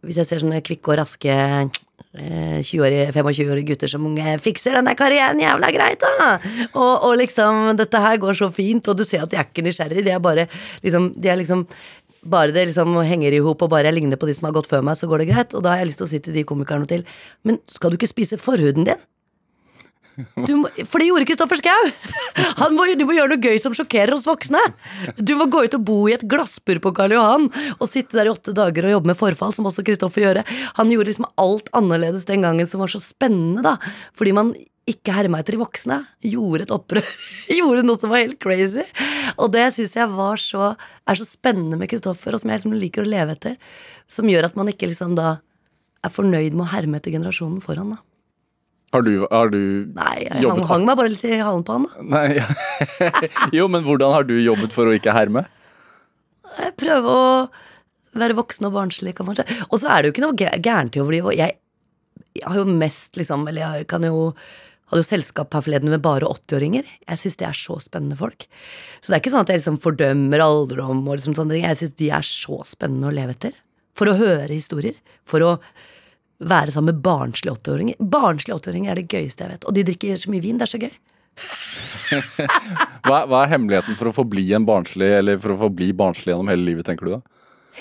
Hvis 0.05 0.19
jeg 0.21 0.29
ser 0.29 0.41
sånne 0.43 0.61
kvikke 0.61 0.93
og 0.93 0.99
raske 0.99 1.33
eh, 1.33 2.59
20-årige, 2.61 3.07
25-årige 3.15 3.67
gutter 3.71 3.91
som 3.91 4.05
unge 4.05 4.35
fikser 4.43 4.77
den 4.77 4.89
der 4.89 4.97
karrieren 4.99 5.41
jævla 5.41 5.71
greit, 5.73 6.03
da! 6.03 6.29
Og, 6.69 7.07
og 7.09 7.15
liksom, 7.23 7.73
dette 7.79 8.03
her 8.03 8.21
går 8.21 8.37
så 8.37 8.51
fint, 8.53 8.87
og 8.87 8.99
du 8.99 9.03
ser 9.07 9.25
at 9.25 9.33
de 9.33 9.41
er 9.41 9.49
ikke 9.49 9.65
nysgjerrige, 9.65 10.05
de 10.05 10.13
er 10.13 10.21
bare 10.23 10.45
liksom, 10.85 11.09
de 11.17 11.33
er 11.33 11.41
liksom 11.41 11.65
bare 12.29 12.53
det 12.55 12.69
liksom 12.69 12.95
henger 13.07 13.35
i 13.35 13.43
hop, 13.43 13.61
og 13.65 13.73
bare 13.73 13.89
jeg 13.89 13.99
ligner 13.99 14.19
på 14.19 14.29
de 14.29 14.37
som 14.37 14.49
har 14.49 14.55
gått 14.57 14.69
før 14.71 14.85
meg, 14.85 14.99
så 14.99 15.09
går 15.09 15.23
det 15.23 15.29
greit. 15.31 15.53
Og 15.57 15.65
da 15.65 15.73
har 15.73 15.83
jeg 15.83 15.91
lyst 15.91 16.03
til 16.03 16.07
å 16.07 16.11
si 16.13 16.23
til 16.23 16.35
de 16.37 16.47
komikerne 16.47 16.89
til 16.89 17.05
Men 17.47 17.61
skal 17.71 17.91
du 17.91 17.99
ikke 17.99 18.09
spise 18.11 18.39
forhuden 18.41 18.87
din? 18.87 19.05
Må, 20.17 20.65
for 20.89 20.97
det 20.97 21.11
gjorde 21.11 21.27
Kristoffer 21.29 21.59
Schou! 21.61 21.91
Du 22.97 23.03
må 23.05 23.13
gjøre 23.13 23.35
noe 23.35 23.37
gøy 23.37 23.59
som 23.61 23.75
sjokkerer 23.77 24.15
oss 24.15 24.25
voksne. 24.25 24.61
Du 25.21 25.35
må 25.37 25.45
gå 25.51 25.61
ut 25.67 25.75
og 25.77 25.83
bo 25.85 25.97
i 26.09 26.15
et 26.15 26.25
glassbur 26.29 26.81
på 26.81 26.93
Karl 26.97 27.13
Johan 27.13 27.45
og 27.77 27.85
sitte 27.89 28.17
der 28.17 28.29
i 28.29 28.33
åtte 28.33 28.55
dager 28.57 28.87
og 28.87 28.95
jobbe 28.95 29.11
med 29.11 29.19
forfall, 29.19 29.53
som 29.53 29.69
også 29.69 29.85
Kristoffer 29.85 30.25
gjør. 30.25 30.41
Han 30.79 30.89
gjorde 30.93 31.11
liksom 31.11 31.29
alt 31.37 31.69
annerledes 31.77 32.25
den 32.29 32.47
gangen 32.47 32.69
som 32.69 32.81
var 32.81 32.89
så 32.93 33.01
spennende, 33.03 33.61
da. 33.65 33.77
Fordi 34.17 34.33
man 34.33 34.55
ikke 34.87 35.15
herma 35.15 35.41
etter 35.41 35.57
de 35.57 35.61
voksne. 35.61 35.99
Gjorde 36.23 36.67
et 36.67 36.73
opprør. 36.73 37.11
gjorde 37.59 37.83
noe 37.85 37.99
som 37.99 38.13
var 38.13 38.23
helt 38.23 38.39
crazy. 38.43 38.85
Og 39.35 39.51
det 39.55 39.65
syns 39.75 39.97
jeg 39.97 40.11
var 40.13 40.41
så, 40.41 40.73
er 41.07 41.19
så 41.19 41.27
spennende 41.27 41.79
med 41.79 41.91
Kristoffer, 41.91 42.35
og 42.35 42.43
som 42.43 42.51
jeg 42.51 42.61
liksom 42.61 42.77
liker 42.79 43.03
å 43.03 43.11
leve 43.11 43.35
etter. 43.35 43.57
Som 44.11 44.31
gjør 44.31 44.47
at 44.47 44.59
man 44.59 44.71
ikke 44.71 44.89
liksom 44.89 45.17
da 45.19 45.37
er 46.05 46.13
fornøyd 46.13 46.55
med 46.55 46.67
å 46.67 46.71
herme 46.71 47.01
etter 47.01 47.15
generasjonen 47.15 47.59
foran, 47.63 47.95
da. 47.97 48.03
Har 48.95 49.03
du, 49.03 49.11
har 49.27 49.49
du 49.51 49.59
Nei, 49.97 50.13
jeg 50.23 50.45
Jobbet 50.45 50.63
hang, 50.63 50.69
hang 50.69 50.85
meg 50.87 50.95
bare 50.95 51.11
litt 51.11 51.23
i 51.27 51.41
halen 51.43 51.63
på 51.67 51.75
han. 51.75 51.87
da. 51.89 52.05
Nei, 52.13 52.37
ja. 52.37 52.45
Jo, 53.57 53.67
men 53.71 53.83
hvordan 53.83 54.13
har 54.15 54.27
du 54.29 54.37
jobbet 54.39 54.71
for 54.75 54.87
å 54.87 54.93
ikke 54.95 55.15
herme? 55.15 55.43
Jeg 56.55 56.71
prøver 56.79 57.11
å 57.11 57.25
være 58.17 58.37
voksen 58.37 58.69
og 58.69 58.77
barnslig, 58.77 59.13
kanskje. 59.17 59.43
Og 59.67 59.81
så 59.81 59.91
er 59.91 60.01
det 60.01 60.09
jo 60.09 60.15
ikke 60.15 60.23
noe 60.23 60.53
gærent 60.63 60.95
i 60.95 61.03
å 61.03 61.07
bli 61.09 61.19
jeg, 61.35 61.57
jeg 62.39 62.47
har 62.47 62.61
jo 62.61 62.77
mest, 62.79 63.17
liksom 63.19 63.43
Eller 63.49 63.79
jeg 63.79 63.89
kan 63.91 64.05
jo 64.07 64.31
hadde 64.87 65.03
jo 65.03 65.07
selskap 65.07 65.55
her 65.55 65.63
forleden 65.65 65.91
med 65.91 66.03
bare 66.03 66.27
80-åringer. 66.27 66.87
Jeg 67.07 67.21
syns 67.21 67.37
det 67.39 67.47
er 67.49 67.57
så 67.59 67.75
spennende 67.83 68.17
folk. 68.19 68.47
Så 69.01 69.11
det 69.11 69.17
er 69.17 69.23
ikke 69.23 69.33
sånn 69.33 69.43
at 69.43 69.51
jeg 69.51 69.61
liksom 69.61 69.81
fordømmer 69.83 70.43
alderdom 70.43 71.03
og 71.03 71.17
liksom 71.17 71.35
sånne 71.35 71.57
ting. 71.57 71.67
Jeg 71.67 71.79
syns 71.81 71.97
de 71.99 72.09
er 72.15 72.27
så 72.27 72.61
spennende 72.67 73.09
å 73.09 73.15
leve 73.15 73.35
etter. 73.35 73.57
For 73.97 74.11
å 74.11 74.15
høre 74.19 74.49
historier. 74.53 74.95
For 75.27 75.43
å 75.43 75.51
være 76.37 76.71
sammen 76.71 76.93
med 76.93 77.03
barnslige 77.03 77.57
80-åringer. 77.57 77.99
Barnslige 78.13 78.59
80-åringer 78.61 78.93
er 78.93 79.01
det 79.01 79.11
gøyeste 79.11 79.43
jeg 79.43 79.53
vet. 79.55 79.67
Og 79.67 79.75
de 79.75 79.85
drikker 79.89 80.21
så 80.21 80.31
mye 80.31 80.45
vin. 80.45 80.59
Det 80.59 80.67
er 80.67 80.73
så 80.73 80.81
gøy. 80.85 80.95
Hva, 83.05 83.25
hva 83.27 83.43
er 83.43 83.51
hemmeligheten 83.51 83.97
for 83.99 84.09
å 84.09 84.13
forbli 84.15 84.45
en 84.55 84.63
barnslig 84.65 85.09
Eller 85.19 85.35
for 85.37 85.53
å 85.53 85.57
forbli 85.59 85.91
barnslig 85.93 86.31
gjennom 86.31 86.49
hele 86.49 86.63
livet, 86.65 86.87
tenker 86.87 87.05
du 87.05 87.11
da? 87.11 87.19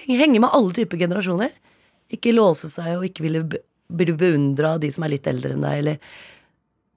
Henge, 0.03 0.41
med 0.43 0.51
alle 0.53 0.75
typer 0.77 1.01
generasjoner. 1.01 1.55
Ikke 2.13 2.35
låse 2.35 2.69
seg 2.69 2.99
og 2.99 3.07
ikke 3.09 3.25
ville 3.25 3.45
bli 3.47 4.13
beundra 4.19 4.75
av 4.75 4.83
de 4.83 4.91
som 4.93 5.07
er 5.07 5.15
litt 5.15 5.29
eldre 5.31 5.55
enn 5.55 5.65
deg, 5.65 5.79
eller 5.81 6.19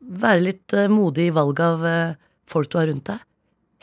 være 0.09 0.43
litt 0.43 0.73
eh, 0.73 0.89
modig 0.91 1.29
i 1.29 1.33
valg 1.35 1.59
av 1.63 1.85
eh, 1.85 2.17
folk 2.49 2.71
du 2.71 2.79
har 2.79 2.89
rundt 2.89 3.09
deg. 3.09 3.25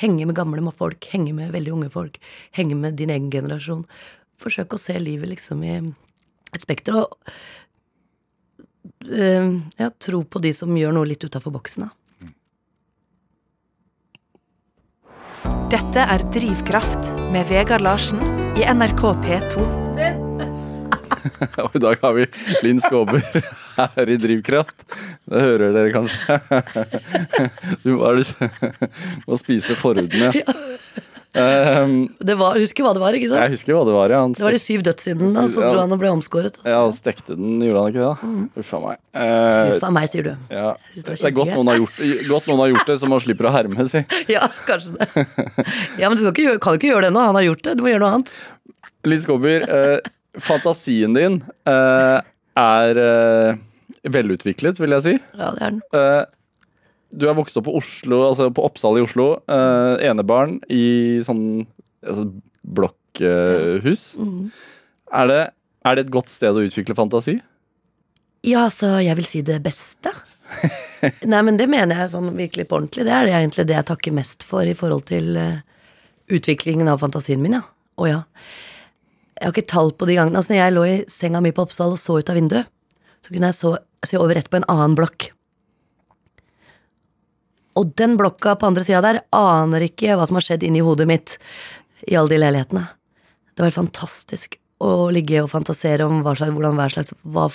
Henge 0.02 0.26
med 0.28 0.36
gamle 0.36 0.72
folk, 0.76 1.06
henge 1.12 1.32
med 1.32 1.54
veldig 1.54 1.72
unge 1.72 1.90
folk, 1.92 2.18
henge 2.56 2.76
med 2.76 2.98
din 3.00 3.12
egen 3.14 3.30
generasjon. 3.32 3.86
Forsøk 4.36 4.76
å 4.76 4.80
se 4.80 4.98
livet 5.00 5.30
liksom 5.30 5.62
i 5.64 5.78
et 6.52 6.60
spekter, 6.60 6.98
og 7.00 7.16
uh, 9.08 9.48
ja, 9.80 9.88
tro 9.96 10.20
på 10.28 10.42
de 10.44 10.52
som 10.52 10.76
gjør 10.76 10.92
noe 10.98 11.08
litt 11.08 11.24
utafor 11.24 11.54
boksen, 11.56 11.88
da. 11.88 11.94
Dette 15.72 16.04
er 16.04 16.22
Drivkraft 16.34 17.08
med 17.32 17.48
Vegard 17.48 17.82
Larsen 17.82 18.20
i 18.60 18.68
NRK 18.68 19.02
P2. 19.24 19.64
Og 21.66 21.76
i 21.76 21.82
dag 21.82 21.98
har 22.02 22.14
vi 22.16 22.26
Linn 22.66 22.80
Skåber 22.84 23.22
her 23.80 24.12
i 24.12 24.16
Drivkraft. 24.20 24.86
Det 25.26 25.42
hører 25.42 25.74
dere 25.76 25.92
kanskje. 25.94 26.40
Du 27.84 27.92
må, 27.98 28.14
må 29.26 29.38
spise 29.40 29.76
forhudene. 29.78 30.32
Um, 31.36 32.06
Det 32.24 32.32
var, 32.40 32.56
husker 32.56 32.80
hva 32.86 32.94
det 32.96 33.00
var, 33.02 33.16
ikke 33.18 33.28
sant? 33.28 33.42
jeg 33.44 33.52
husker 33.58 33.74
hva 33.76 33.82
det 33.84 33.92
var, 33.92 34.12
ja. 34.14 34.20
Han 34.24 34.32
Det 34.32 34.44
var 34.46 34.54
de 34.56 34.60
syv 34.62 34.84
dødssyndene, 34.86 35.42
så 35.52 35.60
Ja. 35.60 35.72
jeg 35.74 35.90
han 35.92 36.00
ble 36.00 36.12
omskåret. 36.14 36.56
Altså. 36.56 36.70
Ja, 36.72 36.78
og 36.86 36.94
stekte 36.96 37.36
den, 37.36 37.58
gjorde 37.60 37.82
han 37.82 37.92
ikke 37.92 38.06
det? 38.06 38.62
Uff 38.62 38.72
a 38.72 38.80
meg. 38.80 38.96
Uh, 39.12 39.74
Uff 39.76 39.84
a 39.84 39.90
meg, 39.92 40.08
sier 40.08 40.24
du. 40.24 40.32
ja. 40.48 40.70
det 40.94 41.04
Det 41.04 41.28
er 41.28 41.36
godt 41.36 41.52
noen, 41.52 41.68
har 41.68 41.76
gjort, 41.82 42.00
godt 42.30 42.48
noen 42.48 42.62
har 42.64 42.72
gjort 42.72 42.88
det, 42.88 42.96
så 43.02 43.10
man 43.12 43.20
slipper 43.20 43.50
å 43.50 43.52
herme, 43.52 43.88
si. 43.92 44.00
Ja, 44.32 44.48
kanskje 44.64 44.96
det. 44.96 45.26
Ja, 46.00 46.08
Men 46.08 46.16
du 46.16 46.24
ikke 46.30 46.56
kan 46.56 46.72
jo 46.72 46.80
ikke 46.80 46.92
gjøre 46.94 47.10
det 47.10 47.12
nå. 47.18 47.20
Han 47.28 47.36
har 47.36 47.44
gjort 47.50 47.62
det. 47.68 47.76
Du 47.76 47.84
må 47.84 47.92
gjøre 47.92 48.04
noe 48.06 48.14
annet. 48.16 48.32
Linn 49.06 49.20
Skåber, 49.22 49.68
eh, 49.68 49.98
fantasien 50.42 51.16
din 51.16 51.40
eh, 51.68 52.18
er 52.56 53.00
eh, 53.02 53.60
velutviklet, 54.12 54.80
vil 54.80 54.96
jeg 54.96 55.04
si. 55.06 55.14
Ja, 55.36 55.52
det 55.56 55.62
er 55.62 55.76
den. 55.76 55.82
Eh, 55.96 56.24
du 57.16 57.28
er 57.30 57.36
vokst 57.38 57.56
opp 57.58 57.68
på 57.68 57.76
Oslo, 57.78 58.20
altså 58.28 58.50
på 58.52 58.64
Oppsal 58.66 58.98
i 59.00 59.04
Oslo. 59.04 59.28
Eh, 59.48 60.06
enebarn 60.08 60.58
i 60.72 61.22
sånn 61.26 61.66
altså, 62.04 62.28
blokkhus. 62.66 64.06
Er, 65.12 65.30
det, 65.30 65.42
er 65.86 65.96
det 65.96 66.06
et 66.06 66.14
godt 66.16 66.32
sted 66.32 66.56
å 66.56 66.64
utvikle 66.66 66.96
fantasi? 66.98 67.38
Ja, 68.46 68.66
altså, 68.66 68.96
jeg 69.02 69.16
vil 69.18 69.28
si 69.28 69.42
det 69.46 69.60
beste. 69.64 70.12
Nei, 71.30 71.40
men 71.42 71.58
det 71.58 71.68
mener 71.70 72.02
jeg 72.02 72.12
sånn 72.12 72.30
virkelig 72.36 72.68
på 72.68 72.80
ordentlig. 72.80 73.06
Det 73.08 73.14
er 73.14 73.30
egentlig 73.32 73.66
det 73.68 73.78
jeg 73.78 73.88
takker 73.88 74.14
mest 74.14 74.46
for 74.46 74.68
i 74.68 74.76
forhold 74.76 75.06
til 75.10 75.34
eh, 75.40 75.64
utviklingen 76.32 76.90
av 76.90 77.02
fantasien 77.02 77.42
min, 77.42 77.58
ja. 77.58 77.64
Å 77.96 78.08
ja. 78.10 78.20
Jeg 79.36 79.44
har 79.44 79.52
ikke 79.52 79.68
tall 79.68 79.92
på 79.92 80.08
de 80.08 80.16
gangene. 80.16 80.40
Altså, 80.40 80.54
når 80.54 80.62
jeg 80.62 80.74
lå 80.74 80.84
i 80.88 80.96
senga 81.12 81.42
mi 81.44 81.52
på 81.52 81.66
Oppsal 81.66 81.92
og 81.92 82.00
så 82.00 82.18
ut 82.18 82.32
av 82.32 82.38
vinduet, 82.38 82.68
så 83.20 83.32
kunne 83.32 83.50
jeg 83.50 83.58
så, 83.58 83.72
se 84.06 84.20
over 84.20 84.38
rett 84.38 84.48
på 84.52 84.60
en 84.60 84.68
annen 84.72 84.96
blokk. 84.96 85.28
Og 87.76 87.90
den 88.00 88.16
blokka 88.16 88.54
på 88.56 88.70
andre 88.70 88.84
sida 88.86 89.02
der 89.04 89.22
aner 89.36 89.84
ikke 89.84 90.16
hva 90.16 90.28
som 90.28 90.38
har 90.38 90.46
skjedd 90.46 90.64
inni 90.64 90.84
hodet 90.84 91.08
mitt 91.10 91.36
i 92.08 92.16
alle 92.16 92.32
de 92.32 92.40
leilighetene. 92.40 92.86
Det 93.52 93.60
var 93.60 93.70
helt 93.70 93.80
fantastisk 93.82 94.56
å 94.84 95.08
ligge 95.12 95.40
og 95.42 95.52
fantasere 95.52 96.04
om 96.04 96.22
hva 96.24 96.34
slags, 96.36 96.52
hvordan 96.52 96.76
hver 96.80 96.92
slags, 96.92 97.14
hva, 97.24 97.48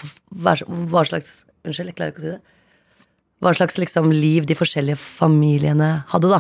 hva 0.93 1.05
slags 1.09 1.31
Unnskyld, 1.61 1.91
jeg 1.91 1.93
klarer 1.99 2.09
ikke 2.09 2.21
å 2.21 2.23
si 2.23 2.31
det. 2.31 2.39
Hva 3.45 3.51
slags 3.53 3.75
liksom, 3.77 4.07
liv 4.09 4.47
de 4.49 4.55
forskjellige 4.57 4.97
familiene 4.97 5.89
hadde, 6.09 6.31
da. 6.31 6.39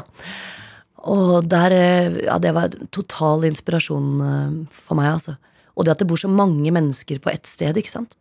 Og 1.09 1.47
der 1.49 1.73
eh, 1.73 2.19
Ja, 2.27 2.37
det 2.41 2.53
var 2.57 2.75
total 2.93 3.47
inspirasjon 3.49 4.11
eh, 4.21 4.53
for 4.73 4.99
meg, 4.99 5.15
altså. 5.15 5.37
Og 5.75 5.85
det 5.85 5.95
at 5.95 6.03
det 6.03 6.09
bor 6.09 6.19
så 6.19 6.29
mange 6.29 6.71
mennesker 6.73 7.21
på 7.23 7.31
ett 7.31 7.47
sted, 7.49 7.77
ikke 7.77 7.93
sant. 7.93 8.17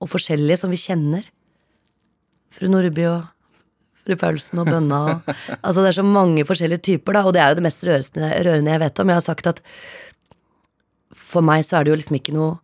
Og 0.00 0.10
forskjellige 0.10 0.62
som 0.62 0.72
vi 0.72 0.80
kjenner. 0.80 1.26
Fru 2.52 2.68
Nordby 2.72 3.04
og 3.10 3.26
fru 4.06 4.16
Paulsen 4.18 4.62
og 4.62 4.70
Bønna 4.70 4.98
og 5.02 5.30
Altså 5.66 5.82
det 5.82 5.90
er 5.90 5.98
så 5.98 6.06
mange 6.06 6.46
forskjellige 6.46 6.84
typer, 6.90 7.16
da, 7.16 7.24
og 7.26 7.34
det 7.36 7.42
er 7.42 7.52
jo 7.52 7.58
det 7.60 7.66
mest 7.66 7.84
rørende, 7.86 8.30
rørende 8.46 8.74
jeg 8.74 8.82
vet 8.82 9.02
om. 9.02 9.12
Jeg 9.12 9.20
har 9.20 9.26
sagt 9.26 9.50
at 9.50 9.62
for 11.26 11.44
meg 11.44 11.66
så 11.66 11.78
er 11.78 11.84
det 11.84 11.92
jo 11.92 11.98
liksom 11.98 12.18
ikke 12.18 12.34
noe 12.36 12.56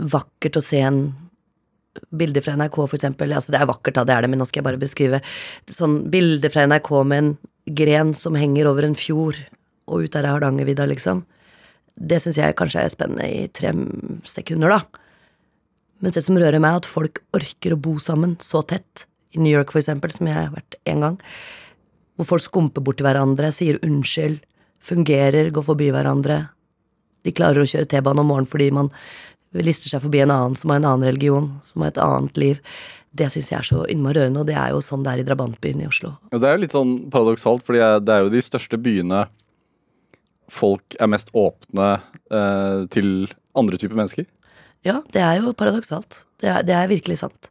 vakkert 0.00 0.56
å 0.56 0.64
se 0.64 0.80
en 0.84 1.02
bilde 2.14 2.40
fra 2.44 2.54
NRK, 2.56 2.76
for 2.76 2.96
eksempel. 2.96 3.32
Altså, 3.34 3.52
det 3.52 3.60
er 3.60 3.68
vakkert, 3.68 3.96
da, 3.98 4.04
det 4.06 4.14
er 4.14 4.24
det, 4.24 4.30
men 4.32 4.40
nå 4.40 4.46
skal 4.48 4.60
jeg 4.60 4.68
bare 4.68 4.80
beskrive. 4.80 5.20
Sånn 5.72 6.02
bilde 6.12 6.50
fra 6.52 6.66
NRK 6.68 6.90
med 7.10 7.24
en 7.24 7.32
gren 7.66 8.14
som 8.16 8.38
henger 8.38 8.68
over 8.70 8.86
en 8.86 8.96
fjord, 8.98 9.38
og 9.90 10.06
ut 10.06 10.14
der 10.14 10.24
er 10.24 10.36
Hardangervidda, 10.36 10.86
liksom. 10.90 11.24
Det 12.00 12.20
syns 12.22 12.38
jeg 12.40 12.56
kanskje 12.56 12.84
er 12.84 12.92
spennende 12.92 13.26
i 13.28 13.46
tre 13.52 13.72
sekunder, 14.28 14.72
da. 14.72 15.06
Mens 16.00 16.16
det 16.16 16.24
som 16.24 16.38
rører 16.40 16.62
meg, 16.62 16.72
er 16.72 16.80
at 16.80 16.88
folk 16.88 17.20
orker 17.36 17.74
å 17.74 17.80
bo 17.80 17.98
sammen 18.00 18.38
så 18.40 18.62
tett. 18.64 19.04
I 19.36 19.42
New 19.42 19.52
York, 19.52 19.70
for 19.70 19.82
eksempel, 19.82 20.12
som 20.14 20.26
jeg 20.26 20.38
har 20.38 20.54
vært 20.54 20.78
én 20.88 21.04
gang. 21.04 21.18
Hvor 22.16 22.32
folk 22.32 22.46
skumper 22.46 22.82
borti 22.84 23.04
hverandre, 23.04 23.52
sier 23.54 23.78
unnskyld, 23.84 24.40
fungerer, 24.80 25.52
går 25.52 25.66
forbi 25.66 25.90
hverandre. 25.92 26.46
De 27.24 27.34
klarer 27.36 27.62
å 27.62 27.68
kjøre 27.68 27.88
T-bane 27.90 28.22
om 28.22 28.30
morgenen 28.32 28.48
fordi 28.48 28.70
man 28.72 28.88
lister 29.52 29.92
seg 29.92 30.02
forbi 30.04 30.22
en 30.24 30.32
annen 30.32 30.56
som 30.56 30.72
har 30.72 30.80
en 30.80 30.88
annen 30.88 31.08
religion, 31.10 31.50
som 31.66 31.84
har 31.84 31.92
et 31.92 32.00
annet 32.00 32.40
liv. 32.40 32.62
Det 33.10 33.26
syns 33.34 33.50
jeg 33.50 33.58
er 33.58 33.66
så 33.66 33.82
innmari 33.90 34.20
rørende, 34.20 34.42
og 34.44 34.46
det 34.46 34.54
er 34.54 34.70
jo 34.70 34.80
sånn 34.84 35.02
det 35.02 35.12
er 35.12 35.22
i 35.22 35.26
drabantbyen 35.26 35.82
i 35.82 35.88
Oslo. 35.90 36.12
Ja, 36.30 36.38
Det 36.38 36.48
er 36.48 36.56
jo 36.56 36.62
litt 36.62 36.76
sånn 36.76 36.92
paradoksalt, 37.10 37.64
for 37.66 37.74
det 37.74 38.14
er 38.14 38.26
jo 38.26 38.30
de 38.30 38.42
største 38.44 38.78
byene 38.78 39.24
folk 40.50 40.96
er 40.98 41.10
mest 41.10 41.30
åpne 41.36 41.88
eh, 42.30 42.86
til 42.90 43.30
andre 43.58 43.78
typer 43.80 43.98
mennesker. 43.98 44.26
Ja, 44.86 45.00
det 45.14 45.22
er 45.22 45.40
jo 45.40 45.52
paradoksalt. 45.56 46.24
Det 46.40 46.48
er, 46.50 46.64
det 46.66 46.74
er 46.74 46.88
virkelig 46.90 47.20
sant. 47.20 47.50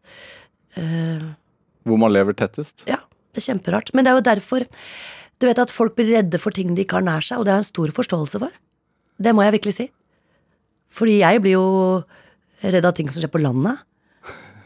Uh, 0.77 1.31
Hvor 1.87 1.99
man 2.01 2.13
lever 2.13 2.35
tettest. 2.37 2.83
ja, 2.89 2.99
det 3.33 3.41
er 3.41 3.51
kjemperart. 3.51 3.91
Men 3.93 4.05
det 4.05 4.11
er 4.11 4.17
jo 4.19 4.25
derfor 4.27 4.65
Du 5.39 5.47
vet 5.47 5.59
at 5.59 5.71
folk 5.71 5.95
blir 5.95 6.09
redde 6.11 6.37
for 6.37 6.51
ting 6.51 6.73
de 6.75 6.83
ikke 6.83 6.97
har 6.99 7.05
nær 7.05 7.23
seg, 7.23 7.39
og 7.39 7.45
det 7.47 7.53
har 7.53 7.61
jeg 7.61 7.69
en 7.69 7.73
stor 7.73 7.91
forståelse 7.95 8.41
for. 8.41 8.55
Det 9.23 9.31
må 9.31 9.45
jeg 9.45 9.53
virkelig 9.55 9.75
si. 9.77 9.85
Fordi 10.91 11.19
jeg 11.21 11.39
blir 11.45 11.55
jo 11.55 11.67
redd 12.59 12.87
av 12.89 12.95
ting 12.97 13.07
som 13.07 13.21
skjer 13.21 13.31
på 13.31 13.39
landet. 13.39 13.79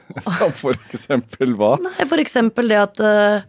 Som 0.28 0.54
for 0.56 0.78
eksempel 0.90 1.56
hva? 1.58 1.76
Nei, 1.82 2.08
for 2.10 2.22
eksempel 2.22 2.70
det 2.72 2.80
at 2.82 3.02
uh, 3.04 3.46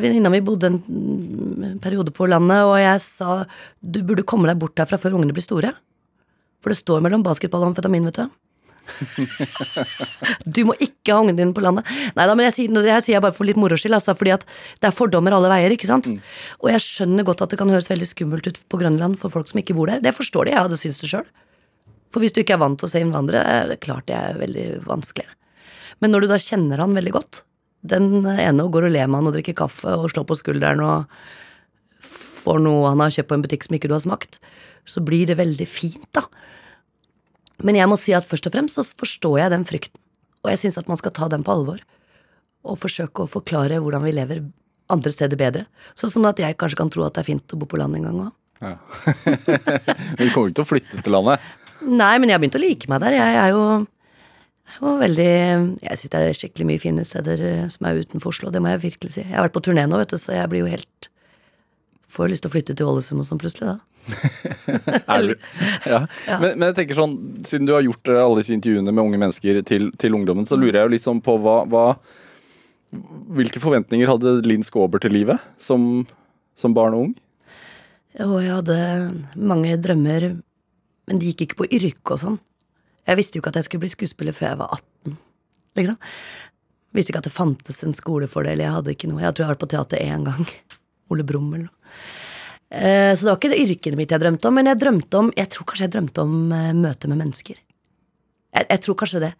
venninna 0.00 0.32
mi 0.32 0.42
bodde 0.44 0.70
en 0.70 0.78
mm, 0.80 1.78
periode 1.84 2.12
på 2.16 2.28
landet, 2.30 2.64
og 2.66 2.76
jeg 2.80 3.02
sa 3.04 3.40
du 3.80 4.02
burde 4.06 4.26
komme 4.26 4.50
deg 4.50 4.60
bort 4.60 4.78
herfra 4.80 5.00
før 5.00 5.18
ungene 5.18 5.36
blir 5.36 5.46
store. 5.46 5.74
For 6.60 6.72
det 6.72 6.80
står 6.80 7.02
mellom 7.04 7.24
basketball 7.24 7.64
og 7.64 7.72
amfetamin, 7.72 8.08
vet 8.10 8.20
du. 8.20 8.38
du 10.56 10.62
må 10.66 10.74
ikke 10.82 11.14
ha 11.14 11.20
ungene 11.22 11.38
dine 11.38 11.54
på 11.56 11.62
landet. 11.64 11.88
Nei 12.16 12.26
da, 12.26 12.34
men 12.36 12.48
jeg 12.48 12.56
sier, 12.56 12.74
det 12.74 12.92
her 12.92 13.04
sier 13.04 13.16
jeg 13.16 13.24
bare 13.24 13.36
for 13.36 13.48
litt 13.48 13.60
moro 13.60 13.78
skyld, 13.80 13.96
altså, 13.96 14.16
fordi 14.18 14.34
at 14.34 14.44
det 14.82 14.90
er 14.90 14.96
fordommer 14.96 15.36
alle 15.36 15.52
veier, 15.52 15.76
ikke 15.76 15.88
sant. 15.88 16.10
Og 16.60 16.72
jeg 16.72 16.84
skjønner 16.84 17.26
godt 17.28 17.44
at 17.46 17.54
det 17.54 17.60
kan 17.60 17.72
høres 17.72 17.90
veldig 17.90 18.10
skummelt 18.10 18.50
ut 18.50 18.60
på 18.68 18.80
Grønland 18.82 19.16
for 19.20 19.32
folk 19.32 19.50
som 19.50 19.62
ikke 19.62 19.76
bor 19.78 19.92
der. 19.92 20.02
Det 20.04 20.16
forstår 20.16 20.48
de, 20.48 20.56
jeg 20.56 20.66
hadde 20.66 20.80
syntes 20.80 21.00
det 21.04 21.12
sjøl. 21.14 21.30
For 22.10 22.22
hvis 22.22 22.34
du 22.34 22.40
ikke 22.42 22.56
er 22.56 22.62
vant 22.62 22.80
til 22.80 22.88
å 22.88 22.92
se 22.92 23.02
innvandrere, 23.02 23.44
er 23.44 23.70
det 23.70 23.82
klart 23.84 24.08
det 24.10 24.16
er 24.18 24.40
veldig 24.40 24.66
vanskelig. 24.88 25.28
Men 26.02 26.14
når 26.14 26.24
du 26.24 26.32
da 26.32 26.40
kjenner 26.42 26.82
han 26.82 26.96
veldig 26.96 27.14
godt, 27.14 27.42
den 27.86 28.26
ene 28.26 28.64
og 28.64 28.74
går 28.74 28.88
og 28.88 28.94
ler 28.94 29.08
med 29.08 29.20
han 29.20 29.30
og 29.30 29.36
drikker 29.36 29.56
kaffe 29.56 29.94
og 29.96 30.10
slår 30.12 30.26
på 30.28 30.36
skulderen 30.40 30.82
og 30.84 31.20
får 32.00 32.60
noe 32.64 32.88
han 32.88 33.02
har 33.04 33.14
kjøpt 33.14 33.30
på 33.30 33.38
en 33.38 33.44
butikk 33.44 33.66
som 33.66 33.76
ikke 33.76 33.90
du 33.90 33.96
har 33.96 34.04
smakt, 34.04 34.40
så 34.88 35.02
blir 35.04 35.28
det 35.28 35.38
veldig 35.40 35.68
fint, 35.68 36.08
da. 36.16 36.24
Men 37.60 37.76
jeg 37.76 37.88
må 37.90 37.98
si 38.00 38.14
at 38.16 38.28
først 38.28 38.48
og 38.48 38.54
fremst 38.54 38.78
så 38.78 38.84
forstår 38.84 39.42
jeg 39.42 39.52
den 39.52 39.66
frykten, 39.68 40.00
og 40.40 40.52
jeg 40.52 40.62
syns 40.62 40.80
at 40.80 40.88
man 40.88 40.98
skal 41.00 41.12
ta 41.16 41.28
den 41.32 41.44
på 41.44 41.52
alvor. 41.52 41.82
Og 42.64 42.80
forsøke 42.80 43.24
å 43.24 43.30
forklare 43.30 43.80
hvordan 43.80 44.04
vi 44.04 44.12
lever 44.16 44.42
andre 44.92 45.12
steder 45.12 45.38
bedre. 45.40 45.66
Sånn 45.96 46.12
som 46.12 46.26
at 46.28 46.40
jeg 46.40 46.56
kanskje 46.60 46.80
kan 46.80 46.90
tro 46.92 47.04
at 47.06 47.16
det 47.16 47.22
er 47.22 47.30
fint 47.30 47.54
å 47.54 47.60
bo 47.60 47.68
på 47.68 47.80
landet 47.80 48.00
en 48.00 48.08
gang 48.08 48.22
òg. 48.26 48.36
Ja. 48.60 48.74
Du 50.20 50.26
kommer 50.34 50.50
ikke 50.50 50.58
til 50.58 50.64
å 50.64 50.68
flytte 50.68 51.04
til 51.04 51.14
landet. 51.14 51.44
Nei, 51.86 52.14
men 52.18 52.28
jeg 52.28 52.36
har 52.36 52.42
begynt 52.42 52.58
å 52.58 52.62
like 52.62 52.90
meg 52.90 53.02
der. 53.04 53.16
Jeg 53.16 53.38
er 53.40 53.54
jo 53.54 53.62
Og 54.80 55.00
veldig 55.00 55.30
Jeg 55.82 55.98
syns 55.98 56.12
det 56.12 56.20
er 56.20 56.36
skikkelig 56.36 56.66
mye 56.68 56.82
fine 56.82 57.04
steder 57.06 57.44
eh, 57.46 57.68
som 57.72 57.88
er 57.88 58.02
utenfor 58.02 58.34
Oslo, 58.34 58.52
det 58.54 58.62
må 58.62 58.72
jeg 58.74 58.84
virkelig 58.84 59.16
si. 59.16 59.24
Jeg 59.24 59.34
har 59.34 59.48
vært 59.48 59.56
på 59.56 59.64
turné 59.66 59.86
nå, 59.88 59.98
vet 60.00 60.12
du, 60.12 60.18
så 60.20 60.36
jeg 60.36 60.50
blir 60.52 60.64
jo 60.64 60.74
helt 60.74 61.10
Får 62.10 62.26
lyst 62.26 62.42
til 62.42 62.50
å 62.50 62.54
flytte 62.56 62.74
til 62.74 62.88
Ålesund 62.90 63.22
og 63.22 63.26
sånn 63.28 63.38
plutselig, 63.38 63.70
da. 63.70 63.76
Er? 65.14 65.28
Ja. 65.86 66.00
Men, 66.40 66.56
men 66.56 66.64
jeg 66.70 66.76
tenker 66.80 66.98
sånn, 66.98 67.12
siden 67.46 67.68
du 67.68 67.74
har 67.76 67.84
gjort 67.86 68.10
eh, 68.10 68.18
alle 68.18 68.40
disse 68.40 68.54
intervjuene 68.56 68.90
med 68.90 69.04
unge 69.04 69.20
mennesker 69.22 69.60
til, 69.68 69.92
til 69.94 70.16
ungdommen, 70.18 70.48
så 70.48 70.58
lurer 70.58 70.80
jeg 70.80 70.88
jo 70.88 70.94
litt 70.96 71.06
sånn 71.06 71.22
på 71.22 71.38
hva, 71.38 71.60
hva 71.70 71.84
Hvilke 72.90 73.60
forventninger 73.62 74.10
hadde 74.10 74.40
Linn 74.42 74.64
Skåber 74.66 74.98
til 74.98 75.12
livet 75.14 75.38
som, 75.62 76.02
som 76.58 76.74
barn 76.74 76.96
og 76.96 77.04
ung? 77.04 77.12
Og 78.18 78.40
jeg 78.42 78.50
hadde 78.50 78.78
mange 79.38 79.76
drømmer, 79.78 80.26
men 81.10 81.18
de 81.18 81.32
gikk 81.32 81.48
ikke 81.48 81.58
på 81.64 81.66
yrke 81.74 82.14
og 82.14 82.22
sånn. 82.22 82.38
Jeg 83.08 83.18
visste 83.18 83.36
jo 83.36 83.42
ikke 83.42 83.50
at 83.50 83.58
jeg 83.58 83.66
skulle 83.66 83.82
bli 83.82 83.90
skuespiller 83.90 84.36
før 84.36 84.52
jeg 84.52 84.58
var 84.60 84.74
18, 84.78 85.16
liksom. 85.80 85.96
Visste 86.94 87.10
ikke 87.12 87.22
at 87.22 87.26
det 87.26 87.34
fantes 87.34 87.82
en 87.86 87.94
skole 87.94 88.26
for 88.30 88.46
det, 88.46 88.52
eller 88.54 88.68
jeg 88.68 88.76
hadde 88.76 88.94
ikke 88.94 89.10
noe. 89.10 89.22
Jeg 89.22 89.34
tror 89.34 89.42
jeg 89.44 89.48
har 89.48 89.54
vært 89.56 89.64
på 89.64 89.70
teater 89.74 90.02
én 90.02 90.24
gang. 90.26 90.46
Ole 91.10 91.26
Brumm. 91.26 91.52
Eh, 92.70 93.10
Så 93.18 93.26
det 93.26 93.30
var 93.32 93.38
ikke 93.40 93.50
det 93.50 93.62
yrket 93.64 93.98
mitt 93.98 94.14
jeg 94.14 94.22
drømte 94.22 94.46
om, 94.46 94.54
men 94.54 94.70
jeg 94.70 94.78
drømte 94.78 95.18
om 95.18 95.32
Jeg 95.34 95.50
tror 95.50 95.66
kanskje 95.66 95.88
jeg 95.88 95.94
drømte 95.96 96.22
om 96.22 96.52
eh, 96.54 96.70
møte 96.78 97.10
med 97.10 97.18
mennesker. 97.24 97.58
Jeg, 98.50 98.66
jeg 98.66 98.82
tror 98.82 98.96
kanskje 98.98 99.20
det. 99.22 99.30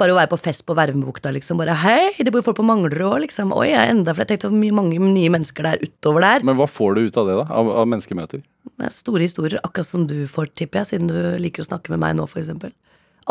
Bare 0.00 0.12
å 0.12 0.18
være 0.18 0.28
på 0.34 0.38
fest 0.40 0.66
på 0.68 0.74
Vervebukta, 0.76 1.30
liksom. 1.32 1.60
Bare 1.60 1.76
hei, 1.80 2.10
det 2.20 2.32
bor 2.34 2.44
folk 2.44 2.58
på 2.58 2.66
Manglerud 2.68 3.06
òg, 3.06 3.18
liksom. 3.24 3.54
Oi, 3.56 3.70
jeg 3.70 3.80
er 3.80 3.92
enda 3.94 4.12
flere. 4.12 4.26
Jeg 4.28 4.42
tenkte 4.42 4.50
så 4.50 4.74
mange 4.76 5.00
nye 5.00 5.32
mennesker 5.32 5.64
der 5.64 5.80
utover 5.84 6.26
der. 6.26 6.44
Men 6.44 6.58
hva 6.58 6.66
får 6.68 6.98
du 6.98 7.06
ut 7.06 7.20
av 7.22 7.30
det, 7.30 7.38
da? 7.40 7.46
Av, 7.56 7.70
av 7.82 7.88
menneskemøter? 7.88 8.42
Er 8.84 8.92
store 8.92 9.24
historier, 9.24 9.56
akkurat 9.64 9.88
som 9.88 10.04
du 10.10 10.18
får, 10.28 10.52
tipper 10.60 10.82
jeg, 10.82 10.90
siden 10.92 11.08
du 11.08 11.16
liker 11.40 11.64
å 11.64 11.70
snakke 11.70 11.94
med 11.94 12.02
meg 12.04 12.18
nå, 12.18 12.28
eksempel. 12.28 12.74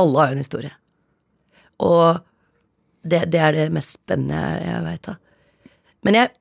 Alle 0.01 0.23
har 0.23 0.31
jo 0.31 0.37
en 0.39 0.43
historie. 0.43 0.73
Og 1.85 2.19
det, 3.05 3.23
det 3.31 3.41
er 3.45 3.55
det 3.55 3.67
mest 3.75 3.99
spennende 3.99 4.39
jeg, 4.39 4.65
jeg 4.73 4.85
veit, 4.89 5.11
da. 5.11 5.73
Men 6.07 6.23
jeg 6.23 6.35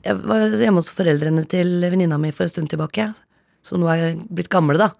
Jeg 0.00 0.16
var 0.16 0.54
hjemme 0.56 0.80
hos 0.80 0.88
foreldrene 0.96 1.42
til 1.44 1.74
venninna 1.84 2.16
mi 2.16 2.30
for 2.32 2.46
en 2.46 2.52
stund 2.52 2.70
tilbake, 2.72 3.10
som 3.60 3.82
nå 3.82 3.88
er 3.92 4.14
blitt 4.32 4.48
gamle, 4.48 4.78
da. 4.80 4.94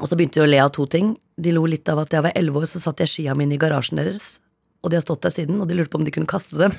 Og 0.00 0.08
så 0.10 0.16
begynte 0.18 0.40
de 0.40 0.46
å 0.46 0.50
le 0.50 0.60
av 0.62 0.72
to 0.74 0.86
ting. 0.90 1.14
De 1.38 1.52
lo 1.54 1.64
litt 1.70 1.88
av 1.90 2.00
at 2.02 2.14
jeg 2.14 2.24
var 2.24 2.34
elleve 2.38 2.62
år, 2.62 2.70
så 2.70 2.82
satt 2.82 3.02
jeg 3.02 3.12
skia 3.12 3.36
mine 3.38 3.56
i 3.56 3.60
garasjen 3.60 4.00
deres. 4.00 4.38
Og 4.84 4.90
de 4.92 4.98
har 4.98 5.04
stått 5.04 5.22
der 5.24 5.32
siden, 5.32 5.60
og 5.62 5.70
de 5.70 5.78
lurte 5.78 5.92
på 5.92 6.00
om 6.00 6.06
de 6.06 6.12
kunne 6.14 6.28
kaste 6.28 6.58
dem. 6.60 6.74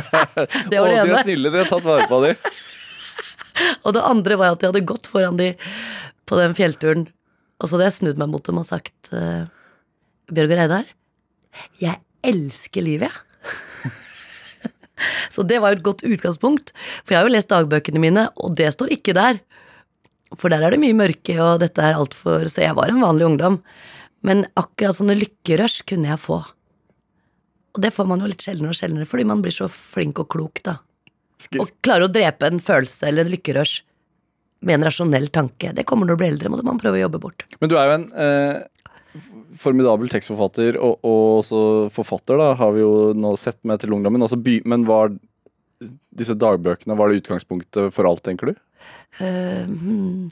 det 0.70 0.80
var 0.80 0.90
det 0.90 1.02
de 1.06 1.14
er 1.14 1.26
snille, 1.26 1.52
de 1.52 1.62
har 1.62 1.68
tatt 1.70 1.84
vare 1.86 2.08
på 2.10 2.22
dem. 2.24 2.40
Og 3.88 3.94
det 3.96 4.02
andre 4.04 4.36
var 4.36 4.52
at 4.52 4.60
jeg 4.60 4.68
hadde 4.68 4.88
gått 4.88 5.06
foran 5.08 5.38
de 5.38 5.54
på 6.28 6.36
den 6.36 6.52
fjellturen. 6.58 7.06
Og 7.56 7.68
så 7.68 7.76
hadde 7.76 7.86
jeg 7.86 7.96
snudd 8.00 8.18
meg 8.20 8.28
mot 8.28 8.44
dem 8.44 8.58
og 8.60 8.66
sagt 8.68 9.08
uh, 9.16 9.46
Bjørg 10.28 10.52
og 10.52 10.58
Reidar, 10.60 10.90
jeg 11.80 11.96
elsker 12.26 12.84
livet, 12.84 13.08
jeg. 13.08 13.92
så 15.34 15.44
det 15.46 15.62
var 15.62 15.72
jo 15.72 15.78
et 15.78 15.86
godt 15.86 16.04
utgangspunkt. 16.04 16.74
For 17.04 17.14
jeg 17.14 17.22
har 17.22 17.30
jo 17.30 17.32
lest 17.32 17.52
dagbøkene 17.52 18.02
mine, 18.02 18.26
og 18.36 18.58
det 18.58 18.68
står 18.74 18.92
ikke 18.98 19.16
der. 19.16 19.40
For 20.34 20.50
der 20.50 20.64
er 20.66 20.74
det 20.74 20.82
mye 20.82 20.96
mørke, 20.96 21.36
og 21.38 21.60
dette 21.62 21.82
er 21.82 21.94
altfor 21.94 22.48
Så 22.50 22.64
jeg 22.64 22.74
var 22.74 22.90
en 22.90 23.02
vanlig 23.04 23.28
ungdom. 23.28 23.60
Men 24.26 24.46
akkurat 24.58 24.98
sånne 24.98 25.14
lykkerush 25.20 25.84
kunne 25.86 26.10
jeg 26.10 26.22
få. 26.22 26.40
Og 27.76 27.82
det 27.84 27.92
får 27.94 28.08
man 28.08 28.22
jo 28.24 28.30
litt 28.30 28.42
sjeldnere 28.42 28.72
og 28.72 28.78
sjeldnere, 28.78 29.08
fordi 29.08 29.26
man 29.28 29.42
blir 29.44 29.54
så 29.54 29.68
flink 29.70 30.18
og 30.22 30.30
klok, 30.32 30.62
da. 30.64 30.78
Og 31.60 31.68
klarer 31.84 32.06
å 32.06 32.12
drepe 32.12 32.48
en 32.48 32.62
følelse 32.62 33.10
eller 33.10 33.26
en 33.26 33.34
lykkerush 33.34 33.82
med 34.66 34.78
en 34.78 34.86
rasjonell 34.88 35.28
tanke. 35.28 35.74
Det 35.76 35.84
kommer 35.86 36.08
når 36.08 36.16
du 36.16 36.22
blir 36.22 36.32
eldre, 36.32 36.50
må 36.50 36.62
man 36.64 36.80
prøve 36.80 36.96
å 36.96 37.04
jobbe 37.04 37.20
bort. 37.22 37.44
Men 37.60 37.70
du 37.70 37.76
er 37.76 37.90
jo 37.90 37.96
en 37.98 38.06
eh, 38.24 39.20
formidabel 39.60 40.10
tekstforfatter, 40.10 40.80
og, 40.80 41.04
og 41.06 41.42
også 41.42 41.60
forfatter, 41.94 42.40
da, 42.40 42.54
har 42.58 42.72
vi 42.74 42.82
jo 42.82 43.12
nå 43.16 43.34
sett 43.40 43.60
med 43.68 43.84
til 43.84 43.92
ungdommen. 43.94 44.24
Altså, 44.24 44.40
by, 44.40 44.62
men 44.64 44.88
var 44.88 45.12
disse 46.16 46.36
dagbøkene 46.40 46.96
var 46.96 47.12
det 47.12 47.20
utgangspunktet 47.20 47.92
for 47.94 48.08
alt, 48.08 48.24
tenker 48.24 48.50
du? 48.52 48.56
Eh, 49.18 49.64
hmm. 49.64 50.28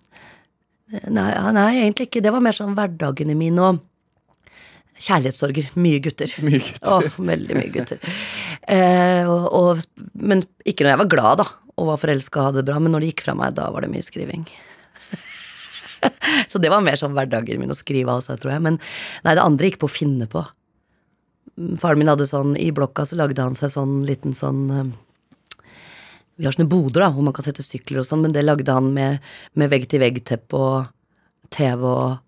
nei, 1.09 1.31
nei, 1.57 1.71
egentlig 1.83 2.09
ikke. 2.11 2.23
Det 2.25 2.33
var 2.35 2.45
mer 2.45 2.57
sånn 2.57 2.77
hverdagene 2.77 3.37
mine 3.39 3.69
og 3.71 3.83
kjærlighetssorger. 5.01 5.71
Mye 5.81 6.01
gutter. 6.05 6.35
Mye 6.45 6.61
gutter. 6.63 6.91
Åh, 6.93 7.19
veldig 7.33 7.59
mye 7.59 7.73
gutter. 7.75 8.19
Eh, 8.69 9.31
og, 9.31 9.49
og, 9.51 10.11
men 10.23 10.45
ikke 10.65 10.85
når 10.85 10.95
jeg 10.95 11.03
var 11.03 11.13
glad, 11.17 11.43
da, 11.43 11.49
og 11.75 11.91
var 11.91 12.03
forelska 12.03 12.41
og 12.41 12.51
hadde 12.51 12.63
det 12.63 12.69
bra, 12.71 12.79
men 12.83 12.95
når 12.95 13.05
det 13.05 13.13
gikk 13.13 13.25
fra 13.27 13.37
meg, 13.39 13.57
da 13.59 13.71
var 13.75 13.85
det 13.85 13.93
mye 13.93 14.07
skriving. 14.07 14.45
Så 16.51 16.61
det 16.63 16.71
var 16.73 16.85
mer 16.85 16.99
sånn 17.01 17.17
hverdagen 17.17 17.63
min 17.63 17.73
å 17.73 17.79
skrive 17.79 18.15
av 18.15 18.23
seg, 18.27 18.39
tror 18.43 18.55
jeg. 18.55 18.67
Men 18.69 18.79
nei, 19.25 19.35
det 19.35 19.43
andre 19.43 19.71
gikk 19.71 19.81
på 19.83 19.91
å 19.91 19.97
finne 19.97 20.29
på. 20.31 20.45
Faren 21.81 22.01
min 22.01 22.11
hadde 22.11 22.27
sånn, 22.29 22.55
I 22.59 22.71
blokka 22.75 23.07
så 23.07 23.19
lagde 23.19 23.43
han 23.43 23.59
seg 23.59 23.73
sånn 23.75 24.01
liten 24.07 24.35
sånn 24.37 24.63
eh, 24.75 24.95
Vi 26.37 26.49
har 26.49 26.55
sånne 26.57 26.71
boder 26.71 27.05
da, 27.05 27.13
hvor 27.15 27.27
man 27.27 27.35
kan 27.37 27.47
sette 27.47 27.63
sykler 27.63 28.03
og 28.03 28.09
sånn, 28.09 28.25
men 28.25 28.35
det 28.35 28.43
lagde 28.43 28.75
han 28.75 28.91
med, 28.95 29.23
med 29.55 29.71
vegg-til-vegg-teppe 29.71 30.59
og 30.59 30.91
TV 31.55 31.85
og 31.87 32.21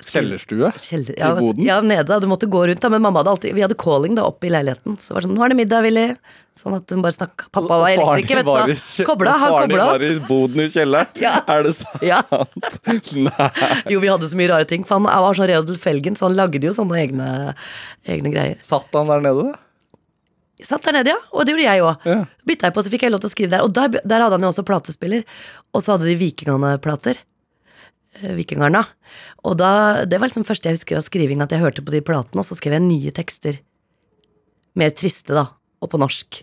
Kjellerstue 0.00 0.70
Kjeller, 0.80 1.12
i 1.12 1.20
ja, 1.20 1.34
boden? 1.36 1.64
ja, 1.66 1.80
nede. 1.84 2.06
da, 2.08 2.16
Du 2.22 2.28
måtte 2.30 2.48
gå 2.48 2.62
rundt, 2.66 2.80
da. 2.80 2.88
Men 2.88 3.02
mamma 3.04 3.20
hadde 3.20 3.34
alltid 3.34 3.52
Vi 3.52 3.60
hadde 3.60 3.76
calling 3.76 4.14
da 4.16 4.24
oppe 4.24 4.48
i 4.48 4.52
leiligheten. 4.54 4.96
Så 4.96 5.12
var 5.12 5.20
det 5.20 5.28
sånn 5.28 5.36
'Nå 5.36 5.44
er 5.44 5.52
det 5.52 5.58
middag, 5.58 5.84
Willy'. 5.84 6.16
Sånn 6.56 6.74
at 6.76 6.90
hun 6.90 7.02
bare 7.04 7.14
snakka. 7.14 7.48
Pappa 7.52 7.78
var 7.78 7.88
elektriker, 7.92 8.40
i 8.40 8.42
vet 8.42 8.66
du. 8.66 8.74
Så 8.80 9.04
kobla. 9.06 9.36
Han 9.38 9.52
Faren 9.52 9.68
din 9.68 9.78
var 9.78 10.02
i 10.02 10.18
boden 10.18 10.60
i 10.64 10.68
kjelleren? 10.72 11.06
Ja. 11.24 11.44
Er 11.46 11.62
det 11.62 11.74
sant? 11.76 12.02
Ja. 12.02 12.22
Nei. 13.28 13.50
Jo, 13.92 14.00
vi 14.00 14.10
hadde 14.10 14.28
så 14.28 14.36
mye 14.36 14.50
rare 14.50 14.66
ting. 14.68 14.84
For 14.84 14.98
han 14.98 15.04
var 15.04 15.36
sånn 15.36 15.48
Reodel 15.52 15.78
Felgen, 15.80 16.16
så 16.16 16.28
han 16.28 16.36
lagde 16.36 16.64
jo 16.64 16.72
sånne 16.72 16.98
egne, 17.00 17.54
egne 18.08 18.32
greier. 18.32 18.56
Satt 18.66 18.88
han 18.96 19.08
der 19.12 19.20
nede? 19.24 19.54
Satt 20.66 20.84
der 20.86 20.98
nede, 20.98 21.14
ja. 21.14 21.18
Og 21.32 21.46
det 21.46 21.54
gjorde 21.54 21.66
jeg 21.66 21.84
òg. 21.86 22.06
Ja. 22.08 22.20
Bytta 22.48 22.68
jeg 22.68 22.76
på, 22.76 22.84
så 22.84 22.92
fikk 22.92 23.06
jeg 23.06 23.14
lov 23.14 23.22
til 23.22 23.30
å 23.30 23.32
skrive 23.32 23.52
der. 23.54 23.64
Og 23.66 23.74
der, 23.76 24.00
der 24.02 24.24
hadde 24.24 24.36
han 24.38 24.46
jo 24.46 24.52
også 24.52 24.66
platespiller. 24.68 25.24
Og 25.74 25.84
så 25.84 25.94
hadde 25.94 26.08
de 26.08 26.18
Vikingane-plater. 26.20 27.20
Eh, 28.20 28.34
Vikingarna. 28.38 28.84
Og 29.46 29.56
da, 29.60 29.72
det 30.08 30.20
var 30.20 30.30
liksom 30.30 30.46
første 30.48 30.70
jeg 30.70 30.78
husker 30.78 31.00
av 31.00 31.06
skriving, 31.06 31.42
at 31.44 31.54
jeg 31.54 31.62
hørte 31.62 31.84
på 31.84 31.94
de 31.94 32.02
platene, 32.04 32.42
og 32.42 32.46
så 32.46 32.58
skrev 32.58 32.76
jeg 32.76 32.86
nye 32.86 33.14
tekster. 33.14 33.60
Mer 34.78 34.92
triste, 34.96 35.34
da. 35.36 35.48
Og 35.80 35.90
på 35.92 36.00
norsk. 36.00 36.42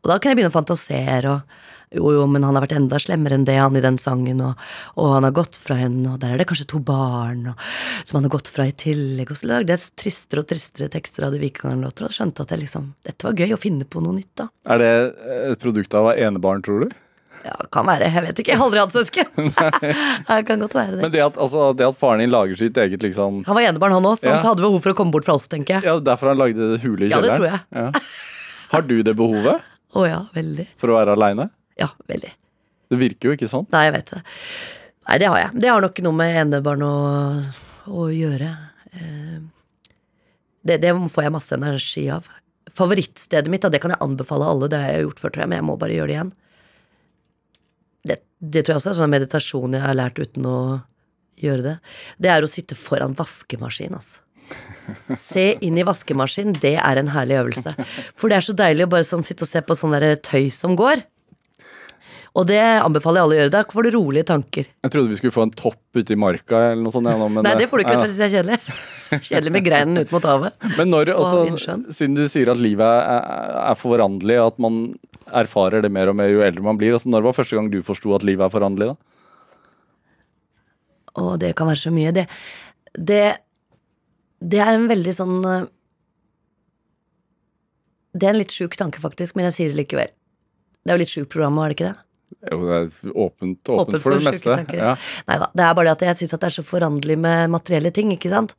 Og 0.00 0.08
da 0.08 0.16
kunne 0.16 0.32
jeg 0.32 0.40
begynne 0.40 0.52
å 0.52 0.58
fantasere 0.60 1.34
og 1.34 1.58
jo, 1.90 2.12
jo, 2.14 2.22
men 2.30 2.44
han 2.46 2.54
har 2.54 2.64
vært 2.64 2.76
enda 2.76 3.00
slemmere 3.02 3.34
enn 3.38 3.44
det, 3.48 3.56
han 3.58 3.76
i 3.76 3.82
den 3.82 3.98
sangen, 3.98 4.40
og, 4.46 4.54
og 4.94 5.12
han 5.16 5.26
har 5.26 5.34
gått 5.34 5.58
fra 5.58 5.74
henne, 5.80 6.12
og 6.12 6.20
der 6.22 6.34
er 6.36 6.38
det 6.42 6.46
kanskje 6.50 6.68
to 6.70 6.78
barn, 6.86 7.44
og, 7.52 7.68
som 8.06 8.20
han 8.20 8.28
har 8.28 8.34
gått 8.36 8.50
fra 8.54 8.68
i 8.70 8.74
tillegg, 8.78 9.32
og 9.34 9.40
så 9.40 9.50
lagde 9.50 9.74
jeg 9.74 9.90
tristere 9.98 10.44
og 10.44 10.50
tristere 10.52 10.90
tekster 10.92 11.26
av 11.26 11.34
de 11.34 11.42
Vikingarna-låter, 11.42 12.06
og 12.06 12.14
skjønte 12.14 12.46
at 12.46 12.54
jeg 12.54 12.62
liksom, 12.64 12.92
dette 13.06 13.26
var 13.26 13.38
gøy 13.38 13.54
å 13.56 13.60
finne 13.60 13.88
på 13.90 14.02
noe 14.04 14.18
nytt, 14.20 14.32
da. 14.38 14.48
Er 14.70 14.82
det 14.82 14.90
et 15.50 15.62
produkt 15.62 15.94
av 15.98 16.12
enebarn, 16.14 16.62
tror 16.66 16.86
du? 16.86 16.98
Ja, 17.40 17.54
kan 17.72 17.86
være. 17.88 18.08
Jeg 18.12 18.22
vet 18.26 18.40
ikke. 18.42 18.50
Jeg 18.52 18.60
har 18.60 18.66
aldri 18.68 18.80
hatt 18.82 18.92
søsken. 18.92 19.28
det 20.28 20.40
kan 20.48 20.60
godt 20.60 20.74
være 20.76 20.96
det. 20.98 21.02
Men 21.06 21.12
det 21.14 21.22
at, 21.24 21.38
altså, 21.40 21.70
det 21.72 21.86
at 21.88 21.96
faren 21.96 22.20
din 22.20 22.32
lager 22.32 22.58
sitt 22.60 22.76
eget 22.76 23.00
liksom 23.00 23.42
Han 23.46 23.56
var 23.56 23.64
enebarn, 23.70 23.94
han 23.96 24.08
òg, 24.10 24.18
så 24.20 24.28
Ja. 24.28 24.34
han 24.38 24.50
hadde 24.50 24.64
behov 24.66 24.82
for 24.84 24.92
å 24.92 24.98
komme 24.98 25.14
bort 25.14 25.24
fra 25.28 25.38
oss, 25.38 25.48
tenker 25.48 25.78
jeg. 25.78 25.88
Ja, 25.88 25.94
Derfor 26.04 26.34
han 26.34 26.40
lagde 26.42 26.74
hule 26.82 27.08
i 27.08 27.10
kjelleren? 27.10 27.16
Ja, 27.16 27.22
det 27.22 27.38
tror 27.38 27.48
jeg. 27.48 27.62
Ja. 27.72 28.66
Har 28.74 28.84
du 28.86 28.96
det 29.06 29.16
behovet 29.18 29.64
Å 29.96 30.04
ja, 30.06 30.20
veldig. 30.36 30.68
for 30.78 30.92
å 30.92 30.98
være 31.00 31.16
aleine? 31.16 31.48
Ja, 31.80 31.88
veldig. 32.10 32.32
Det 32.90 32.98
virker 33.00 33.30
jo 33.30 33.36
ikke 33.38 33.48
sånn. 33.50 33.66
Nei, 33.72 33.84
jeg 33.88 33.94
vet 33.96 34.12
det. 34.16 34.20
Nei, 35.08 35.16
det 35.22 35.28
har 35.30 35.38
jeg. 35.40 35.54
Det 35.62 35.70
har 35.72 35.84
nok 35.84 36.00
noe 36.04 36.16
med 36.18 36.36
enebarn 36.42 36.82
å, 36.86 36.94
å 37.90 38.08
gjøre. 38.12 38.50
Eh, 38.92 39.40
Det, 40.60 40.76
det 40.82 40.92
får 40.92 41.24
jeg 41.24 41.32
masse 41.32 41.56
energi 41.56 42.02
av. 42.12 42.26
Favorittstedet 42.76 43.48
mitt, 43.50 43.64
det 43.72 43.80
kan 43.80 43.94
jeg 43.94 44.02
anbefale 44.04 44.44
alle, 44.44 44.68
det 44.68 44.78
har 44.78 44.92
jeg 44.92 45.06
gjort 45.06 45.22
før, 45.22 45.32
tror 45.32 45.42
jeg, 45.42 45.50
men 45.50 45.58
jeg 45.62 45.66
må 45.70 45.76
bare 45.80 45.94
gjøre 45.96 46.10
det 46.10 46.16
igjen. 46.18 46.32
Det, 48.10 48.16
det 48.40 48.62
tror 48.64 48.74
jeg 48.74 48.80
også 48.82 48.90
er 48.92 48.98
sånn 49.00 49.14
meditasjon 49.14 49.76
jeg 49.78 49.84
har 49.84 49.96
lært 49.96 50.20
uten 50.20 50.46
å 50.48 50.58
gjøre 51.40 51.64
det. 51.64 51.74
Det 52.20 52.30
er 52.34 52.44
å 52.44 52.50
sitte 52.50 52.76
foran 52.78 53.16
vaskemaskin, 53.16 53.96
altså. 53.96 54.20
Se 55.16 55.46
inn 55.62 55.76
i 55.78 55.84
vaskemaskin, 55.86 56.52
det 56.60 56.74
er 56.82 57.00
en 57.00 57.12
herlig 57.14 57.38
øvelse. 57.40 57.72
For 58.18 58.28
det 58.28 58.40
er 58.40 58.46
så 58.48 58.54
deilig 58.58 58.86
å 58.88 58.92
bare 58.92 59.06
sånn 59.06 59.24
sitte 59.26 59.46
og 59.46 59.50
se 59.50 59.62
på 59.62 59.76
sånn 59.78 59.96
tøy 60.26 60.48
som 60.54 60.74
går. 60.78 61.04
Og 62.38 62.46
det 62.46 62.60
anbefaler 62.60 63.18
jeg 63.18 63.26
alle 63.26 63.34
å 63.34 63.38
gjøre. 63.40 63.52
Da 63.56 63.62
får 63.72 63.86
du 63.86 63.90
rolige 63.96 64.26
tanker. 64.28 64.68
Jeg 64.70 64.92
trodde 64.94 65.10
vi 65.10 65.18
skulle 65.18 65.34
få 65.34 65.44
en 65.48 65.54
topp 65.54 65.98
ute 65.98 66.14
i 66.14 66.18
marka 66.20 66.60
eller 66.70 66.82
noe 66.84 66.94
sånt. 66.94 67.08
Ja, 67.10 67.18
nå, 67.18 67.26
men, 67.32 67.42
Nei, 67.46 67.56
det 67.58 67.66
får 67.70 67.80
du 67.80 67.84
ikke, 67.84 67.96
ja. 67.96 68.02
du, 68.04 68.12
hvis 68.12 68.20
det 68.20 68.26
er 68.28 68.34
kjedelig. 68.36 68.58
Kjedelig 69.26 69.52
med 69.56 69.64
greinen 69.66 69.98
ut 69.98 70.12
mot 70.14 70.26
havet. 70.30 70.54
Men 70.78 70.92
når, 70.92 71.10
Og 71.16 71.24
altså, 71.50 71.74
siden 71.96 72.14
du 72.14 72.22
sier 72.30 72.52
at 72.52 72.60
livet 72.62 72.86
er, 72.86 73.24
er 73.64 73.78
foranderlig, 73.78 74.36
at 74.38 74.60
man 74.62 74.76
erfarer 75.34 75.82
det 75.82 75.90
mer 75.90 76.12
og 76.12 76.14
mer 76.18 76.30
jo 76.30 76.44
eldre 76.46 76.62
man 76.62 76.78
blir, 76.78 76.94
altså, 76.94 77.10
når 77.10 77.26
var 77.26 77.34
første 77.34 77.58
gang 77.58 77.70
du 77.72 77.80
forsto 77.86 78.14
at 78.14 78.26
livet 78.26 78.46
er 78.46 78.52
foranderlig? 78.54 78.92
da? 78.92 79.10
Å, 81.18 81.34
det 81.42 81.50
kan 81.58 81.66
være 81.66 81.82
så 81.82 81.90
mye. 81.94 82.12
Det, 82.14 82.28
det, 82.94 83.24
det 84.38 84.62
er 84.62 84.76
en 84.76 84.86
veldig 84.90 85.14
sånn 85.16 85.36
eh, 85.42 85.66
Det 88.14 88.28
er 88.28 88.34
en 88.34 88.40
litt 88.40 88.54
sjuk 88.54 88.78
tanke, 88.78 89.02
faktisk, 89.02 89.34
men 89.34 89.48
jeg 89.48 89.56
sier 89.56 89.74
det 89.74 89.80
likevel. 89.82 90.14
Det 90.80 90.94
er 90.94 90.98
jo 90.98 91.02
litt 91.02 91.12
sjukt 91.12 91.32
program, 91.34 91.58
er 91.58 91.74
det 91.74 91.78
ikke 91.80 91.90
det? 91.90 91.98
Jo, 92.50 92.58
det 92.66 92.76
er 92.76 92.84
åpent, 93.10 93.58
åpent, 93.68 93.70
åpent 93.74 94.02
for 94.04 94.14
det 94.16 94.24
meste. 94.28 94.54
Ja. 94.78 94.94
Nei 95.28 95.38
da, 95.42 95.48
det 95.56 95.64
er 95.66 95.74
bare 95.76 95.90
det 95.90 95.96
at 95.98 96.04
jeg 96.08 96.20
syns 96.22 96.36
det 96.38 96.46
er 96.48 96.54
så 96.54 96.64
foranderlig 96.64 97.18
med 97.20 97.50
materielle 97.52 97.90
ting, 97.92 98.12
ikke 98.14 98.30
sant. 98.32 98.54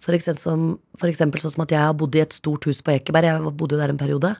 For 0.00 0.16
eksempel, 0.16 0.40
som, 0.40 0.62
for 0.98 1.10
eksempel 1.12 1.42
sånn 1.42 1.52
som 1.54 1.62
at 1.66 1.74
jeg 1.74 1.82
har 1.84 1.94
bodd 2.00 2.16
i 2.16 2.22
et 2.24 2.32
stort 2.32 2.64
hus 2.66 2.80
på 2.82 2.94
Ekeberg, 2.96 3.28
jeg 3.28 3.52
bodde 3.60 3.76
jo 3.76 3.80
der 3.82 3.92
en 3.92 4.00
periode. 4.00 4.32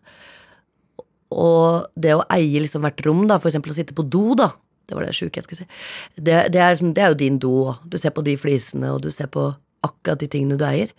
Og 1.31 1.87
det 2.01 2.17
å 2.17 2.25
eie 2.35 2.63
liksom 2.65 2.83
hvert 2.83 3.05
rom, 3.07 3.27
da, 3.31 3.37
for 3.39 3.51
eksempel 3.53 3.71
å 3.75 3.77
sitte 3.77 3.95
på 3.95 4.03
do, 4.11 4.33
da, 4.39 4.49
det 4.89 4.97
var 4.99 5.07
det 5.07 5.15
sjuke 5.15 5.39
jeg 5.39 5.47
skulle 5.47 5.61
si, 5.63 5.69
det, 6.17 6.39
det, 6.51 6.59
er, 6.59 6.73
liksom- 6.75 6.95
det 6.97 7.05
er 7.05 7.13
jo 7.13 7.21
din 7.21 7.39
do, 7.39 7.53
du 7.87 7.99
ser 8.01 8.11
på 8.17 8.25
de 8.27 8.35
flisene, 8.41 8.91
og 8.97 9.05
du 9.05 9.11
ser 9.15 9.29
på 9.31 9.51
akkurat 9.87 10.19
de 10.25 10.27
tingene 10.33 10.59
du 10.59 10.65
eier. 10.67 10.91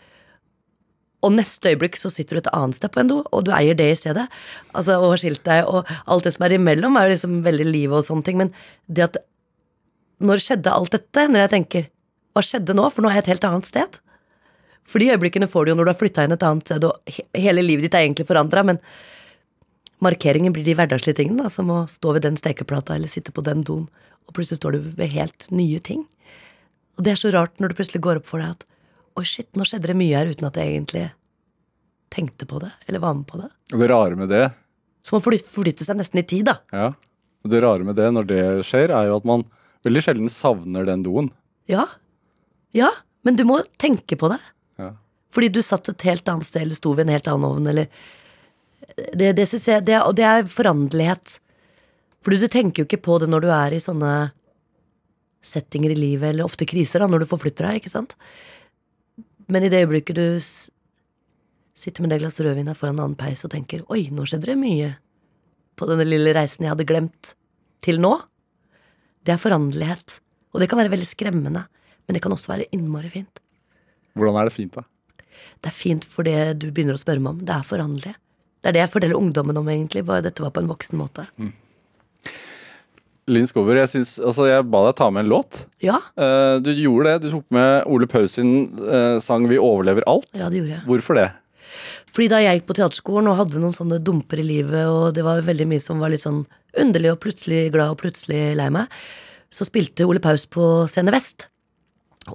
Og 1.22 1.34
neste 1.36 1.69
øyeblikk 1.74 1.97
så 2.01 2.09
sitter 2.09 2.38
du 2.38 2.41
et 2.41 2.53
annet 2.55 2.78
sted 2.78 2.91
på 2.93 3.01
en 3.03 3.09
do, 3.11 3.19
og 3.30 3.45
du 3.45 3.51
eier 3.53 3.78
det 3.78 3.91
i 3.91 3.97
stedet. 3.99 4.26
Altså, 4.74 4.97
og 4.97 5.13
har 5.13 5.22
skilt 5.22 5.43
deg, 5.45 5.67
og 5.69 5.89
alt 6.09 6.26
det 6.26 6.34
som 6.34 6.45
er 6.47 6.55
imellom, 6.57 6.97
er 6.97 7.07
jo 7.07 7.15
liksom 7.15 7.41
veldig 7.45 7.67
liv 7.69 7.93
og 7.93 8.05
sånne 8.07 8.26
ting. 8.26 8.39
Men 8.41 8.53
det 8.88 9.09
at 9.09 9.22
Når 10.22 10.38
skjedde 10.38 10.69
alt 10.69 10.93
dette? 10.93 11.28
Når 11.28 11.39
jeg 11.39 11.49
tenker 11.49 11.86
Hva 12.34 12.43
skjedde 12.45 12.76
nå? 12.78 12.89
For 12.93 13.01
nå 13.01 13.09
er 13.09 13.19
jeg 13.19 13.24
et 13.26 13.32
helt 13.34 13.47
annet 13.49 13.69
sted. 13.69 13.97
For 14.86 15.01
de 15.01 15.09
øyeblikkene 15.13 15.49
får 15.49 15.65
du 15.65 15.72
jo 15.72 15.76
når 15.80 15.88
du 15.88 15.91
har 15.91 15.99
flytta 15.99 16.26
inn 16.26 16.36
et 16.36 16.43
annet 16.43 16.65
sted, 16.65 16.84
og 16.84 16.99
he 17.07 17.24
hele 17.38 17.63
livet 17.63 17.86
ditt 17.86 17.95
er 17.95 18.05
egentlig 18.05 18.28
forandra, 18.28 18.63
men 18.65 18.80
markeringen 20.01 20.53
blir 20.55 20.65
de 20.65 20.76
hverdagslige 20.76 21.19
tingene, 21.22 21.45
da, 21.45 21.51
som 21.53 21.69
å 21.72 21.84
stå 21.89 22.15
ved 22.17 22.26
den 22.26 22.39
stekeplata 22.39 22.97
eller 22.97 23.11
sitte 23.11 23.34
på 23.36 23.43
den 23.45 23.61
doen, 23.67 23.86
og 24.28 24.36
plutselig 24.36 24.59
står 24.59 24.76
du 24.76 24.89
ved 24.97 25.13
helt 25.13 25.47
nye 25.53 25.80
ting. 25.80 26.07
Og 26.97 27.05
det 27.05 27.13
er 27.13 27.22
så 27.22 27.32
rart 27.34 27.61
når 27.61 27.72
det 27.72 27.80
plutselig 27.80 28.03
går 28.03 28.19
opp 28.19 28.28
for 28.32 28.43
deg 28.43 28.57
at 28.57 28.65
oi, 29.20 29.26
shit, 29.28 29.49
nå 29.57 29.66
skjedde 29.68 29.89
det 29.91 29.97
mye 29.99 30.18
her 30.18 30.30
uten 30.32 30.47
at 30.47 30.57
jeg 30.59 30.74
egentlig 30.76 31.05
tenkte 32.12 32.47
på 32.49 32.59
det, 32.64 32.72
eller 32.88 32.99
var 33.03 33.16
med 33.16 33.28
på 33.30 33.39
det. 33.39 33.49
Og 33.74 33.80
det 33.82 33.89
rare 33.91 34.18
med 34.20 34.30
det, 34.32 34.49
Som 35.03 35.18
å 35.18 35.24
flytte, 35.24 35.49
forflytte 35.49 35.86
seg 35.88 35.97
nesten 35.97 36.20
i 36.22 36.26
tid, 36.28 36.45
da. 36.51 36.57
ja, 36.76 36.91
og 37.41 37.49
det 37.49 37.62
rare 37.64 37.84
med 37.88 37.95
det 37.97 38.09
når 38.14 38.28
det 38.30 38.41
skjer, 38.68 38.91
er 38.93 39.07
jo 39.09 39.16
at 39.18 39.26
man 39.26 39.45
veldig 39.88 40.01
sjelden 40.05 40.30
savner 40.30 40.86
den 40.86 41.01
doen. 41.07 41.32
Ja. 41.72 41.88
Ja, 42.78 42.91
men 43.26 43.36
du 43.39 43.41
må 43.49 43.62
tenke 43.82 44.14
på 44.20 44.30
det. 44.30 44.38
Ja. 44.78 44.91
Fordi 45.34 45.49
du 45.55 45.62
satt 45.66 45.89
et 45.89 46.05
helt 46.05 46.28
annet 46.30 46.45
sted, 46.45 46.62
eller 46.68 46.78
sto 46.78 46.93
ved 46.93 47.07
en 47.07 47.16
helt 47.16 47.28
annen 47.32 47.47
ovn, 47.49 47.68
eller 47.72 47.88
Det, 49.16 49.32
det 49.38 49.45
synes 49.47 49.66
jeg 49.68 49.86
det, 49.88 49.97
Og 50.03 50.14
det 50.18 50.26
er 50.28 50.43
foranderlighet. 50.51 51.39
Fordi 52.22 52.38
du 52.41 52.47
tenker 52.51 52.84
jo 52.84 52.86
ikke 52.89 53.01
på 53.01 53.18
det 53.22 53.30
når 53.32 53.41
du 53.41 53.49
er 53.49 53.74
i 53.74 53.82
sånne 53.82 54.32
settinger 55.41 55.93
i 55.95 55.97
livet, 55.97 56.30
eller 56.30 56.45
ofte 56.45 56.68
kriser, 56.70 57.01
da, 57.01 57.07
når 57.09 57.24
du 57.24 57.30
forflytter 57.32 57.66
deg, 57.66 57.80
ikke 57.82 57.89
sant? 57.93 58.14
Men 59.51 59.65
i 59.65 59.71
det 59.71 59.83
øyeblikket 59.83 60.15
du 60.15 60.25
sitter 61.81 62.03
med 62.03 62.13
det 62.13 62.21
glasset 62.21 62.45
rødvin 62.45 62.69
her 62.71 62.77
foran 62.77 62.95
en 62.97 63.05
annen 63.05 63.19
peis 63.19 63.43
og 63.47 63.51
tenker 63.53 63.83
Oi, 63.91 64.05
nå 64.13 64.25
skjedde 64.29 64.51
det 64.51 64.59
mye 64.59 64.93
på 65.79 65.87
denne 65.89 66.05
lille 66.07 66.33
reisen 66.35 66.65
jeg 66.65 66.73
hadde 66.73 66.87
glemt 66.87 67.33
til 67.83 67.99
nå. 68.03 68.13
Det 69.25 69.33
er 69.33 69.41
foranderlighet. 69.41 70.19
Og 70.53 70.61
det 70.61 70.67
kan 70.69 70.79
være 70.81 70.91
veldig 70.93 71.07
skremmende, 71.07 71.63
men 72.05 72.15
det 72.15 72.21
kan 72.23 72.33
også 72.35 72.51
være 72.51 72.67
innmari 72.75 73.09
fint. 73.13 73.41
Hvordan 74.19 74.37
er 74.39 74.49
det 74.49 74.55
fint, 74.55 74.75
da? 74.75 74.83
Det 75.61 75.71
er 75.71 75.75
fint 75.75 76.05
for 76.05 76.27
det 76.27 76.37
du 76.61 76.67
begynner 76.69 76.97
å 76.97 77.01
spørre 77.01 77.23
meg 77.23 77.37
om. 77.37 77.43
Det 77.47 77.55
er 77.55 77.65
foranderlig. 77.65 78.13
Det 78.61 78.69
er 78.69 78.75
det 78.75 78.83
jeg 78.83 78.93
forteller 78.93 79.17
ungdommen 79.17 79.57
om, 79.57 79.69
egentlig, 79.73 80.03
bare 80.05 80.25
dette 80.25 80.43
var 80.43 80.53
på 80.53 80.61
en 80.61 80.69
voksen 80.69 80.99
måte. 80.99 81.25
Linn 83.30 83.45
Skåber, 83.47 83.78
jeg, 83.78 83.89
synes, 83.91 84.15
altså, 84.17 84.47
jeg 84.49 84.65
ba 84.74 84.82
deg 84.88 84.95
ta 84.97 85.09
med 85.13 85.26
en 85.26 85.34
låt. 85.36 85.65
Ja, 85.84 85.99
Uh, 86.17 86.57
du 86.63 86.72
gjorde 86.74 87.11
det. 87.11 87.28
Du 87.28 87.36
tok 87.36 87.45
med 87.53 87.86
Ole 87.89 88.07
Paus 88.09 88.34
sin 88.38 88.72
uh, 88.82 89.19
sang 89.22 89.47
'Vi 89.47 89.59
overlever 89.61 90.05
alt'. 90.09 90.28
ja, 90.34 90.49
det 90.49 90.57
gjorde 90.57 90.76
jeg. 90.76 90.84
Hvorfor 90.89 91.17
det? 91.19 91.30
Fordi 92.11 92.28
da 92.28 92.41
jeg 92.43 92.59
gikk 92.59 92.67
på 92.67 92.76
teaterskolen 92.76 93.30
og 93.32 93.38
hadde 93.39 93.61
noen 93.61 93.76
sånne 93.76 94.01
dumper 94.03 94.41
i 94.41 94.47
livet, 94.47 94.84
og 94.84 95.13
det 95.15 95.24
var 95.24 95.45
veldig 95.47 95.67
mye 95.69 95.80
som 95.80 96.01
var 96.03 96.11
litt 96.11 96.26
sånn 96.26 96.43
underlig 96.76 97.13
og 97.13 97.22
plutselig 97.24 97.69
glad 97.72 97.93
og 97.93 98.01
plutselig 98.01 98.55
lei 98.59 98.67
meg, 98.74 98.91
så 99.51 99.67
spilte 99.67 100.07
Ole 100.07 100.19
Paus 100.24 100.43
på 100.47 100.88
Scene 100.91 101.13
Vest. 101.13 101.47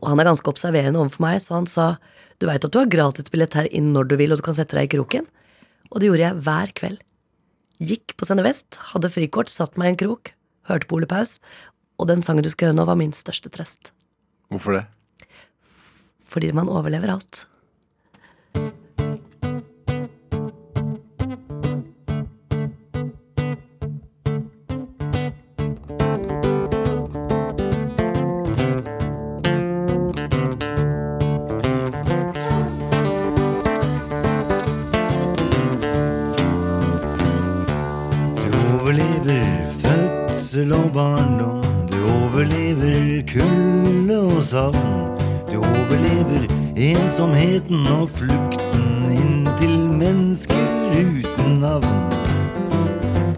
Og 0.01 0.09
han 0.09 0.20
er 0.20 0.28
ganske 0.30 0.49
observerende 0.49 1.01
overfor 1.01 1.26
meg, 1.26 1.43
så 1.45 1.59
han 1.59 1.68
sa 1.68 1.97
du 2.41 2.49
veit 2.49 2.64
at 2.64 2.72
du 2.72 2.78
har 2.80 2.89
gratisbillett 2.93 3.57
her 3.57 3.68
inn 3.72 3.93
når 3.95 4.11
du 4.11 4.16
vil, 4.20 4.32
og 4.32 4.41
du 4.41 4.45
kan 4.45 4.57
sette 4.57 4.76
deg 4.76 4.89
i 4.89 4.95
kroken. 4.97 5.28
Og 5.93 6.01
det 6.01 6.11
gjorde 6.11 6.24
jeg 6.24 6.41
hver 6.45 6.72
kveld. 6.76 7.05
Gikk 7.80 8.16
på 8.16 8.28
Scene 8.28 8.45
Vest, 8.45 8.80
hadde 8.93 9.12
frikort, 9.12 9.53
satt 9.53 9.76
meg 9.80 9.93
i 9.93 9.95
en 9.95 10.01
krok, 10.01 10.32
hørte 10.68 10.88
på 10.88 10.98
Ole 10.98 11.08
Paus, 11.10 11.38
og 11.96 12.10
den 12.10 12.22
sangen 12.26 12.44
du 12.44 12.50
skal 12.52 12.70
høre 12.70 12.78
nå, 12.78 12.86
var 12.88 12.98
min 12.98 13.14
største 13.16 13.52
trøst. 13.52 13.92
Hvorfor 14.52 14.78
det? 14.78 14.84
Fordi 16.28 16.52
man 16.54 16.68
overlever 16.68 17.14
alt. 17.14 17.46
Fødsel 40.57 40.72
og 40.72 40.92
barndom. 40.92 41.62
Du 41.92 41.96
overlever 42.24 43.22
kulde 43.32 44.20
og 44.36 44.42
savn. 44.42 44.76
Du 45.52 45.59
overlever 45.59 46.46
ensomheten 46.76 47.86
og 47.86 48.09
flukten 48.11 49.11
inn 49.12 49.48
til 49.59 49.74
mennesker 50.00 50.64
uten 50.96 51.59
navn. 51.61 51.98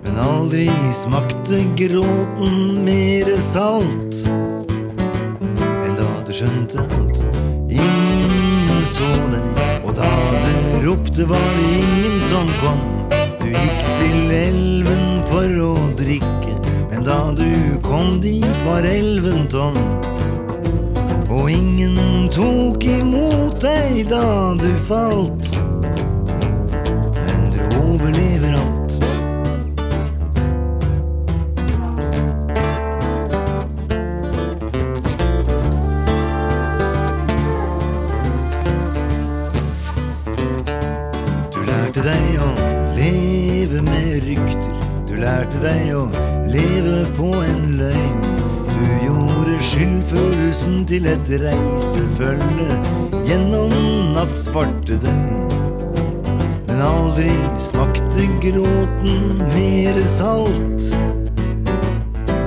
Men 0.05 0.21
aldri 0.23 0.69
smakte 0.95 1.59
gråten 1.81 2.85
mere 2.87 3.41
salt 3.43 4.23
enn 4.29 5.99
da 5.99 6.09
du 6.27 6.31
skjønte 6.39 6.87
at 6.87 7.19
ingen 7.67 8.85
så 8.87 9.11
deg. 9.33 9.65
Og 9.83 9.97
da 9.99 10.13
du 10.45 10.87
ropte, 10.87 11.27
var 11.27 11.51
det 11.59 11.67
ingen 11.83 12.23
som 12.31 12.47
kom. 12.63 12.87
Du 13.43 13.51
gikk 13.51 13.83
til 14.05 14.37
elven 14.39 15.19
for 15.33 15.63
å 15.67 15.75
drikke, 15.99 16.58
da 17.05 17.33
du 17.33 17.79
kom 17.83 18.21
dit, 18.21 18.63
var 18.67 18.83
elven 18.83 19.47
tom. 19.49 19.75
Og 21.31 21.51
ingen 21.51 22.29
tok 22.31 22.85
imot 22.85 23.61
deg 23.61 24.09
da 24.11 24.55
du 24.59 24.71
falt. 24.89 25.68
Skyldfølelsen 50.49 50.87
til 50.87 51.07
et 51.07 51.29
reisefølge 51.43 52.69
gjennom 53.27 53.73
nattsvarte 54.15 54.97
døgn. 55.03 55.49
Men 56.69 56.81
aldri 56.81 57.33
smakte 57.59 58.29
gråten 58.41 59.43
mere 59.53 60.07
salt 60.07 60.89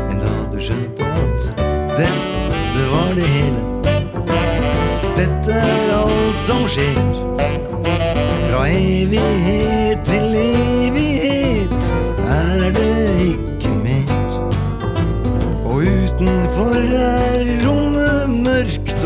enn 0.10 0.18
da 0.18 0.34
du 0.50 0.58
skjønte 0.58 1.06
at 1.06 1.52
dette 2.00 2.88
var 2.92 3.14
det 3.18 3.28
hele. 3.36 3.62
Dette 5.18 5.62
er 5.62 5.94
alt 6.00 6.42
som 6.48 6.66
skjer. 6.66 6.98
Fra 8.50 8.66
evighet 8.66 9.41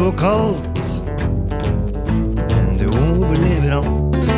og 0.02 0.16
kaldt. 0.20 0.82
Men 2.52 2.78
du 2.80 2.88
overlever 2.90 3.78
alt. 3.78 4.30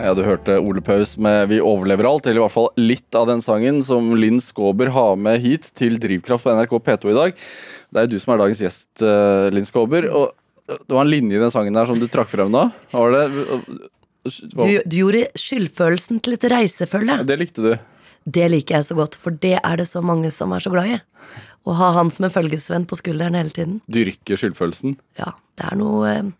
Ja, 0.00 0.14
Du 0.16 0.22
hørte 0.24 0.58
Ole 0.58 0.80
Paus 0.80 1.16
med 1.18 1.48
'Vi 1.48 1.60
overlever 1.60 2.04
alt', 2.04 2.26
eller 2.26 2.40
i 2.40 2.44
hvert 2.44 2.52
fall 2.52 2.68
litt 2.76 3.14
av 3.14 3.26
den 3.26 3.40
sangen 3.42 3.82
som 3.84 4.14
Linn 4.16 4.40
Skåber 4.40 4.88
har 4.88 5.16
med 5.16 5.40
hit 5.40 5.70
til 5.74 5.98
Drivkraft 5.98 6.44
på 6.44 6.52
NRK 6.56 6.78
P2 6.80 7.10
i 7.10 7.14
dag. 7.14 7.32
Det 7.92 7.96
er 7.96 8.06
jo 8.06 8.12
du 8.16 8.18
som 8.18 8.34
er 8.34 8.38
dagens 8.38 8.60
gjest, 8.60 9.02
eh, 9.02 9.50
Linn 9.50 9.64
Skåber. 9.64 10.10
Og 10.10 10.32
det 10.66 10.90
var 10.90 11.02
en 11.02 11.10
linje 11.10 11.36
i 11.36 11.40
den 11.40 11.50
sangen 11.50 11.72
der 11.72 11.86
som 11.86 11.98
du 11.98 12.06
trakk 12.06 12.28
frem 12.28 12.50
nå. 12.50 12.72
Var 12.92 13.10
det 13.12 13.60
Du, 14.22 14.82
du 14.86 14.96
gjorde 14.96 15.32
skyldfølelsen 15.34 16.20
til 16.20 16.34
et 16.34 16.44
reisefølge. 16.52 17.24
Det 17.24 17.38
likte 17.38 17.62
du. 17.62 17.78
Det 18.28 18.48
liker 18.52 18.76
jeg 18.78 18.88
så 18.90 18.96
godt, 18.98 19.16
for 19.16 19.36
det 19.42 19.56
er 19.62 19.80
det 19.80 19.86
så 19.88 20.02
mange 20.04 20.30
som 20.34 20.52
er 20.52 20.64
så 20.64 20.72
glad 20.72 20.90
i. 20.92 20.98
Å 21.68 21.76
ha 21.76 21.90
han 21.96 22.10
som 22.12 22.26
en 22.26 22.32
følgesvenn 22.32 22.86
på 22.88 22.98
skulderen 22.98 23.36
hele 23.36 23.52
tiden. 23.52 23.80
Dyrke 23.92 24.36
skyldfølelsen. 24.38 24.96
Ja, 25.20 25.32
det 25.60 25.66
er 25.68 25.80
noe 25.80 26.12
eh, 26.12 26.30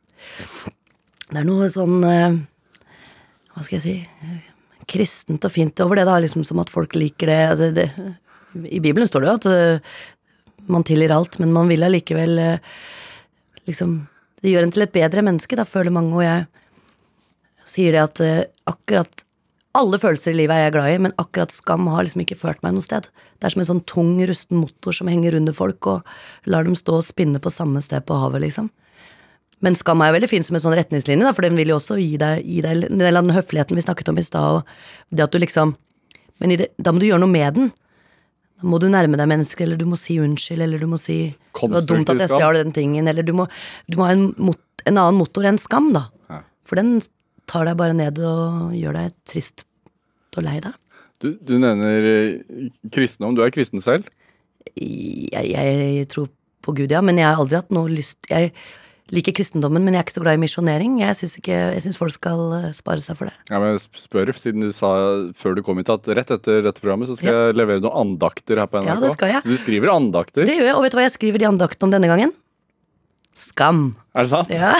Det 1.30 1.40
er 1.42 1.46
noe 1.46 1.68
sånn 1.72 2.00
eh, 2.08 2.38
Hva 3.52 3.64
skal 3.66 3.78
jeg 3.78 3.84
si 3.84 3.96
eh, 4.00 4.38
kristent 4.90 5.44
og 5.46 5.52
fint 5.54 5.80
over 5.84 6.00
det, 6.00 6.06
da, 6.08 6.16
liksom 6.22 6.44
som 6.46 6.62
at 6.62 6.72
folk 6.72 6.96
liker 6.98 7.30
det. 7.30 7.40
Altså, 7.52 7.68
det 7.76 7.90
I 8.66 8.80
Bibelen 8.82 9.06
står 9.08 9.22
det 9.22 9.30
jo 9.30 9.36
at 9.38 10.70
man 10.70 10.84
tilgir 10.86 11.12
alt, 11.14 11.38
men 11.38 11.52
man 11.54 11.68
vil 11.70 11.84
allikevel 11.86 12.40
liksom 13.68 14.00
Det 14.42 14.50
gjør 14.50 14.66
en 14.66 14.72
til 14.74 14.82
et 14.82 14.92
bedre 14.92 15.22
menneske, 15.22 15.54
da 15.54 15.66
føler 15.68 15.92
mange, 15.92 16.16
og 16.16 16.24
jeg 16.24 16.46
sier 17.68 17.92
det 17.94 18.02
at 18.02 18.20
akkurat 18.72 19.24
alle 19.78 20.00
følelser 20.02 20.32
i 20.32 20.40
livet 20.40 20.56
er 20.56 20.64
jeg 20.64 20.74
glad 20.74 20.92
i, 20.92 20.98
men 21.06 21.14
akkurat 21.22 21.52
skam 21.54 21.86
har 21.92 22.02
liksom 22.02 22.24
ikke 22.24 22.38
ført 22.40 22.62
meg 22.64 22.74
noe 22.74 22.84
sted. 22.84 23.06
Det 23.38 23.46
er 23.46 23.54
som 23.54 23.62
en 23.62 23.68
sånn 23.68 23.82
tung, 23.86 24.12
rusten 24.26 24.58
motor 24.58 24.96
som 24.96 25.10
henger 25.10 25.36
under 25.38 25.54
folk 25.54 25.86
og 25.90 26.08
lar 26.50 26.66
dem 26.66 26.74
stå 26.78 26.96
og 26.98 27.06
spinne 27.06 27.42
på 27.42 27.52
samme 27.54 27.82
sted 27.84 28.02
på 28.08 28.18
havet, 28.18 28.42
liksom. 28.42 28.70
Men 29.60 29.76
skam 29.76 30.00
er 30.02 30.10
jo 30.10 30.16
veldig 30.16 30.30
fin 30.30 30.46
som 30.46 30.56
en 30.56 30.64
sånn 30.64 30.74
retningslinje, 30.78 31.22
da, 31.26 31.34
for 31.36 31.46
den 31.46 31.58
vil 31.58 31.70
jo 31.70 31.76
også 31.78 31.98
gi 32.00 32.16
deg, 32.20 32.42
gi 32.48 32.64
deg 32.64 32.88
en 32.88 33.02
del 33.02 33.20
av 33.20 33.26
den 33.26 33.36
høfligheten 33.36 33.78
vi 33.78 33.84
snakket 33.84 34.10
om 34.10 34.18
i 34.18 34.24
stad, 34.24 34.58
og 34.58 35.14
det 35.14 35.26
at 35.26 35.36
du 35.36 35.40
liksom 35.42 35.76
Men 36.40 36.54
i 36.54 36.56
det, 36.56 36.70
da 36.80 36.88
må 36.88 37.02
du 37.02 37.04
gjøre 37.04 37.20
noe 37.20 37.28
med 37.28 37.52
den. 37.52 37.66
Da 38.56 38.64
må 38.64 38.78
du 38.80 38.86
nærme 38.88 39.18
deg 39.20 39.28
mennesker, 39.28 39.66
eller 39.66 39.76
du 39.76 39.84
må 39.84 39.98
si 40.00 40.14
unnskyld, 40.16 40.62
eller 40.64 40.80
du 40.80 40.86
må 40.88 40.96
si 40.96 41.34
Det 41.36 41.68
var 41.68 41.84
dumt 41.84 42.08
at 42.08 42.22
jeg 42.22 42.32
stjal 42.32 42.56
den 42.56 42.72
tingen, 42.72 43.10
eller 43.12 43.20
du 43.20 43.34
må, 43.36 43.44
du 43.92 43.98
må 44.00 44.06
ha 44.08 44.14
en, 44.16 44.30
mot, 44.40 44.56
en 44.88 44.96
annen 44.96 45.18
motor 45.20 45.44
enn 45.44 45.60
skam, 45.60 45.90
da. 45.92 46.06
For 46.64 46.80
den 46.80 46.94
tar 47.50 47.66
deg 47.68 47.78
bare 47.80 47.96
ned 47.96 48.20
og 48.22 48.74
gjør 48.78 49.00
deg 49.00 49.16
trist 49.28 49.66
og 50.36 50.46
lei 50.46 50.58
deg. 50.62 50.76
Du, 51.20 51.32
du 51.36 51.56
nevner 51.60 52.06
eh, 52.08 52.68
kristendom. 52.92 53.34
Du 53.36 53.42
er 53.44 53.52
kristen 53.52 53.82
selv. 53.84 54.06
Jeg, 54.76 55.50
jeg 55.50 56.06
tror 56.12 56.30
på 56.64 56.76
Gud, 56.76 56.92
ja, 56.92 57.00
men 57.04 57.18
jeg 57.18 57.26
har 57.26 57.40
aldri 57.40 57.56
hatt 57.58 57.72
noe 57.72 57.88
lyst 57.90 58.28
Jeg 58.28 58.52
liker 59.10 59.34
kristendommen, 59.34 59.82
men 59.82 59.96
jeg 59.96 60.02
er 60.02 60.06
ikke 60.06 60.14
så 60.14 60.22
glad 60.22 60.38
i 60.38 60.42
misjonering. 60.44 60.98
Jeg 61.02 61.16
syns 61.18 61.98
folk 61.98 62.14
skal 62.14 62.42
eh, 62.60 62.68
spare 62.76 63.02
seg 63.04 63.18
for 63.18 63.28
det. 63.28 63.34
Ja, 63.50 63.58
men 63.58 63.74
jeg 63.74 63.82
spør, 63.98 64.30
siden 64.38 64.64
du 64.64 64.70
sa 64.76 64.92
før 65.36 65.58
du 65.58 65.64
kom 65.66 65.80
hit 65.82 65.90
at 65.92 66.06
rett 66.20 66.30
etter 66.36 66.62
dette 66.68 66.82
programmet 66.84 67.10
så 67.10 67.18
skal 67.18 67.34
jeg 67.34 67.58
levere 67.58 67.82
noen 67.82 68.06
andakter 68.06 68.62
her 68.62 68.70
på 68.70 68.84
NRK. 68.84 68.92
Ja, 68.92 69.00
det 69.02 69.12
skal 69.16 69.34
jeg. 69.34 69.44
Så 69.44 69.56
du 69.56 69.60
skriver 69.64 69.92
andakter? 69.96 70.46
Det 70.46 70.56
gjør 70.60 70.70
jeg, 70.70 70.76
og 70.78 70.86
vet 70.86 70.94
du 70.94 71.00
hva 71.00 71.08
jeg 71.08 71.16
skriver 71.18 71.42
de 71.42 71.50
andaktene 71.50 71.90
om 71.90 71.96
denne 71.98 72.12
gangen? 72.12 72.36
Skam. 73.36 73.94
Er 74.14 74.26
det 74.26 74.32
sant? 74.32 74.50
Ja. 74.52 74.74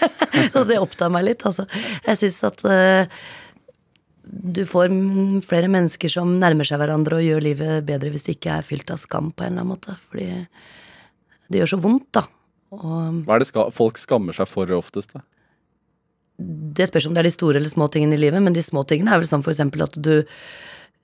Og 0.58 0.66
det 0.68 0.80
opptar 0.80 1.12
meg 1.12 1.26
litt, 1.28 1.44
altså. 1.48 1.66
Jeg 2.06 2.20
syns 2.20 2.40
at 2.48 2.64
uh, 2.66 3.22
du 4.22 4.62
får 4.68 4.92
flere 5.46 5.70
mennesker 5.72 6.12
som 6.12 6.36
nærmer 6.40 6.66
seg 6.68 6.80
hverandre 6.82 7.18
og 7.18 7.26
gjør 7.26 7.44
livet 7.44 7.86
bedre 7.86 8.12
hvis 8.12 8.26
det 8.26 8.36
ikke 8.38 8.56
er 8.58 8.66
fylt 8.66 8.90
av 8.94 9.00
skam 9.02 9.30
på 9.34 9.44
en 9.44 9.52
eller 9.52 9.64
annen 9.64 9.74
måte. 9.74 9.96
Fordi 10.10 10.28
det 11.52 11.62
gjør 11.62 11.74
så 11.74 11.80
vondt, 11.84 12.08
da. 12.16 12.24
Og 12.72 13.22
Hva 13.26 13.36
er 13.36 13.42
det 13.42 13.50
ska 13.50 13.66
folk 13.74 14.00
skammer 14.00 14.36
seg 14.36 14.48
for 14.48 14.70
oftest? 14.78 15.12
da? 15.12 15.24
det 16.42 16.88
spørs 16.88 17.06
om 17.06 17.14
det 17.14 17.22
er 17.22 17.28
de 17.28 17.34
store 17.34 17.60
eller 17.60 17.70
små 17.70 17.88
tingene 17.92 18.16
i 18.16 18.20
livet, 18.20 18.42
men 18.42 18.54
de 18.56 18.64
små 18.64 18.84
tingene 18.88 19.12
er 19.12 19.22
vel 19.22 19.28
sånn 19.28 19.44
for 19.44 19.52
eksempel 19.54 19.84
at 19.84 19.98
du 20.00 20.14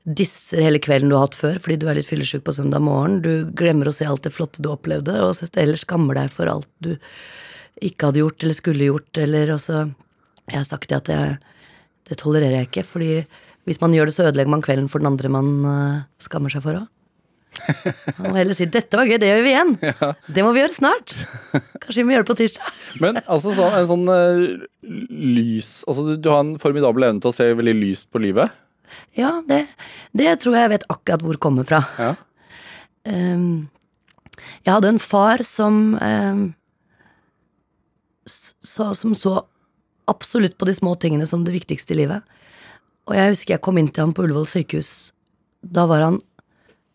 disser 0.04 0.62
hele 0.64 0.80
kvelden 0.82 1.10
du 1.10 1.16
har 1.16 1.26
hatt 1.26 1.36
før 1.36 1.58
fordi 1.62 1.78
du 1.82 1.88
er 1.88 1.98
litt 1.98 2.08
fyllesyk 2.08 2.44
på 2.46 2.54
søndag 2.56 2.82
morgen. 2.84 3.20
Du 3.24 3.50
glemmer 3.58 3.90
å 3.90 3.94
se 3.94 4.06
alt 4.08 4.24
det 4.26 4.34
flotte 4.34 4.62
du 4.64 4.70
opplevde, 4.72 5.16
og 5.24 5.58
ellers 5.58 5.84
skammer 5.86 6.18
deg 6.18 6.32
for 6.34 6.50
alt 6.50 6.68
du 6.84 6.94
ikke 7.84 8.08
hadde 8.08 8.22
gjort 8.22 8.42
eller 8.42 8.56
skulle 8.56 8.90
gjort, 8.90 9.20
eller 9.22 9.54
også 9.54 9.88
Jeg 10.48 10.56
har 10.56 10.64
sagt 10.64 10.88
det 10.88 10.96
at 10.96 11.08
jeg, 11.12 11.32
det 12.08 12.16
tolererer 12.16 12.62
jeg 12.62 12.68
ikke, 12.70 12.82
fordi 12.88 13.10
hvis 13.68 13.82
man 13.82 13.92
gjør 13.92 14.08
det, 14.08 14.14
så 14.16 14.24
ødelegger 14.24 14.52
man 14.54 14.62
kvelden 14.64 14.86
for 14.88 15.02
den 15.02 15.10
andre 15.10 15.28
man 15.28 15.50
uh, 15.66 16.06
skammer 16.24 16.48
seg 16.48 16.64
for 16.64 16.78
òg. 16.78 16.86
Man 18.16 18.32
må 18.32 18.38
heller 18.38 18.56
si 18.56 18.64
'dette 18.68 18.96
var 18.96 19.08
gøy, 19.08 19.18
det 19.20 19.28
gjør 19.28 19.44
vi 19.44 19.52
igjen'. 19.52 19.74
Det 20.34 20.44
må 20.44 20.54
vi 20.56 20.62
gjøre 20.62 20.72
snart. 20.72 21.12
Kanskje 21.82 22.00
vi 22.00 22.06
må 22.08 22.14
gjøre 22.14 22.24
det 22.24 22.30
på 22.30 22.38
tirsdag. 22.38 22.72
Men 23.04 23.20
altså 23.26 23.52
så, 23.56 23.68
en 23.76 23.90
sånn 23.90 24.08
uh, 24.08 24.64
lys 25.10 25.70
Altså 25.88 26.06
du, 26.06 26.12
du 26.16 26.30
har 26.32 26.40
en 26.44 26.56
formidabel 26.62 27.10
evne 27.10 27.24
til 27.24 27.32
å 27.32 27.36
se 27.36 27.50
veldig 27.58 27.76
lyst 27.76 28.08
på 28.12 28.22
livet. 28.24 28.54
Ja, 29.18 29.38
det, 29.48 29.64
det 30.16 30.38
tror 30.42 30.56
jeg 30.56 30.66
jeg 30.66 30.74
vet 30.76 30.88
akkurat 30.92 31.24
hvor 31.24 31.40
kommer 31.42 31.68
fra. 31.68 31.82
Ja. 31.98 32.14
Um, 33.08 33.68
jeg 34.62 34.72
hadde 34.72 34.92
en 34.94 35.02
far 35.02 35.42
som 35.46 35.96
um, 35.98 36.42
så, 38.28 38.92
som 38.94 39.14
så 39.16 39.40
absolutt 40.08 40.56
på 40.58 40.68
de 40.68 40.74
små 40.76 40.94
tingene 41.00 41.26
som 41.28 41.44
det 41.44 41.54
viktigste 41.56 41.94
i 41.94 42.02
livet. 42.02 42.24
Og 43.08 43.16
jeg 43.16 43.32
husker 43.32 43.56
jeg 43.56 43.64
kom 43.64 43.78
inn 43.80 43.88
til 43.88 44.06
ham 44.06 44.14
på 44.16 44.24
Ullevål 44.26 44.48
sykehus. 44.48 45.12
Da 45.64 45.86
var 45.88 46.04
han 46.04 46.18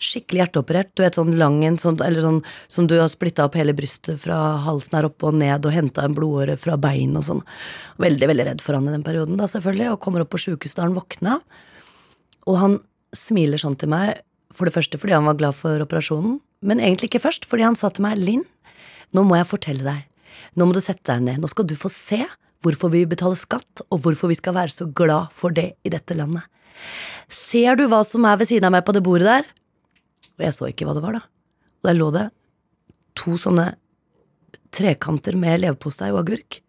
skikkelig 0.03 0.43
hjerteoperert. 0.43 0.91
Du 0.93 1.03
vet 1.03 1.17
sånn 1.17 1.35
lang 1.39 1.61
en, 1.65 1.77
sånn, 1.79 1.97
eller 2.03 2.23
sånn 2.25 2.39
som 2.71 2.87
du 2.89 2.97
har 2.99 3.09
splitta 3.11 3.47
opp 3.47 3.57
hele 3.57 3.75
brystet 3.77 4.19
fra 4.21 4.37
halsen 4.65 4.97
her 4.97 5.07
oppe 5.07 5.29
og 5.29 5.37
ned 5.39 5.65
og 5.65 5.75
henta 5.75 6.05
en 6.05 6.17
blodåre 6.17 6.57
fra 6.59 6.77
bein 6.81 7.15
og 7.19 7.25
sånn. 7.27 7.43
Veldig, 8.03 8.29
veldig 8.33 8.47
redd 8.49 8.63
for 8.65 8.77
han 8.77 8.89
i 8.89 8.95
den 8.95 9.05
perioden, 9.05 9.39
da 9.39 9.47
selvfølgelig, 9.49 9.93
og 9.93 10.01
kommer 10.03 10.25
opp 10.25 10.33
på 10.33 10.41
sjukehuset 10.47 10.81
da 10.81 10.87
han 10.87 10.97
våkna. 10.97 11.37
Og 12.49 12.59
han 12.59 12.79
smiler 13.15 13.61
sånn 13.61 13.77
til 13.79 13.91
meg, 13.93 14.21
for 14.53 14.69
det 14.69 14.75
første 14.75 14.99
fordi 15.01 15.15
han 15.15 15.27
var 15.27 15.37
glad 15.39 15.57
for 15.57 15.81
operasjonen, 15.83 16.39
men 16.63 16.81
egentlig 16.81 17.11
ikke 17.11 17.23
først, 17.25 17.47
fordi 17.49 17.65
han 17.65 17.77
sa 17.77 17.89
til 17.93 18.05
meg, 18.05 18.19
Linn, 18.21 18.45
nå 19.13 19.25
må 19.27 19.37
jeg 19.39 19.49
fortelle 19.49 19.85
deg. 19.85 20.05
Nå 20.57 20.67
må 20.67 20.75
du 20.75 20.81
sette 20.83 21.05
deg 21.09 21.23
ned. 21.25 21.41
Nå 21.41 21.49
skal 21.51 21.67
du 21.67 21.75
få 21.77 21.89
se 21.91 22.21
hvorfor 22.63 22.93
vi 22.93 23.03
betaler 23.09 23.37
skatt, 23.39 23.83
og 23.89 24.03
hvorfor 24.05 24.31
vi 24.31 24.37
skal 24.39 24.55
være 24.55 24.73
så 24.73 24.87
glad 24.87 25.33
for 25.35 25.53
det 25.55 25.73
i 25.83 25.91
dette 25.91 26.15
landet. 26.17 26.45
Ser 27.31 27.77
du 27.79 27.85
hva 27.91 28.01
som 28.07 28.25
er 28.27 28.39
ved 28.39 28.49
siden 28.49 28.67
av 28.69 28.75
meg 28.75 28.85
på 28.87 28.95
det 28.95 29.03
bordet 29.05 29.29
der? 29.29 29.49
Og 30.37 30.45
jeg 30.45 30.55
så 30.55 30.69
ikke 30.69 30.87
hva 30.87 30.95
det 30.97 31.03
var, 31.03 31.19
da. 31.19 31.23
Og 31.81 31.89
der 31.89 31.99
lå 31.99 32.09
det 32.15 32.27
to 33.19 33.35
sånne 33.37 33.73
trekanter 34.73 35.37
med 35.37 35.61
leverpostei 35.61 36.09
og 36.13 36.23
agurk. 36.23 36.61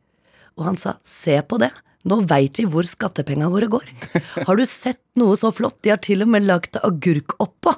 Og 0.58 0.68
han 0.68 0.78
sa, 0.78 0.98
se 1.06 1.38
på 1.48 1.58
det. 1.62 1.70
Nå 2.04 2.18
veit 2.28 2.58
vi 2.60 2.66
hvor 2.68 2.84
skattepengene 2.88 3.48
våre 3.52 3.68
går. 3.72 3.86
Har 4.44 4.58
du 4.58 4.64
sett 4.68 5.00
noe 5.20 5.36
så 5.40 5.48
flott? 5.54 5.78
De 5.84 5.92
har 5.94 6.02
til 6.04 6.24
og 6.24 6.32
med 6.34 6.44
lagt 6.44 6.76
agurk 6.84 7.32
oppå, 7.40 7.72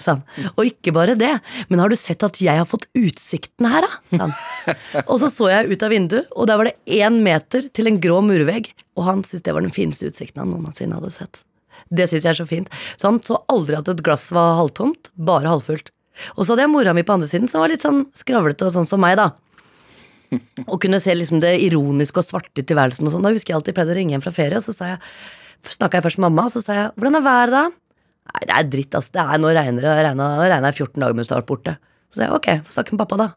sa 0.00 0.14
han. 0.16 0.22
Og 0.56 0.70
ikke 0.70 0.94
bare 0.96 1.16
det, 1.18 1.34
men 1.68 1.82
har 1.82 1.92
du 1.92 1.96
sett 2.00 2.24
at 2.24 2.40
jeg 2.40 2.56
har 2.56 2.68
fått 2.68 2.88
utsikten 2.96 3.68
her, 3.68 3.84
da? 3.84 4.00
sa 4.14 4.22
han. 4.24 4.78
Og 5.04 5.20
så 5.20 5.28
så 5.32 5.50
jeg 5.52 5.74
ut 5.74 5.84
av 5.84 5.92
vinduet, 5.92 6.30
og 6.32 6.48
der 6.48 6.60
var 6.60 6.70
det 6.70 6.96
én 7.02 7.20
meter 7.24 7.68
til 7.68 7.90
en 7.90 8.00
grå 8.00 8.22
murvegg, 8.24 8.72
og 8.96 9.10
han 9.10 9.26
syntes 9.26 9.44
det 9.44 9.56
var 9.56 9.66
den 9.66 9.74
fineste 9.76 10.08
utsikten 10.08 10.40
han 10.44 10.54
noensinne 10.56 10.96
hadde 10.96 11.12
sett. 11.18 11.42
Det 11.92 12.08
syns 12.08 12.24
jeg 12.24 12.32
er 12.32 12.40
så 12.40 12.48
fint. 12.48 12.72
Så 12.96 13.10
han 13.10 13.20
så 13.22 13.42
aldri 13.52 13.76
at 13.78 13.92
et 13.92 14.00
glass 14.02 14.30
var 14.34 14.56
halvtomt, 14.58 15.12
bare 15.14 15.52
halvfullt. 15.52 15.92
Og 16.34 16.46
så 16.46 16.54
hadde 16.54 16.64
jeg 16.64 16.72
mora 16.72 16.94
mi 16.96 17.04
på 17.06 17.12
andre 17.12 17.28
siden, 17.28 17.48
som 17.50 17.60
var 17.62 17.70
litt 17.70 17.84
sånn 17.84 18.06
skravlete 18.16 18.66
og 18.66 18.72
sånn 18.72 18.88
som 18.88 19.02
meg, 19.04 19.18
da. 19.20 19.34
Og 20.70 20.78
kunne 20.82 21.00
se 21.02 21.14
liksom 21.14 21.40
det 21.42 21.54
ironiske 21.66 22.22
og 22.22 22.26
svarte 22.26 22.62
i 22.62 22.66
tilværelsen 22.66 23.08
og 23.08 23.14
sånn. 23.14 23.26
Da 23.26 23.32
husker 23.34 23.52
jeg 23.52 23.58
alltid 23.60 23.72
jeg 23.72 23.78
pleide 23.78 23.94
å 23.94 23.98
ringe 23.98 24.16
hjem 24.16 24.24
fra 24.24 24.34
ferie, 24.34 24.60
og 24.60 24.64
så 24.64 24.74
sa 24.74 24.92
jeg 24.94 25.02
snakka 25.76 25.98
jeg 25.98 26.06
først 26.06 26.20
med 26.20 26.28
mamma, 26.28 26.46
og 26.46 26.54
så 26.54 26.62
sa 26.62 26.76
jeg 26.76 26.92
'hvordan 26.96 27.18
er 27.18 27.26
været', 27.26 27.50
da? 27.50 27.64
Nei, 28.26 28.42
det 28.46 28.54
er 28.56 28.70
dritt, 28.70 28.94
ass. 28.98 29.10
Det 29.14 29.22
er, 29.22 29.38
nå 29.38 29.52
regner 29.54 29.82
det. 29.82 29.92
Regna, 30.04 30.30
nå 30.36 30.46
regner 30.46 30.72
jeg 30.72 30.86
14 30.86 31.00
dager 31.00 31.14
mens 31.14 31.28
du 31.28 31.34
har 31.34 31.42
vært 31.42 31.52
borte. 31.52 31.76
Så 32.10 32.18
sa 32.18 32.22
jeg 32.26 32.34
ok, 32.34 32.48
få 32.66 32.74
snakke 32.74 32.92
med 32.92 33.02
pappa, 33.04 33.16
da. 33.16 33.28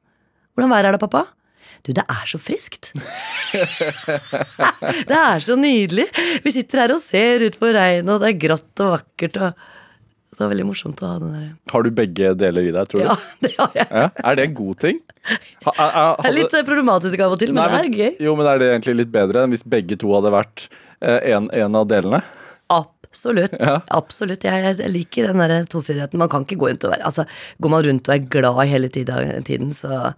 Hvordan 0.56 0.74
været 0.74 0.86
er 0.86 0.92
det, 0.98 1.02
pappa? 1.04 1.26
Du, 1.86 1.94
det 1.96 2.04
er 2.04 2.26
så 2.28 2.40
friskt. 2.42 2.92
det 5.10 5.16
er 5.16 5.40
så 5.40 5.56
nydelig. 5.56 6.08
Vi 6.44 6.52
sitter 6.52 6.84
her 6.84 6.96
og 6.96 7.04
ser 7.04 7.46
ut 7.46 7.60
på 7.60 7.72
regnet, 7.72 8.10
og 8.12 8.20
det 8.20 8.34
er 8.34 8.42
grått 8.42 8.84
og 8.84 8.98
vakkert. 8.98 9.38
og 9.38 9.54
Det 10.40 10.46
var 10.46 10.54
veldig 10.54 10.66
morsomt 10.70 11.02
å 11.04 11.08
ha 11.10 11.16
den 11.20 11.32
der. 11.36 11.48
Har 11.68 11.84
du 11.84 11.90
begge 11.92 12.30
deler 12.40 12.64
i 12.64 12.72
deg, 12.72 12.86
tror 12.88 13.02
du? 13.02 13.08
Ja, 13.10 13.16
det 13.44 13.50
har 13.58 13.74
jeg. 13.76 13.88
Ja, 13.92 14.04
Er 14.24 14.38
det 14.40 14.46
en 14.48 14.54
god 14.56 14.78
ting? 14.80 15.02
Ha, 15.66 15.74
er, 15.74 15.98
er, 16.24 16.36
litt 16.38 16.54
eh, 16.56 16.64
problematisk 16.64 17.24
av 17.26 17.36
og 17.36 17.42
til, 17.42 17.52
men 17.52 17.60
Nei, 17.60 17.66
det 17.74 17.82
er 17.82 17.98
gøy. 18.06 18.14
Jo, 18.24 18.36
men 18.40 18.48
er 18.48 18.62
det 18.62 18.70
egentlig 18.70 18.96
litt 19.02 19.12
bedre 19.12 19.44
enn 19.44 19.52
hvis 19.52 19.66
begge 19.68 19.98
to 20.00 20.14
hadde 20.16 20.32
vært 20.32 20.70
eh, 21.04 21.34
en, 21.34 21.52
en 21.52 21.76
av 21.76 21.90
delene? 21.92 22.22
Absolutt. 22.72 23.58
Ja. 23.60 23.82
Absolutt. 24.00 24.48
Jeg, 24.48 24.78
jeg 24.80 24.94
liker 24.96 25.28
den 25.28 25.44
der 25.44 25.68
tosidigheten. 25.68 26.24
Man 26.24 26.32
kan 26.32 26.48
ikke 26.48 26.62
gå 26.64 26.72
rundt 26.72 26.88
og 26.88 26.96
være 26.96 27.12
Altså, 27.12 27.28
går 27.60 27.76
man 27.76 27.84
rundt 27.90 28.08
og 28.08 28.16
er 28.16 28.32
glad 28.38 28.64
hele 28.72 28.94
tida, 28.96 29.20
tiden, 29.44 29.76
så 29.76 30.14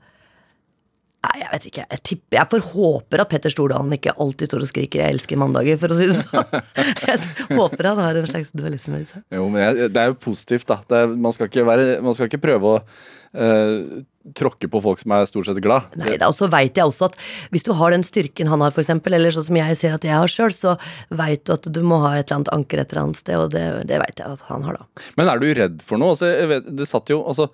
Nei, 1.21 1.35
jeg 1.37 1.49
vet 1.51 1.65
ikke. 1.69 1.83
Jeg 1.85 2.01
tipper 2.09 2.37
Jeg 2.39 2.49
forhåper 2.49 3.21
at 3.21 3.29
Petter 3.29 3.53
Stordalen 3.53 3.93
ikke 3.93 4.15
alltid 4.17 4.49
står 4.49 4.63
og 4.65 4.69
skriker 4.71 5.03
'jeg 5.03 5.13
elsker 5.13 5.37
mandager', 5.37 5.77
for 5.77 5.93
å 5.93 5.97
si 5.97 6.07
det 6.09 6.17
sånn. 6.17 6.61
Jeg 7.07 7.57
håper 7.57 7.89
han 7.91 8.01
har 8.01 8.17
en 8.17 8.29
slags 8.29 8.49
dualisme 8.57 9.01
i 9.01 9.05
seg. 9.05 9.21
Jo, 9.29 9.45
men 9.49 9.61
jeg, 9.61 9.91
Det 9.93 10.01
er 10.01 10.07
jo 10.09 10.17
positivt, 10.17 10.65
da. 10.67 10.79
Er, 10.89 11.13
man, 11.13 11.33
skal 11.35 11.47
være, 11.47 12.01
man 12.01 12.17
skal 12.17 12.25
ikke 12.25 12.41
prøve 12.41 12.73
å 12.73 12.81
uh, 12.81 14.01
tråkke 14.37 14.69
på 14.69 14.81
folk 14.81 15.01
som 15.01 15.13
er 15.13 15.27
stort 15.29 15.45
sett 15.45 15.61
glad. 15.61 15.93
Nei 15.99 16.15
da, 16.17 16.29
og 16.31 16.37
så 16.37 16.49
veit 16.49 16.77
jeg 16.77 16.89
også 16.89 17.11
at 17.11 17.17
hvis 17.53 17.65
du 17.65 17.73
har 17.77 17.93
den 17.93 18.05
styrken 18.05 18.49
han 18.49 18.61
har, 18.65 18.73
eksempel, 18.73 19.13
eller 19.17 19.33
sånn 19.33 19.45
som 19.49 19.59
jeg 19.61 19.77
ser 19.77 19.97
at 19.97 20.07
jeg 20.07 20.17
har 20.17 20.31
sjøl, 20.31 20.53
så 20.53 20.73
veit 21.09 21.45
du 21.45 21.53
at 21.53 21.69
du 21.69 21.81
må 21.85 22.01
ha 22.05 22.15
et 22.17 22.25
eller 22.25 22.41
annet 22.41 22.53
anker 22.55 22.81
et 22.81 22.89
eller 22.93 23.03
annet 23.03 23.21
sted, 23.21 23.37
og 23.37 23.53
det, 23.53 23.65
det 23.89 24.01
veit 24.01 24.17
jeg 24.21 24.25
at 24.25 24.41
han 24.49 24.65
har, 24.65 24.81
da. 24.81 25.05
Men 25.17 25.29
er 25.29 25.41
du 25.41 25.47
redd 25.57 25.85
for 25.85 26.01
noe? 26.01 26.15
Altså, 26.15 26.33
vet, 26.49 26.69
det 26.81 26.89
satt 26.89 27.13
jo, 27.13 27.21
altså, 27.25 27.49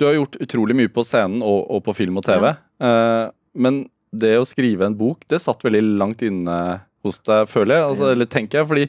du 0.00 0.06
har 0.08 0.16
gjort 0.16 0.38
utrolig 0.42 0.76
mye 0.78 0.92
på 0.92 1.04
scenen 1.06 1.42
og, 1.44 1.66
og 1.70 1.82
på 1.86 1.94
film 1.96 2.20
og 2.20 2.26
TV. 2.26 2.52
Eh, 2.82 3.26
men 3.52 3.84
det 4.12 4.34
å 4.38 4.48
skrive 4.48 4.88
en 4.88 4.96
bok, 4.98 5.24
det 5.30 5.40
satt 5.42 5.64
veldig 5.64 5.82
langt 6.00 6.24
inne 6.26 6.56
hos 7.02 7.20
deg, 7.26 7.48
føler 7.50 7.78
jeg. 7.78 7.86
Altså, 7.90 8.10
eller 8.14 8.28
tenker 8.30 8.60
jeg, 8.60 8.68
fordi 8.70 8.88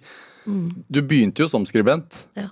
du 0.91 0.99
begynte 1.01 1.45
jo 1.45 1.49
som 1.51 1.65
skribent. 1.67 2.25
Ja. 2.39 2.49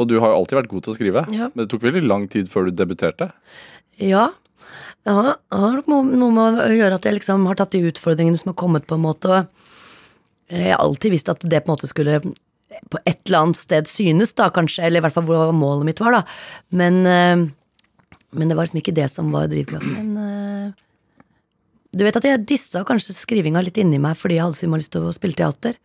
Og 0.00 0.08
du 0.08 0.16
har 0.22 0.32
jo 0.32 0.40
alltid 0.40 0.60
vært 0.62 0.70
god 0.70 0.86
til 0.86 0.92
å 0.92 0.96
skrive. 0.96 1.24
Ja. 1.34 1.50
Men 1.52 1.64
det 1.64 1.70
tok 1.72 1.84
veldig 1.84 2.04
lang 2.06 2.28
tid 2.32 2.48
før 2.52 2.68
du 2.68 2.76
debuterte. 2.76 3.30
Ja. 4.00 4.30
Ja, 5.08 5.16
det 5.24 5.56
har 5.56 5.80
noe 5.88 6.04
noe 6.04 6.34
med 6.36 6.60
å 6.60 6.68
gjøre 6.76 6.98
at 6.98 7.06
jeg 7.08 7.16
liksom 7.16 7.46
har 7.48 7.56
tatt 7.56 7.72
de 7.72 7.86
utfordringene 7.88 8.40
som 8.40 8.52
har 8.52 8.58
kommet, 8.60 8.86
på 8.88 8.98
en 8.98 9.04
måte. 9.04 9.42
Og 10.50 10.56
jeg 10.56 10.72
har 10.74 10.82
alltid 10.82 11.14
visst 11.14 11.30
at 11.32 11.44
det 11.44 11.62
på 11.64 11.70
en 11.70 11.78
måte 11.78 11.90
skulle 11.90 12.20
på 12.90 13.00
et 13.04 13.18
eller 13.26 13.44
annet 13.44 13.58
sted 13.58 13.88
synes, 13.90 14.32
da, 14.38 14.48
kanskje, 14.54 14.84
eller 14.86 15.00
i 15.00 15.04
hvert 15.04 15.14
fall 15.16 15.26
hvor 15.28 15.50
målet 15.56 15.88
mitt 15.88 16.02
var, 16.02 16.20
da. 16.20 16.20
Men, 16.76 17.00
eh, 17.06 17.48
men 18.30 18.50
det 18.50 18.56
var 18.56 18.66
liksom 18.66 18.80
ikke 18.80 18.96
det 18.96 19.08
som 19.10 19.30
var 19.34 19.50
drivkraften. 19.50 20.10
Men 20.10 20.16
uh, 20.16 21.22
du 21.90 22.04
vet 22.06 22.18
at 22.20 22.26
jeg 22.26 22.44
dissa 22.46 22.84
kanskje 22.86 23.16
skrivinga 23.16 23.62
litt 23.66 23.80
inni 23.82 23.98
meg 24.02 24.18
fordi 24.18 24.38
jeg 24.38 24.46
hadde 24.46 24.58
så 24.58 24.70
mye 24.70 24.82
lyst 24.82 24.92
til 24.94 25.08
å 25.08 25.14
spille 25.14 25.38
teater. 25.38 25.78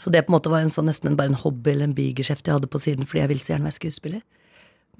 Så 0.00 0.12
det 0.12 0.22
på 0.24 0.32
en 0.32 0.38
måte 0.38 0.52
var 0.52 0.64
en 0.64 0.72
sånn, 0.72 0.88
nesten 0.88 1.18
bare 1.18 1.32
en 1.32 1.40
hobby 1.42 1.74
eller 1.74 1.90
en 1.90 1.96
bigeskjeft 1.96 2.46
jeg 2.46 2.56
hadde 2.56 2.70
på 2.70 2.80
siden 2.80 3.08
fordi 3.08 3.24
jeg 3.24 3.32
ville 3.34 3.44
så 3.44 3.52
gjerne 3.54 3.68
være 3.68 3.78
skuespiller. 3.80 4.22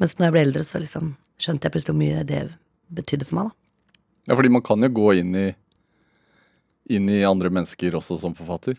Mens 0.02 0.16
når 0.18 0.26
jeg 0.26 0.34
ble 0.34 0.42
eldre, 0.48 0.66
så 0.66 0.82
liksom 0.82 1.14
skjønte 1.40 1.66
jeg 1.66 1.74
plutselig 1.76 1.94
hvor 1.94 2.00
mye 2.02 2.26
det 2.28 2.42
betydde 2.90 3.28
for 3.28 3.38
meg. 3.38 3.48
da. 3.48 3.92
Ja, 4.28 4.36
fordi 4.36 4.52
man 4.52 4.64
kan 4.66 4.84
jo 4.84 4.90
gå 4.98 5.06
inn 5.22 5.32
i, 5.38 5.46
inn 6.92 7.08
i 7.08 7.22
andre 7.24 7.52
mennesker 7.54 7.96
også 7.96 8.18
som 8.20 8.36
forfatter. 8.36 8.76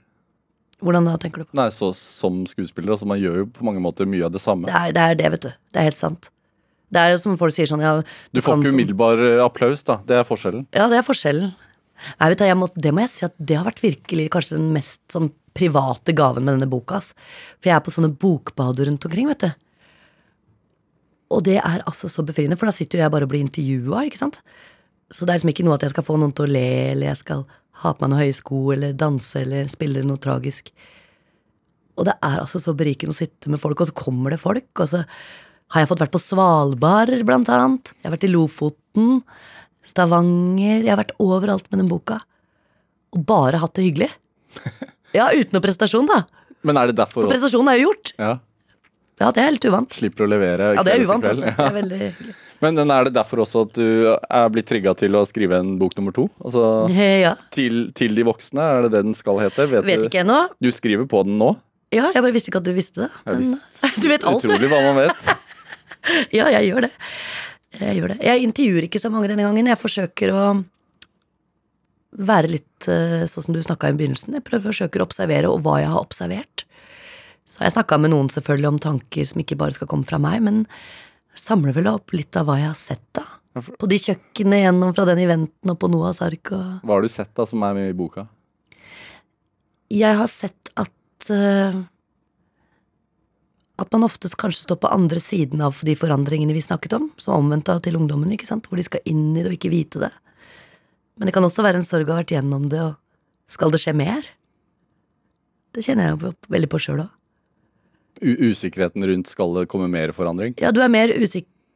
Hvordan 0.81 1.07
da, 1.07 1.15
tenker 1.21 1.43
du 1.43 1.49
på? 1.49 1.57
Nei, 1.57 1.69
så 1.73 1.91
som 1.97 2.43
skuespiller. 2.49 2.93
Altså, 2.93 3.07
man 3.09 3.21
gjør 3.21 3.43
jo 3.43 3.49
på 3.53 3.65
mange 3.65 3.81
måter 3.83 4.09
mye 4.09 4.25
av 4.25 4.33
det 4.33 4.41
samme. 4.41 4.69
Det 4.69 4.77
er, 4.77 4.93
det 4.97 5.03
er 5.07 5.17
det, 5.19 5.33
vet 5.35 5.45
du. 5.45 5.51
Det 5.73 5.81
er 5.81 5.89
helt 5.89 5.97
sant. 5.97 6.31
Det 6.91 6.99
er 7.01 7.13
jo 7.13 7.19
som 7.23 7.37
folk 7.39 7.55
sier 7.55 7.69
sånn 7.69 7.83
ja, 7.83 7.97
Du 8.35 8.41
får 8.43 8.59
ikke 8.59 8.73
umiddelbar 8.75 9.21
eh, 9.23 9.41
applaus, 9.43 9.85
da. 9.87 10.01
Det 10.07 10.17
er 10.19 10.25
forskjellen. 10.27 10.65
Ja, 10.75 10.89
det 10.91 10.99
er 10.99 11.05
forskjellen. 11.07 11.53
Nei, 12.19 12.31
du, 12.33 12.43
jeg 12.43 12.57
må, 12.57 12.67
det 12.75 12.91
må 12.95 13.03
jeg 13.05 13.11
si 13.13 13.25
at 13.27 13.35
det 13.37 13.59
har 13.59 13.67
vært 13.67 13.83
virkelig 13.83 14.27
kanskje 14.33 14.57
den 14.57 14.71
mest 14.75 15.01
sånn 15.13 15.29
private 15.57 16.15
gaven 16.17 16.45
med 16.45 16.57
denne 16.57 16.69
boka. 16.71 16.99
ass. 16.99 17.11
For 17.59 17.71
jeg 17.71 17.77
er 17.77 17.83
på 17.85 17.93
sånne 17.93 18.13
bokbader 18.19 18.89
rundt 18.89 19.05
omkring, 19.07 19.29
vet 19.31 19.45
du. 19.45 19.51
Og 21.31 21.45
det 21.47 21.59
er 21.61 21.83
altså 21.87 22.09
så 22.11 22.25
befriende, 22.27 22.57
for 22.59 22.67
da 22.67 22.75
sitter 22.75 22.99
jo 22.99 23.05
jeg 23.05 23.13
bare 23.13 23.27
og 23.27 23.31
blir 23.31 23.43
intervjua, 23.45 24.05
ikke 24.07 24.19
sant. 24.19 24.41
Så 25.11 25.23
det 25.23 25.31
er 25.33 25.39
liksom 25.39 25.51
ikke 25.53 25.67
noe 25.67 25.77
at 25.77 25.85
jeg 25.85 25.93
skal 25.93 26.07
få 26.07 26.17
noen 26.19 26.33
til 26.35 26.47
å 26.47 26.51
le, 26.51 26.67
eller 26.91 27.11
jeg 27.11 27.21
skal 27.21 27.45
ha 27.83 27.93
på 27.93 28.03
meg 28.03 28.11
noen 28.11 28.23
høye 28.23 28.35
sko, 28.35 28.59
eller 28.75 28.97
danse, 28.97 29.39
eller 29.39 29.71
spille 29.71 30.03
noe 30.07 30.19
tragisk. 30.21 30.73
Og 31.99 32.07
det 32.07 32.17
er 32.23 32.41
altså 32.41 32.59
så 32.63 32.73
berikende 32.77 33.15
å 33.15 33.19
sitte 33.19 33.51
med 33.51 33.61
folk, 33.61 33.79
og 33.79 33.91
så 33.91 33.97
kommer 33.97 34.33
det 34.33 34.41
folk, 34.41 34.69
og 34.75 34.91
så 34.91 35.03
har 35.71 35.83
jeg 35.83 35.89
fått 35.91 36.01
vært 36.03 36.13
på 36.13 36.19
Svalbard, 36.21 37.13
blant 37.27 37.49
annet. 37.51 37.93
Jeg 38.01 38.09
har 38.09 38.15
vært 38.17 38.27
i 38.27 38.31
Lofoten, 38.31 39.21
Stavanger 39.87 40.83
Jeg 40.83 40.91
har 40.91 40.99
vært 41.01 41.15
overalt 41.21 41.65
med 41.71 41.81
den 41.81 41.89
boka. 41.91 42.19
Og 43.15 43.23
bare 43.27 43.59
hatt 43.61 43.75
det 43.79 43.87
hyggelig. 43.89 44.11
Ja, 45.11 45.25
uten 45.35 45.51
noe 45.57 45.59
prestasjon, 45.65 46.05
da. 46.07 46.21
Men 46.63 46.77
er 46.79 46.87
det 46.87 46.93
derfor 46.95 47.25
For 47.25 47.31
prestasjonen 47.33 47.67
er 47.73 47.81
jo 47.81 47.89
gjort. 47.89 48.13
Ja, 48.15 48.29
Ja, 49.19 49.27
det 49.35 49.41
er 49.41 49.49
helt 49.49 49.65
uvant. 49.67 49.91
Slipper 49.99 50.23
å 50.23 50.29
levere 50.31 50.69
Ja, 50.77 50.85
det 50.87 50.93
er 50.93 51.03
uvant, 51.03 51.25
altså. 51.27 51.49
Det 51.51 51.65
er 51.65 51.75
veldig 51.75 51.97
hyggelig. 51.99 52.35
Men 52.63 52.79
er 52.93 53.07
det 53.09 53.11
derfor 53.17 53.41
også 53.43 53.63
at 53.65 53.73
du 53.75 53.83
er 54.13 54.47
blitt 54.53 54.69
trigga 54.69 54.93
til 54.95 55.17
å 55.19 55.25
skrive 55.27 55.57
en 55.59 55.73
bok 55.81 55.97
nummer 55.99 56.15
to? 56.15 56.29
Altså 56.39 56.63
Ja. 57.25 57.33
til, 57.51 57.89
til 57.97 58.15
de 58.15 58.23
voksne, 58.29 58.63
er 58.63 58.85
det 58.87 58.93
det 58.95 59.03
den 59.09 59.17
skal 59.19 59.41
hete? 59.43 59.67
Vet, 59.73 59.83
Vet 59.89 60.07
ikke 60.07 60.23
ennå. 60.23 60.39
Du 60.63 60.69
skriver 60.71 61.03
på 61.11 61.25
den 61.27 61.35
nå? 61.41 61.51
Ja, 61.91 62.07
jeg 62.15 62.23
bare 62.23 62.31
visste 62.37 62.53
ikke 62.53 62.61
at 62.63 62.69
du 62.69 62.73
visste 62.77 63.03
det. 63.03 63.11
Men, 63.27 63.41
visste- 63.43 64.01
du 64.05 64.07
vet 64.13 64.23
alt. 64.31 64.45
Utrolig 64.47 64.71
hva 64.71 64.79
man 64.87 64.99
vet. 65.01 65.31
Ja, 66.37 66.49
jeg 66.49 66.71
gjør 66.71 66.87
det. 66.87 66.91
Jeg 67.79 67.99
gjør 67.99 68.13
det. 68.13 68.19
Jeg 68.25 68.45
intervjuer 68.45 68.87
ikke 68.87 68.99
så 69.01 69.11
mange 69.13 69.29
denne 69.31 69.45
gangen. 69.47 69.69
Jeg 69.69 69.79
forsøker 69.79 70.33
å 70.35 70.45
være 72.11 72.51
litt 72.51 72.87
eh, 72.91 73.23
sånn 73.29 73.45
som 73.47 73.55
du 73.55 73.61
snakka 73.63 73.91
i 73.91 73.95
begynnelsen. 73.99 74.35
Jeg 74.35 74.45
prøver 74.47 74.71
forsøker 74.71 75.01
å 75.01 75.07
observere 75.07 75.51
og 75.51 75.61
hva 75.63 75.77
jeg 75.79 75.91
har 75.93 76.01
observert. 76.01 76.65
Så 77.47 77.61
har 77.61 77.69
jeg 77.69 77.77
snakka 77.77 77.99
med 78.01 78.13
noen 78.13 78.29
selvfølgelig 78.31 78.73
om 78.73 78.81
tanker 78.83 79.29
som 79.29 79.43
ikke 79.43 79.57
bare 79.59 79.75
skal 79.75 79.89
komme 79.91 80.07
fra 80.07 80.19
meg, 80.21 80.41
men 80.43 80.65
samler 81.37 81.75
vel 81.75 81.89
opp 81.91 82.13
litt 82.15 82.35
av 82.39 82.49
hva 82.49 82.57
jeg 82.59 82.69
har 82.69 82.79
sett, 82.79 83.05
da. 83.17 83.25
På 83.51 83.87
de 83.89 83.97
kjøkkenene 83.99 84.61
gjennom 84.61 84.93
fra 84.95 85.03
den 85.09 85.19
eventen 85.19 85.73
og 85.73 85.79
på 85.79 85.89
Noahs 85.91 86.21
ark 86.23 86.53
og 86.55 86.85
Hva 86.87 86.95
har 86.95 87.03
du 87.03 87.11
sett 87.11 87.33
da 87.35 87.43
som 87.47 87.63
er 87.67 87.75
med 87.75 87.89
i 87.89 87.95
boka? 87.97 88.23
Jeg 89.91 90.15
har 90.15 90.29
sett 90.31 90.71
at 90.79 91.27
eh, 91.35 91.81
At 93.79 93.91
man 93.93 94.03
ofte 94.05 94.29
kanskje 94.29 94.65
står 94.65 94.81
på 94.83 94.91
andre 94.91 95.21
siden 95.23 95.61
av 95.63 95.79
de 95.85 95.95
forandringene 95.97 96.53
vi 96.55 96.63
snakket 96.63 96.97
om, 96.97 97.07
som 97.21 97.37
omvendt 97.39 97.69
av 97.71 97.79
til 97.85 97.95
ungdommen, 97.97 98.33
ikke 98.33 98.49
sant, 98.49 98.67
hvor 98.67 98.79
de 98.79 98.85
skal 98.85 99.03
inn 99.09 99.31
i 99.31 99.41
det 99.41 99.51
og 99.53 99.55
ikke 99.57 99.71
vite 99.73 100.01
det. 100.03 100.11
Men 101.17 101.29
det 101.29 101.33
kan 101.35 101.45
også 101.45 101.63
være 101.65 101.81
en 101.81 101.87
sorg 101.87 102.09
å 102.09 102.15
ha 102.15 102.21
vært 102.21 102.33
gjennom 102.35 102.67
det, 102.71 102.81
og 102.81 103.51
skal 103.51 103.73
det 103.73 103.81
skje 103.83 103.95
mer? 103.97 104.27
Det 105.71 105.83
kjenner 105.85 106.09
jeg 106.09 106.17
jo 106.17 106.33
veldig 106.51 106.69
på 106.71 106.81
sjøl 106.83 107.03
òg. 107.05 107.11
Usikkerheten 108.21 109.05
rundt 109.07 109.31
skal 109.31 109.55
det 109.55 109.69
komme 109.71 109.87
mer 109.89 110.11
forandring? 110.13 110.53
Ja, 110.61 110.69
du 110.75 110.81
er 110.83 110.91
mer 110.91 111.13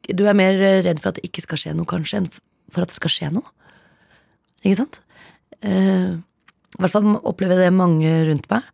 Du 0.05 0.25
er 0.27 0.37
mer 0.37 0.59
eh, 0.61 0.83
redd 0.85 0.99
for 1.01 1.09
at 1.09 1.17
det 1.17 1.25
ikke 1.25 1.41
skal 1.41 1.57
skje 1.57 1.73
noe, 1.73 1.87
kanskje, 1.89 2.19
enn 2.19 2.27
for 2.69 2.83
at 2.85 2.91
det 2.91 2.99
skal 2.99 3.09
skje 3.09 3.31
noe. 3.33 3.47
Ikke 4.61 4.77
sant? 4.83 4.99
Eh, 5.65 6.13
I 6.13 6.81
hvert 6.83 6.93
fall 6.93 7.15
opplever 7.23 7.57
jeg 7.57 7.71
det 7.71 7.77
mange 7.77 8.11
rundt 8.29 8.45
meg. 8.51 8.67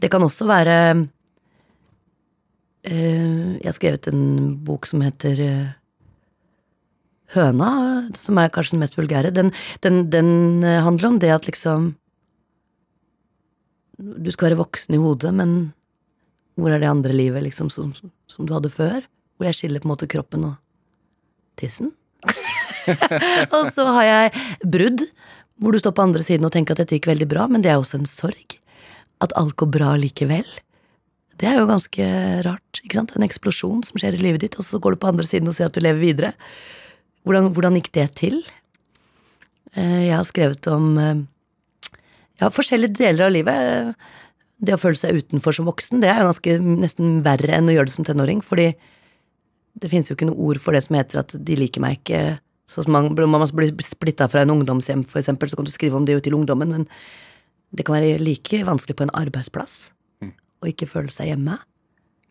Det 0.00 0.10
kan 0.10 0.24
også 0.24 0.48
være 0.48 0.76
Jeg 2.86 3.66
har 3.66 3.76
skrevet 3.76 4.08
en 4.08 4.22
bok 4.64 4.86
som 4.88 5.02
heter 5.04 5.40
eh, 5.44 5.72
Høna, 7.34 7.70
som 8.18 8.38
er 8.40 8.50
kanskje 8.50 8.74
den 8.74 8.82
mest 8.82 8.96
vulgære. 8.98 9.30
Den, 9.36 9.52
den, 9.84 10.06
den 10.10 10.30
eh, 10.64 10.80
handler 10.82 11.12
om 11.12 11.18
det 11.22 11.30
at 11.34 11.46
liksom 11.46 11.94
Du 14.00 14.30
skal 14.32 14.48
være 14.48 14.62
voksen 14.62 14.96
i 14.96 15.00
hodet, 15.00 15.34
men 15.36 15.72
hvor 16.56 16.72
er 16.72 16.80
det 16.80 16.88
andre 16.88 17.12
livet 17.12 17.44
liksom 17.44 17.68
som, 17.70 17.92
som 18.26 18.46
du 18.48 18.54
hadde 18.56 18.72
før? 18.72 19.04
Hvor 19.36 19.48
jeg 19.48 19.58
skiller 19.58 19.80
på 19.80 19.88
en 19.88 19.92
måte 19.92 20.08
kroppen 20.08 20.46
og 20.48 20.56
tissen. 21.60 21.92
og 23.56 23.68
så 23.72 23.84
har 23.92 24.04
jeg 24.08 24.32
brudd, 24.64 25.04
hvor 25.60 25.72
du 25.72 25.80
står 25.80 25.94
på 25.96 26.04
andre 26.08 26.24
siden 26.24 26.48
og 26.48 26.52
tenker 26.52 26.72
at 26.72 26.82
dette 26.82 26.96
gikk 26.96 27.10
veldig 27.12 27.28
bra, 27.28 27.46
men 27.48 27.64
det 27.64 27.72
er 27.72 27.80
også 27.80 28.00
en 28.00 28.08
sorg. 28.08 28.56
At 29.20 29.36
alt 29.36 29.56
går 29.60 29.68
bra 29.72 29.92
likevel. 30.00 30.48
Det 31.40 31.48
er 31.48 31.56
jo 31.56 31.68
ganske 31.70 32.06
rart. 32.44 32.80
ikke 32.84 32.98
sant? 32.98 33.14
En 33.16 33.24
eksplosjon 33.24 33.80
som 33.86 34.00
skjer 34.00 34.18
i 34.18 34.20
livet 34.20 34.42
ditt, 34.44 34.58
og 34.60 34.66
så 34.66 34.80
går 34.82 34.94
du 34.94 35.00
på 35.00 35.08
andre 35.08 35.24
siden 35.24 35.48
og 35.48 35.56
ser 35.56 35.70
at 35.70 35.76
du 35.76 35.80
lever 35.80 36.02
videre. 36.02 36.32
Hvordan, 37.24 37.48
hvordan 37.56 37.78
gikk 37.78 37.92
det 37.96 38.06
til? 38.20 38.42
Eh, 39.72 40.08
Jeg 40.10 40.16
har 40.18 40.26
skrevet 40.28 40.68
om 40.68 40.90
eh, 41.00 41.22
ja, 42.42 42.50
forskjellige 42.52 42.98
deler 42.98 43.28
av 43.28 43.32
livet. 43.32 43.94
Det 44.60 44.76
å 44.76 44.80
føle 44.80 45.00
seg 45.00 45.16
utenfor 45.16 45.56
som 45.56 45.68
voksen, 45.68 46.02
det 46.02 46.10
er 46.12 46.20
jo 46.20 46.28
ganske 46.28 46.56
nesten 46.60 47.22
verre 47.24 47.56
enn 47.56 47.70
å 47.72 47.76
gjøre 47.76 47.88
det 47.88 47.96
som 47.96 48.04
tenåring, 48.04 48.42
fordi 48.44 48.74
det 49.80 49.88
finnes 49.88 50.10
jo 50.10 50.16
ikke 50.18 50.28
noe 50.28 50.50
ord 50.50 50.60
for 50.60 50.76
det 50.76 50.82
som 50.84 50.98
heter 50.98 51.22
at 51.22 51.32
de 51.32 51.56
liker 51.56 51.80
meg 51.80 52.02
ikke. 52.02 52.36
Sånn 52.68 52.84
som 52.84 52.92
man, 52.92 53.08
man 53.16 53.46
blir 53.56 53.72
splitta 53.80 54.28
fra 54.28 54.42
en 54.44 54.52
ungdomshjem, 54.52 55.06
for 55.08 55.22
eksempel, 55.22 55.48
så 55.48 55.56
kan 55.56 55.64
du 55.64 55.72
skrive 55.72 55.96
om 55.96 56.04
det 56.04 56.18
jo 56.18 56.24
til 56.26 56.36
ungdommen, 56.36 56.74
men 56.74 56.84
det 57.72 57.86
kan 57.86 57.96
være 57.96 58.20
like 58.20 58.60
vanskelig 58.66 58.98
på 58.98 59.06
en 59.06 59.14
arbeidsplass 59.16 59.88
å 60.60 60.70
ikke 60.70 60.88
føle 60.90 61.12
seg 61.14 61.32
hjemme. 61.32 61.58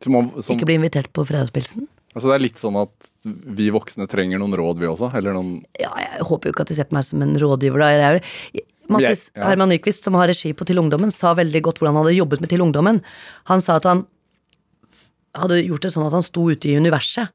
Som 0.03 0.15
om, 0.15 0.29
som, 0.39 0.55
Ikke 0.55 0.69
bli 0.69 0.77
invitert 0.79 1.09
på 1.11 1.25
fredagspilsen. 1.27 1.87
altså 2.13 2.29
det 2.29 2.35
er 2.37 2.43
litt 2.45 2.59
sånn 2.61 2.77
at 2.79 3.09
vi 3.25 3.67
voksne 3.75 4.07
trenger 4.07 4.39
noen 4.39 4.55
råd, 4.55 4.79
vi 4.79 4.87
også? 4.87 5.11
Eller 5.17 5.35
noen 5.35 5.57
Ja, 5.79 5.91
jeg 5.99 6.27
håper 6.29 6.49
jo 6.49 6.55
ikke 6.55 6.67
at 6.67 6.71
de 6.71 6.77
ser 6.77 6.87
på 6.87 6.95
meg 6.95 7.07
som 7.07 7.25
en 7.25 7.35
rådgiver. 7.41 7.83
Da. 7.83 7.89
Jeg 7.91 8.65
Mattis 8.89 9.27
yeah, 9.29 9.43
yeah. 9.43 9.49
Herman 9.51 9.69
Nyquist, 9.69 10.07
som 10.07 10.15
har 10.17 10.31
regi 10.31 10.49
på 10.57 10.65
Til 10.65 10.79
ungdommen, 10.81 11.11
sa 11.13 11.35
veldig 11.37 11.61
godt 11.67 11.81
hvordan 11.81 11.97
han 11.97 12.07
hadde 12.07 12.17
jobbet 12.17 12.41
med 12.41 12.49
Til 12.49 12.63
ungdommen. 12.65 13.03
Han 13.51 13.61
sa 13.61 13.77
at 13.77 13.85
han 13.89 14.07
hadde 15.37 15.61
gjort 15.61 15.85
det 15.85 15.93
sånn 15.93 16.07
at 16.07 16.15
han 16.15 16.25
sto 16.25 16.47
ute 16.49 16.71
i 16.71 16.77
universet 16.79 17.29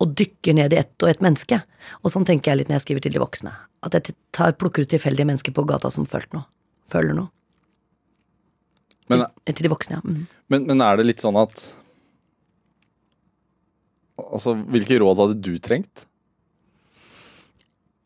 og 0.00 0.14
dykker 0.16 0.54
ned 0.56 0.72
i 0.72 0.78
ett 0.80 1.02
og 1.02 1.10
ett 1.10 1.24
menneske. 1.24 1.58
Og 2.00 2.12
sånn 2.14 2.24
tenker 2.28 2.52
jeg 2.52 2.60
litt 2.60 2.70
når 2.70 2.78
jeg 2.78 2.86
skriver 2.86 3.04
til 3.04 3.16
de 3.16 3.20
voksne. 3.20 3.52
At 3.84 3.96
jeg 3.96 4.14
tar, 4.36 4.54
plukker 4.56 4.86
ut 4.86 4.92
tilfeldige 4.92 5.28
mennesker 5.28 5.52
på 5.56 5.66
gata 5.68 5.90
som 5.92 6.06
følt 6.08 6.30
noe. 6.36 6.46
Føler 6.88 7.16
noe. 7.18 7.28
Men, 9.10 9.26
Til, 9.44 9.56
til 9.56 9.66
de 9.66 9.72
voksne, 9.72 9.98
ja. 9.98 10.02
Mm. 10.06 10.24
men, 10.52 10.66
men 10.70 10.84
er 10.86 11.00
det 11.00 11.08
litt 11.08 11.24
sånn 11.24 11.38
at 11.40 11.66
Altså, 14.20 14.52
hvilke 14.68 14.98
råd 15.00 15.16
hadde 15.16 15.36
du 15.40 15.54
trengt? 15.64 16.02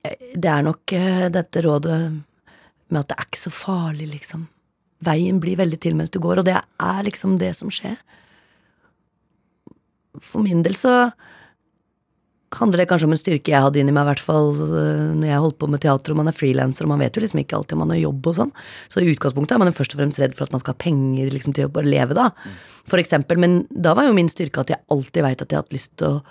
Det 0.05 0.51
er 0.51 0.63
nok 0.63 0.93
eh, 0.95 1.25
dette 1.33 1.63
rådet 1.65 1.97
med 2.93 3.01
at 3.01 3.09
det 3.11 3.17
er 3.17 3.27
ikke 3.27 3.41
så 3.41 3.51
farlig, 3.51 4.07
liksom. 4.13 4.45
Veien 5.05 5.41
blir 5.43 5.59
veldig 5.59 5.79
til 5.83 5.97
mens 5.99 6.13
du 6.15 6.21
går, 6.23 6.41
og 6.41 6.47
det 6.47 6.55
er 6.55 7.01
liksom 7.07 7.35
det 7.41 7.51
som 7.59 7.73
skjer. 7.73 7.97
For 10.23 10.45
min 10.45 10.63
del 10.63 10.77
så 10.79 10.95
handler 12.59 12.83
det 12.83 12.87
kanskje 12.91 13.09
om 13.09 13.15
en 13.15 13.21
styrke 13.21 13.53
jeg 13.53 13.65
hadde 13.65 13.81
inni 13.81 13.93
meg, 13.95 14.07
i 14.07 14.11
hvert 14.13 14.23
fall 14.25 14.53
eh, 14.55 15.15
når 15.15 15.29
jeg 15.29 15.43
holdt 15.45 15.59
på 15.61 15.69
med 15.73 15.83
teater, 15.85 16.15
og 16.15 16.21
man 16.21 16.31
er 16.31 16.37
frilanser, 16.37 16.87
og 16.87 16.93
man 16.93 17.03
vet 17.05 17.17
jo 17.17 17.25
liksom 17.25 17.41
ikke 17.43 17.59
alltid 17.59 17.77
om 17.77 17.83
man 17.85 17.93
har 17.95 18.01
jobb 18.03 18.29
og 18.31 18.39
sånn. 18.39 18.53
Så 18.93 19.03
i 19.03 19.11
utgangspunktet 19.13 19.57
er 19.57 19.63
man 19.63 19.71
jo 19.71 19.77
først 19.79 19.97
og 19.97 20.03
fremst 20.03 20.23
redd 20.23 20.37
for 20.39 20.47
at 20.47 20.55
man 20.55 20.63
skal 20.63 20.77
ha 20.77 20.83
penger 20.85 21.35
liksom, 21.35 21.57
til 21.57 21.69
å 21.69 21.75
bare 21.75 21.91
leve, 21.91 22.17
da. 22.19 22.31
For 22.91 23.01
eksempel. 23.01 23.41
Men 23.41 23.59
da 23.71 23.97
var 23.97 24.09
jo 24.09 24.17
min 24.17 24.31
styrke 24.33 24.65
at 24.65 24.73
jeg 24.75 24.83
alltid 24.93 25.27
veit 25.27 25.45
at 25.45 25.51
jeg 25.51 25.59
har 25.59 25.67
hatt 25.67 25.77
lyst 25.77 25.95
til 26.01 26.19
å 26.19 26.23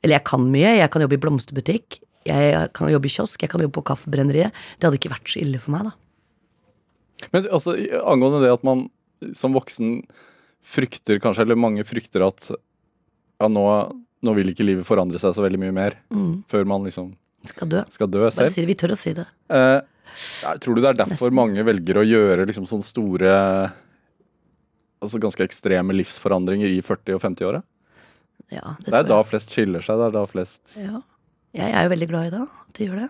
Eller 0.00 0.16
jeg 0.16 0.24
kan 0.30 0.46
mye. 0.48 0.78
Jeg 0.78 0.90
kan 0.90 1.02
jobbe 1.04 1.18
i 1.18 1.20
blomsterbutikk. 1.20 1.98
Jeg 2.24 2.68
kan 2.72 2.88
jobbe 2.88 3.08
i 3.08 3.12
kiosk. 3.12 3.42
Jeg 3.42 3.52
kan 3.52 3.60
jobbe 3.60 3.76
på 3.76 3.84
Kaffebrenneriet. 3.90 4.56
Det 4.80 4.88
hadde 4.88 4.96
ikke 4.96 5.12
vært 5.12 5.28
så 5.28 5.42
ille 5.42 5.60
for 5.60 5.74
meg, 5.74 5.90
da. 5.90 7.28
Men 7.34 7.48
altså, 7.52 7.74
angående 8.00 8.40
det 8.40 8.54
at 8.54 8.64
man 8.64 8.86
som 9.36 9.52
voksen 9.52 9.98
frykter 10.64 11.20
kanskje, 11.20 11.44
eller 11.44 11.60
mange 11.60 11.84
frykter 11.84 12.24
at 12.24 12.48
ja, 12.50 13.48
nå, 13.48 13.64
nå 14.22 14.34
vil 14.36 14.50
ikke 14.52 14.66
livet 14.66 14.84
forandre 14.88 15.18
seg 15.22 15.32
så 15.36 15.44
veldig 15.44 15.60
mye 15.62 15.72
mer 15.76 15.96
før 16.50 16.66
man 16.68 16.84
liksom 16.84 17.12
Skal 17.48 17.68
dø. 17.72 17.84
skal 17.88 18.10
dø 18.12 18.26
selv. 18.30 18.50
si. 18.52 18.64
Vi 18.68 18.74
tør 18.76 18.92
å 18.92 18.98
si 19.00 19.14
det. 19.16 19.24
Eh, 19.48 19.80
tror 20.60 20.74
du 20.76 20.80
det 20.82 20.90
er 20.90 20.98
derfor 21.04 21.30
Nesten. 21.30 21.38
mange 21.38 21.64
velger 21.64 22.00
å 22.02 22.04
gjøre 22.04 22.44
liksom 22.50 22.66
sånne 22.68 22.84
store 22.84 23.30
altså 25.00 25.20
ganske 25.22 25.44
ekstreme 25.46 25.94
livsforandringer 25.96 26.68
i 26.68 26.80
40- 26.84 27.16
og 27.16 27.22
50-åra? 27.24 27.62
Ja, 28.52 28.74
det, 28.82 28.90
Det 28.90 28.98
er 28.98 29.08
da 29.08 29.20
flest 29.24 29.52
skiller 29.54 29.80
seg. 29.84 29.96
Det 30.00 30.08
er 30.10 30.14
da 30.18 30.24
flest 30.28 30.76
Ja. 30.76 31.00
Jeg 31.56 31.72
er 31.74 31.82
jo 31.86 31.90
veldig 31.94 32.08
glad 32.12 32.26
i 32.28 32.30
det, 32.36 32.42
at 32.46 32.76
de 32.78 32.86
gjør 32.86 32.98
det. 33.00 33.08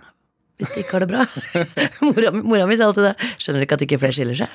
Hvis 0.61 0.70
de 0.74 0.80
ikke 0.84 0.94
har 0.96 1.02
det 1.04 1.08
bra. 1.11 1.24
mora, 2.04 2.30
mora 2.52 2.66
mi 2.68 2.76
sier 2.76 2.86
alltid 2.86 3.04
det. 3.11 3.28
Skjønner 3.40 3.64
ikke 3.66 3.76
at 3.76 3.84
ikke 3.84 3.98
flere 4.00 4.16
skiller 4.16 4.38
seg. 4.38 4.54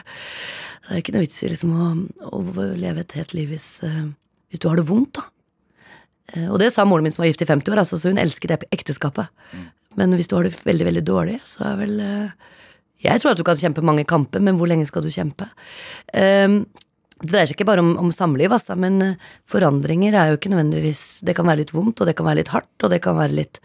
Det 0.86 0.94
er 0.96 1.02
ikke 1.04 1.14
noe 1.16 1.26
vits 1.26 1.44
i 1.46 1.50
liksom 1.52 1.74
å, 1.76 1.90
å 2.30 2.42
leve 2.78 3.02
et 3.04 3.16
helt 3.20 3.34
liv 3.38 3.52
hvis, 3.54 3.68
eh, 3.86 4.04
hvis 4.54 4.62
du 4.62 4.68
har 4.70 4.78
det 4.80 4.86
vondt, 4.90 5.18
da. 5.20 5.26
Eh, 6.34 6.48
og 6.50 6.60
det 6.62 6.72
sa 6.74 6.86
moren 6.88 7.06
min 7.06 7.14
som 7.14 7.24
var 7.24 7.30
gift 7.32 7.44
i 7.46 7.50
50 7.50 7.74
år, 7.74 7.84
altså, 7.84 8.00
så 8.00 8.12
hun 8.12 8.22
elsket 8.22 8.54
det 8.54 8.72
ekteskapet. 8.76 9.30
Men 10.00 10.16
hvis 10.18 10.30
du 10.32 10.38
har 10.38 10.48
det 10.48 10.56
veldig, 10.66 10.88
veldig 10.90 11.06
dårlig, 11.08 11.40
så 11.48 11.70
er 11.72 11.78
vel 11.84 12.00
eh, 12.04 12.52
Jeg 13.06 13.22
tror 13.22 13.34
at 13.34 13.40
du 13.40 13.46
kan 13.48 13.60
kjempe 13.60 13.86
mange 13.86 14.08
kamper, 14.08 14.44
men 14.44 14.58
hvor 14.60 14.70
lenge 14.72 14.88
skal 14.90 15.06
du 15.06 15.12
kjempe? 15.14 15.48
Um, 16.12 16.64
det 17.22 17.32
dreier 17.32 17.48
seg 17.48 17.56
ikke 17.56 17.70
bare 17.70 17.84
om, 17.84 17.94
om 18.02 18.12
samliv, 18.12 18.52
altså, 18.52 18.76
men 18.80 19.02
eh, 19.04 19.28
forandringer 19.50 20.16
er 20.18 20.32
jo 20.32 20.40
ikke 20.40 20.52
nødvendigvis 20.52 21.04
Det 21.26 21.36
kan 21.38 21.48
være 21.48 21.64
litt 21.64 21.76
vondt, 21.76 22.02
og 22.02 22.10
det 22.10 22.16
kan 22.18 22.28
være 22.28 22.42
litt 22.42 22.52
hardt, 22.52 22.74
og 22.84 22.92
det 22.92 23.00
kan 23.06 23.16
være 23.16 23.38
litt 23.38 23.62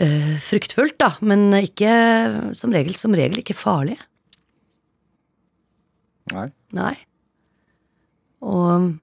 øh, 0.00 0.36
fryktfullt, 0.40 0.96
da, 1.02 1.12
men 1.20 1.50
ikke 1.58 1.90
som 2.56 2.72
regel, 2.72 2.96
som 2.96 3.16
regel 3.16 3.42
ikke 3.42 3.58
farlig. 3.58 3.98
Nei. 6.32 6.48
Nei. 6.74 6.94
Og 8.46 8.94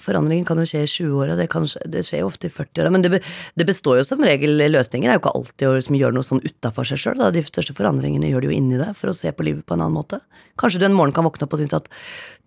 Forandringen 0.00 0.46
kan 0.48 0.60
jo 0.60 0.66
skje 0.68 0.82
i 0.84 0.90
20-åra, 0.90 1.36
det, 1.38 1.48
det 1.92 2.02
skjer 2.06 2.22
jo 2.22 2.28
ofte 2.28 2.48
i 2.48 2.52
40-åra. 2.52 2.92
Men 2.92 3.04
det, 3.04 3.22
det 3.58 3.66
består 3.68 4.00
jo 4.00 4.06
som 4.06 4.24
regel 4.24 4.58
Løsninger 4.60 5.08
Det 5.08 5.14
er 5.14 5.18
jo 5.18 5.22
ikke 5.22 5.34
alltid 5.38 5.68
å 5.68 5.74
liksom 5.78 5.98
gjøre 5.98 6.16
noe 6.16 6.28
sånn 6.28 6.42
utafor 6.44 6.88
seg 6.88 7.02
sjøl. 7.02 7.22
De 7.34 7.44
største 7.46 7.76
forandringene 7.78 8.30
gjør 8.30 8.44
de 8.44 8.50
jo 8.52 8.56
inni 8.56 8.80
deg 8.80 8.96
for 8.98 9.12
å 9.12 9.16
se 9.16 9.32
på 9.32 9.46
livet 9.48 9.66
på 9.66 9.76
en 9.76 9.84
annen 9.84 9.96
måte. 9.96 10.20
Kanskje 10.60 10.82
du 10.82 10.88
en 10.88 10.98
morgen 10.98 11.16
kan 11.16 11.26
våkne 11.26 11.48
opp 11.48 11.56
og 11.56 11.62
synes 11.62 11.78
at 11.80 11.88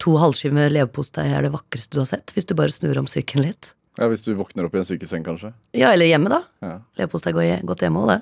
to 0.02 0.18
halvskiver 0.22 0.58
med 0.60 0.76
leverpostei 0.76 1.28
er 1.32 1.48
det 1.48 1.56
vakreste 1.56 1.98
du 1.98 2.04
har 2.04 2.12
sett, 2.12 2.36
hvis 2.36 2.48
du 2.50 2.56
bare 2.58 2.74
snur 2.74 3.02
om 3.02 3.10
psyken 3.10 3.46
litt. 3.46 3.74
Ja, 3.96 4.08
Hvis 4.12 4.26
du 4.26 4.34
våkner 4.36 4.66
opp 4.68 4.74
i 4.76 4.80
en 4.82 4.84
sykeseng, 4.88 5.24
kanskje. 5.24 5.54
Ja, 5.78 5.94
eller 5.96 6.06
hjemme, 6.10 6.28
da. 6.28 6.42
Ja. 6.62 6.74
Leverpostei 7.00 7.32
går 7.32 7.62
godt 7.70 7.80
hjemme 7.86 8.02
òg, 8.04 8.10
det. 8.12 8.20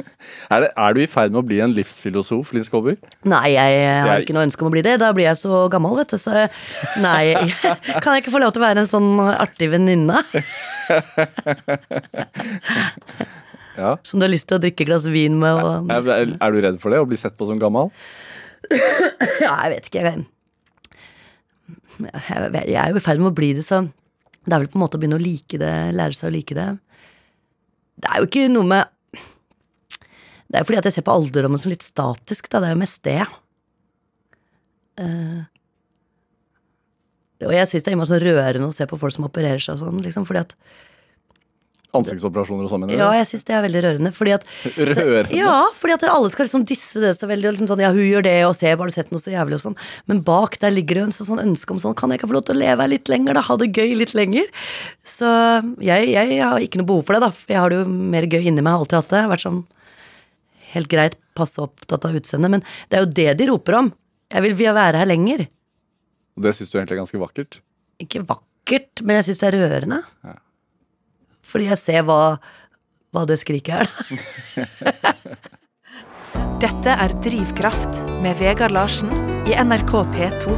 Er, 0.52 0.60
det, 0.64 0.68
er 0.76 0.94
du 0.96 1.00
i 1.00 1.06
ferd 1.08 1.32
med 1.32 1.40
å 1.40 1.44
bli 1.48 1.58
en 1.64 1.72
livsfilosof, 1.76 2.50
Linn 2.56 2.64
Skåber? 2.64 2.96
Nei, 3.28 3.54
jeg 3.54 3.78
har 3.88 4.10
Jeg- 4.18 4.24
ikke 4.26 4.34
noe 4.36 4.44
ønske 4.46 4.60
om 4.64 4.68
å 4.68 4.72
bli 4.74 4.82
det. 4.84 4.98
Da 5.00 5.10
blir 5.16 5.24
jeg 5.30 5.36
så 5.40 5.62
gammel, 5.72 5.96
vet 6.00 6.12
du. 6.12 6.18
Så 6.20 6.32
nei. 7.00 7.32
Kan 8.04 8.14
jeg 8.14 8.24
ikke 8.24 8.34
få 8.36 8.40
lov 8.44 8.52
til 8.52 8.60
å 8.62 8.66
være 8.66 8.84
en 8.84 8.90
sånn 8.92 9.10
artig 9.32 9.70
venninne 9.72 10.20
Ja. 13.76 13.96
som 14.06 14.20
du 14.20 14.24
har 14.26 14.30
lyst 14.30 14.46
til 14.48 14.58
å 14.58 14.62
drikke 14.62 14.84
et 14.84 14.88
glass 14.92 15.08
vin 15.10 15.34
med? 15.40 15.56
Og, 15.58 15.90
Er, 15.90 16.06
er 16.14 16.36
er 16.38 16.52
du 16.54 16.60
redd 16.62 16.76
for 16.82 16.94
det? 16.94 17.00
Å 17.02 17.08
bli 17.10 17.18
sett 17.18 17.34
på 17.40 17.48
som 17.48 17.58
gammel? 17.58 17.90
ja, 19.44 19.56
jeg 19.64 19.72
vet 19.74 19.88
ikke. 19.90 20.04
Jeg, 20.04 20.24
jeg, 22.04 22.68
jeg 22.70 22.78
er 22.84 22.92
jo 22.94 23.00
i 23.00 23.04
ferd 23.04 23.20
med 23.24 23.32
å 23.32 23.36
bli 23.36 23.50
det, 23.58 23.64
så 23.66 23.82
det 24.44 24.52
er 24.52 24.60
vel 24.60 24.70
på 24.70 24.78
en 24.78 24.84
måte 24.84 24.98
å 24.98 25.02
begynne 25.02 25.18
å 25.18 25.22
like 25.22 25.58
det, 25.60 25.72
lære 25.96 26.16
seg 26.16 26.28
å 26.28 26.34
like 26.34 26.56
det. 26.56 26.66
Det 28.00 28.10
er 28.10 28.20
jo 28.20 28.28
ikke 28.28 28.50
noe 28.50 28.68
med 28.68 28.90
Det 30.44 30.58
er 30.58 30.62
jo 30.62 30.68
fordi 30.68 30.78
at 30.82 30.88
jeg 30.88 30.96
ser 30.98 31.06
på 31.06 31.14
alderdommen 31.14 31.60
som 31.60 31.72
litt 31.72 31.82
statisk, 31.82 32.50
da. 32.52 32.60
Det 32.60 32.68
er 32.68 32.74
jo 32.74 32.82
mest 32.82 33.00
det. 33.06 33.22
Uh, 35.00 35.42
og 37.44 37.54
jeg 37.56 37.68
syns 37.68 37.82
det 37.84 37.90
er 37.90 37.96
innmari 37.96 38.10
sånn 38.12 38.22
rørende 38.22 38.68
å 38.68 38.74
se 38.74 38.86
på 38.88 38.98
folk 39.00 39.14
som 39.16 39.26
opererer 39.26 39.62
seg 39.62 39.74
og 39.74 39.82
sånn, 39.82 40.02
liksom, 40.04 40.26
fordi 40.28 40.44
at 40.44 40.54
Ansiktsoperasjoner 41.94 42.66
og 42.66 42.72
sånn. 42.72 42.86
Ja, 42.92 43.10
jeg 43.18 43.28
syns 43.30 43.46
det 43.48 43.54
er 43.56 43.62
veldig 43.64 43.82
rørende. 43.84 44.12
Fordi 44.16 44.34
at, 44.36 44.46
Rørende? 44.90 45.36
Ja, 45.36 45.56
fordi 45.78 45.96
at 45.96 46.06
alle 46.10 46.32
skal 46.32 46.48
liksom 46.48 46.66
disse 46.68 47.02
det 47.02 47.12
så 47.18 47.28
veldig. 47.30 47.52
Liksom 47.54 47.70
sånn, 47.70 47.84
ja, 47.84 47.92
hun 47.94 48.02
gjør 48.02 48.26
det, 48.26 48.34
og 48.48 48.56
se, 48.58 48.72
har 48.72 48.90
du 48.90 48.94
sett 48.94 49.12
noe 49.14 49.22
så 49.22 49.32
jævlig, 49.34 49.60
og 49.60 49.64
sånn. 49.68 49.78
Men 50.10 50.24
bak 50.26 50.58
der 50.62 50.74
ligger 50.74 50.98
det 50.98 51.04
jo 51.04 51.08
en 51.10 51.16
sånn, 51.18 51.30
sånn 51.32 51.44
ønske 51.44 51.76
om 51.76 51.82
sånn, 51.82 51.96
kan 51.98 52.10
jeg 52.12 52.20
ikke 52.22 52.30
få 52.32 52.38
lov 52.38 52.46
til 52.48 52.56
å 52.58 52.62
leve 52.64 52.84
her 52.84 52.92
litt 52.92 53.12
lenger, 53.12 53.38
da? 53.38 53.44
Ha 53.46 53.58
det 53.62 53.70
gøy 53.76 53.94
litt 54.02 54.14
lenger? 54.18 54.50
Så 55.06 55.30
jeg, 55.84 56.10
jeg 56.14 56.40
har 56.42 56.64
ikke 56.66 56.82
noe 56.82 56.90
behov 56.90 57.06
for 57.06 57.16
det, 57.18 57.28
da. 57.28 57.32
Jeg 57.54 57.62
har 57.62 57.72
det 57.72 57.82
jo 57.82 57.88
mer 58.14 58.26
gøy 58.30 58.42
inni 58.50 58.64
meg, 58.64 58.74
alltid 58.74 59.00
hatt 59.00 59.14
det. 59.14 59.24
Vært 59.34 59.46
sånn 59.46 59.62
helt 60.74 60.90
greit 60.90 61.18
passe 61.38 61.62
opptatt 61.62 62.06
av 62.08 62.16
utseendet. 62.18 62.50
Men 62.56 62.64
det 62.90 62.98
er 62.98 63.04
jo 63.04 63.12
det 63.20 63.28
de 63.40 63.50
roper 63.50 63.78
om. 63.80 63.92
Jeg 64.34 64.46
vil, 64.48 64.56
vil 64.58 64.74
være 64.74 65.02
her 65.02 65.10
lenger. 65.10 65.46
Det 66.42 66.54
syns 66.56 66.72
du 66.72 66.78
egentlig 66.80 66.96
er 66.96 67.02
ganske 67.04 67.20
vakkert? 67.22 67.60
Ikke 68.02 68.24
vakkert, 68.26 69.04
men 69.06 69.20
jeg 69.20 69.28
syns 69.28 69.42
det 69.42 69.50
er 69.52 69.58
rørende. 69.60 70.00
Ja. 70.26 70.34
Fordi 71.44 71.68
jeg 71.70 71.80
ser 71.80 72.06
hva, 72.08 72.36
hva 73.14 73.24
det 73.28 73.38
skriket 73.42 73.84
er, 73.84 73.90
da. 73.90 74.64
Dette 76.64 76.94
er 76.96 77.12
Drivkraft 77.22 77.98
med 78.24 78.38
Vegard 78.40 78.72
Larsen 78.74 79.10
i 79.44 79.54
NRK 79.60 79.92
P2. 80.14 80.54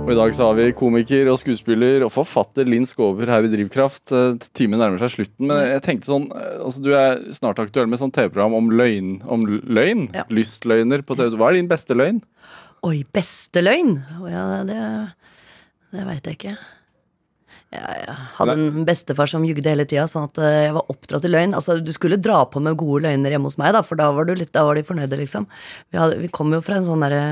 Og 0.00 0.12
I 0.14 0.16
dag 0.16 0.32
så 0.34 0.46
har 0.48 0.56
vi 0.56 0.70
komiker 0.74 1.28
og 1.30 1.36
skuespiller 1.38 2.02
og 2.06 2.12
forfatter 2.14 2.66
Linn 2.66 2.86
Skåber 2.88 3.28
her 3.30 3.44
i 3.46 3.50
Drivkraft. 3.52 4.10
Eh, 4.16 4.38
Timen 4.56 4.80
nærmer 4.80 4.98
seg 5.02 5.12
slutten, 5.12 5.46
men 5.50 5.60
jeg 5.74 5.82
tenkte 5.86 6.08
sånn 6.08 6.24
eh, 6.32 6.56
altså 6.64 6.82
Du 6.82 6.88
er 6.96 7.20
snart 7.36 7.60
aktuell 7.62 7.90
med 7.90 8.00
sånn 8.00 8.14
TV-program 8.16 8.56
om 8.58 8.72
løgn. 8.74 9.12
Om 9.28 9.44
løgn? 9.46 10.08
Ja. 10.16 10.24
Lystløgner 10.32 11.04
på 11.06 11.18
TV. 11.20 11.36
Hva 11.38 11.52
er 11.52 11.60
din 11.60 11.70
beste 11.70 11.94
løgn? 11.98 12.22
Oi, 12.88 13.02
beste 13.12 13.62
løgn? 13.62 13.98
Ja, 14.32 14.44
det, 14.66 14.80
det 15.94 16.06
veit 16.08 16.30
jeg 16.30 16.38
ikke. 16.40 16.56
Jeg, 17.70 18.14
hadde 18.34 18.54
en 18.56 18.84
bestefar 18.86 19.30
som 19.30 19.44
jugde 19.46 19.70
hele 19.70 19.84
tida, 19.86 20.08
sånn 20.10 20.26
at 20.26 20.38
eh, 20.42 20.56
jeg 20.66 20.74
var 20.74 20.88
oppdratt 20.90 21.26
i 21.28 21.30
løgn. 21.30 21.54
Altså, 21.54 21.78
Du 21.78 21.92
skulle 21.94 22.18
dra 22.18 22.42
på 22.50 22.62
med 22.62 22.78
gode 22.80 23.04
løgner 23.06 23.36
hjemme 23.36 23.46
hos 23.46 23.58
meg, 23.62 23.76
da, 23.76 23.84
for 23.86 24.00
da 24.00 24.08
var, 24.16 24.26
du 24.26 24.34
litt, 24.34 24.50
da 24.56 24.64
var 24.66 24.78
de 24.78 24.86
fornøyde, 24.86 25.18
liksom. 25.20 25.46
Vi, 25.92 26.00
hadde, 26.00 26.18
vi 26.18 26.32
kom 26.34 26.50
jo 26.54 26.62
fra 26.66 26.80
en 26.80 26.88
sånn 26.88 27.06
derre 27.06 27.24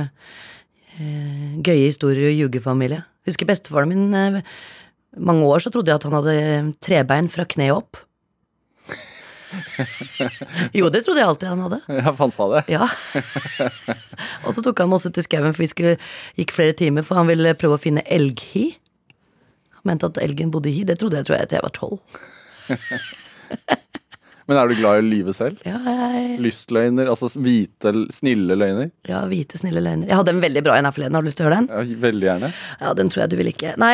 eh, 0.94 1.58
gøye 1.58 1.88
historier 1.88 2.30
og 2.30 2.42
ljugefamilie. 2.44 3.02
Husker 3.26 3.50
bestefaren 3.50 3.90
min 3.90 4.14
eh, 4.14 4.42
mange 5.18 5.46
år 5.48 5.64
så 5.64 5.72
trodde 5.74 5.90
jeg 5.90 5.98
at 5.98 6.06
han 6.06 6.16
hadde 6.20 6.36
trebein 6.84 7.30
fra 7.32 7.46
kneet 7.48 7.74
opp. 7.74 7.98
jo, 10.76 10.88
det 10.92 11.02
trodde 11.06 11.22
jeg 11.22 11.28
alltid 11.28 11.48
han 11.50 11.62
hadde. 11.66 11.80
Ja, 11.98 12.12
han 12.18 12.34
sa 12.34 12.50
det. 12.52 12.64
Ja. 12.70 12.88
og 14.46 14.54
så 14.54 14.62
tok 14.64 14.84
han 14.84 14.94
oss 14.94 15.08
ut 15.08 15.18
i 15.18 15.24
skauen, 15.24 15.54
for 15.54 15.64
vi 15.64 15.70
skulle, 15.72 15.96
gikk 16.38 16.54
flere 16.54 16.76
timer, 16.78 17.06
for 17.06 17.18
han 17.18 17.30
ville 17.30 17.56
prøve 17.58 17.78
å 17.78 17.82
finne 17.82 18.04
elghi. 18.06 18.70
Mente 19.88 20.10
at 20.12 20.20
elgen 20.22 20.52
bodde 20.54 20.70
i 20.70 20.76
hi. 20.78 20.84
Det 20.88 20.98
trodde 21.00 21.18
jeg, 21.22 21.28
tror 21.30 21.40
jeg 21.40 21.48
til 21.50 21.58
jeg 21.58 21.66
var 21.66 21.76
tolv. 21.76 21.98
Men 24.48 24.56
er 24.56 24.70
du 24.70 24.78
glad 24.78 25.02
i 25.02 25.04
livet 25.04 25.36
selv? 25.36 25.58
Ja, 25.68 25.76
jeg- 25.84 26.38
Lystløgner, 26.40 27.10
altså 27.12 27.28
hvite, 27.36 27.90
snille 28.16 28.56
løgner? 28.56 28.90
ja, 29.04 29.18
hvite, 29.28 29.58
snille 29.60 29.82
løgner. 29.84 30.08
Jeg 30.08 30.16
hadde 30.16 30.32
en 30.32 30.40
veldig 30.40 30.62
bra 30.64 30.78
en 30.78 30.86
her 30.88 30.94
forleden. 30.96 31.18
Har 31.18 31.20
du 31.20 31.28
lyst 31.28 31.36
til 31.36 31.44
å 31.44 31.50
høre 31.50 31.58
den? 31.58 31.68
Ja, 31.68 31.98
veldig 32.06 32.26
gjerne. 32.30 32.50
Ja, 32.80 32.94
den 32.96 33.10
tror 33.12 33.20
jeg 33.26 33.30
du 33.30 33.36
vil 33.36 33.50
ikke. 33.52 33.74
Nei, 33.76 33.92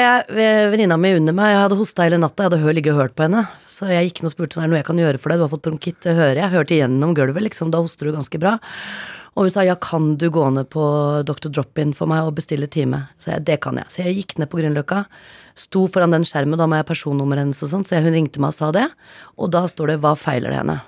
venninna 0.70 0.96
mi 0.96 1.10
under 1.18 1.34
meg, 1.34 1.50
jeg 1.56 1.62
hadde 1.64 1.80
hosta 1.80 2.06
hele 2.06 2.20
natta, 2.22 2.46
jeg 2.46 2.54
hadde 2.54 2.74
ligget 2.78 2.94
og 2.94 3.02
hørt 3.02 3.16
på 3.18 3.26
henne. 3.26 3.42
Så 3.66 3.90
jeg 3.90 4.12
gikk 4.12 4.22
inn 4.22 4.30
og 4.30 4.36
spurte 4.36 4.54
sånn, 4.54 4.62
er 4.62 4.70
det 4.70 4.74
noe 4.76 4.82
jeg 4.84 4.86
kan 4.92 5.02
gjøre 5.02 5.18
for 5.24 5.34
deg, 5.34 5.42
du 5.42 5.46
har 5.48 5.52
fått 5.56 5.66
bronkitt, 5.66 6.00
det 6.06 6.14
hører 6.20 6.38
jeg. 6.44 6.54
Hørte 6.54 6.78
igjennom 6.78 7.16
gulvet, 7.18 7.42
liksom, 7.50 7.74
da 7.74 7.82
hoster 7.82 8.06
du 8.06 8.12
ganske 8.14 8.38
bra. 8.38 8.54
Og 9.34 9.46
hun 9.46 9.50
sa 9.50 9.64
ja, 9.66 9.74
kan 9.74 10.14
du 10.20 10.28
gå 10.30 10.44
ned 10.54 10.68
på 10.70 10.84
Dr. 11.26 11.50
Drop-In 11.50 11.94
for 11.96 12.10
meg 12.10 12.26
og 12.26 12.36
bestille 12.38 12.68
time? 12.70 13.04
Så 13.18 13.34
jeg 13.34 13.46
det 13.48 13.58
kan 13.66 13.78
jeg. 13.80 13.90
Så 13.90 14.04
jeg 14.04 14.18
gikk 14.20 14.36
ned 14.38 14.50
på 14.50 14.60
Grünerløkka, 14.60 15.04
sto 15.58 15.86
foran 15.90 16.14
den 16.14 16.26
skjermen, 16.26 16.58
da 16.60 16.68
må 16.70 16.78
jeg 16.78 16.88
personnummeret 16.90 17.44
hennes 17.44 17.62
og 17.66 17.72
sånn, 17.72 17.86
så 17.86 18.02
hun 18.02 18.14
ringte 18.14 18.42
meg 18.42 18.54
og 18.54 18.58
sa 18.58 18.70
det. 18.74 18.88
Og 19.38 19.50
da 19.54 19.64
står 19.70 19.94
det 19.94 20.02
hva 20.04 20.14
feiler 20.18 20.54
det 20.54 20.60
henne? 20.62 20.78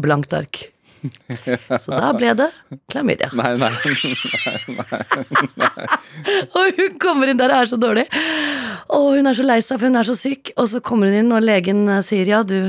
Blankt 0.00 0.36
ark. 0.38 0.62
Så 1.80 1.96
da 1.96 2.10
ble 2.12 2.34
det 2.36 2.48
klamydia. 2.92 3.30
Nei, 3.32 3.54
nei. 3.62 3.70
nei, 4.76 5.46
nei, 5.56 5.86
Og 6.58 6.80
hun 6.80 6.98
kommer 7.00 7.30
inn 7.32 7.40
der 7.40 7.54
og 7.54 7.62
er 7.62 7.70
så 7.70 7.78
dårlig. 7.80 8.04
Og 8.92 9.14
hun 9.16 9.30
er 9.30 9.38
så 9.38 9.46
lei 9.46 9.60
seg, 9.64 9.78
for 9.78 9.88
hun 9.88 10.00
er 10.00 10.08
så 10.08 10.16
syk. 10.18 10.52
Og 10.60 10.68
så 10.72 10.82
kommer 10.84 11.08
hun 11.08 11.22
inn, 11.22 11.32
og 11.32 11.46
legen 11.46 11.86
eh, 11.88 12.02
sier 12.04 12.28
ja, 12.28 12.42
du 12.44 12.68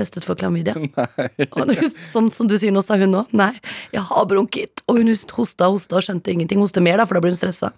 testet 0.00 0.26
for 0.26 0.38
klamydia. 0.40 0.74
Hun, 1.56 1.74
sånn 2.08 2.32
som 2.34 2.48
du 2.50 2.56
sier 2.60 2.74
nå, 2.74 2.82
sa 2.84 2.98
hun 3.00 3.12
nå. 3.14 3.24
Nei, 3.36 3.52
jeg 3.94 4.02
har 4.08 4.26
bronkitt. 4.30 4.82
Og 4.88 5.00
hun 5.00 5.12
hosta 5.36 5.68
og 5.68 5.78
hosta 5.78 6.00
og 6.00 6.06
skjønte 6.06 6.32
ingenting. 6.32 6.60
Hoste 6.62 6.82
mer, 6.84 6.98
da, 7.00 7.06
for 7.08 7.18
da 7.18 7.24
blir 7.24 7.36
hun 7.36 7.40
stressa. 7.40 7.72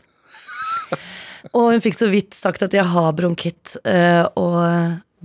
Og 1.59 1.73
hun 1.73 1.81
fikk 1.83 1.97
så 1.99 2.07
vidt 2.07 2.37
sagt 2.39 2.63
at 2.63 2.75
jeg 2.77 2.85
har 2.87 3.09
bronkitt, 3.19 3.73
eh, 3.89 4.23
og 4.39 4.61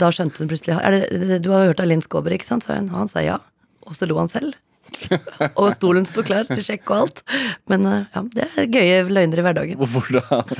da 0.02 0.08
skjønte 0.14 0.42
hun 0.42 0.50
plutselig 0.50 0.78
det, 1.14 1.42
Du 1.46 1.52
har 1.54 1.68
hørt 1.70 1.84
av 1.84 1.90
Linn 1.92 2.02
Skåber, 2.02 2.34
ikke 2.34 2.48
sant? 2.48 2.66
sa 2.66 2.80
hun. 2.80 2.90
Han 2.94 3.12
sa 3.12 3.22
ja. 3.22 3.38
Og 3.86 3.94
så 3.94 4.10
lo 4.10 4.18
han 4.18 4.32
selv. 4.32 4.58
og 5.60 5.68
stolen 5.76 6.08
sto 6.08 6.24
klar 6.26 6.48
til 6.50 6.64
sjekk 6.64 6.90
og 6.90 6.98
alt. 7.02 7.24
Men 7.72 7.86
eh, 7.88 8.06
ja, 8.14 8.24
det 8.34 8.48
er 8.48 8.70
gøye 8.74 9.02
løgner 9.12 9.42
i 9.42 9.46
hverdagen. 9.46 9.82
Hvordan 9.82 10.54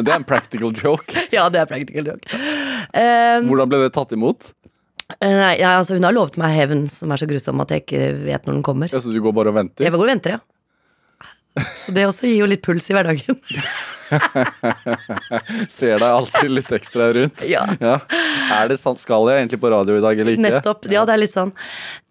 det 0.00 0.06
er 0.08 0.16
en 0.16 0.26
practical 0.28 0.74
joke. 0.74 1.26
Ja, 1.34 1.48
det 1.52 1.62
er 1.62 1.70
practical 1.70 2.12
joke. 2.12 2.40
Um, 2.90 3.50
Hvordan 3.50 3.70
ble 3.70 3.84
det 3.84 3.92
tatt 3.96 4.14
imot? 4.16 4.50
Nei, 5.22 5.52
ja, 5.60 5.76
altså, 5.78 5.96
hun 5.98 6.06
har 6.06 6.14
lovet 6.16 6.38
meg 6.40 6.54
hevn 6.56 6.86
som 6.92 7.12
er 7.12 7.20
så 7.20 7.28
grusom 7.30 7.62
at 7.64 7.74
jeg 7.74 7.84
ikke 7.84 8.06
vet 8.24 8.48
når 8.48 8.58
den 8.58 8.64
kommer. 8.66 8.92
Ja, 8.92 9.02
så 9.02 9.12
du 9.12 9.20
går 9.22 9.36
bare 9.36 9.52
og 9.52 9.58
venter? 9.58 9.86
Jeg 9.86 9.94
går 9.94 10.04
og 10.04 10.12
venter, 10.12 10.38
ja. 10.38 10.44
Så 11.76 11.92
det 11.92 12.04
også 12.06 12.28
gir 12.28 12.44
jo 12.44 12.48
litt 12.48 12.62
puls 12.62 12.86
i 12.92 12.94
hverdagen. 12.94 13.38
Ser 15.70 15.98
deg 15.98 16.06
alltid 16.06 16.52
litt 16.52 16.70
ekstra 16.74 17.10
rundt. 17.16 17.42
Ja. 17.50 17.64
Er 18.50 18.70
det 18.70 18.78
sant? 18.80 19.00
Skal 19.02 19.26
jeg 19.30 19.42
egentlig 19.42 19.60
på 19.62 19.70
radio 19.72 19.98
i 19.98 20.04
dag 20.04 20.18
eller 20.22 20.36
ikke? 20.36 20.44
Nettopp. 20.46 20.86
Ja, 20.92 21.04
det 21.08 21.16
er 21.16 21.22
litt 21.22 21.34
sånn. 21.34 21.52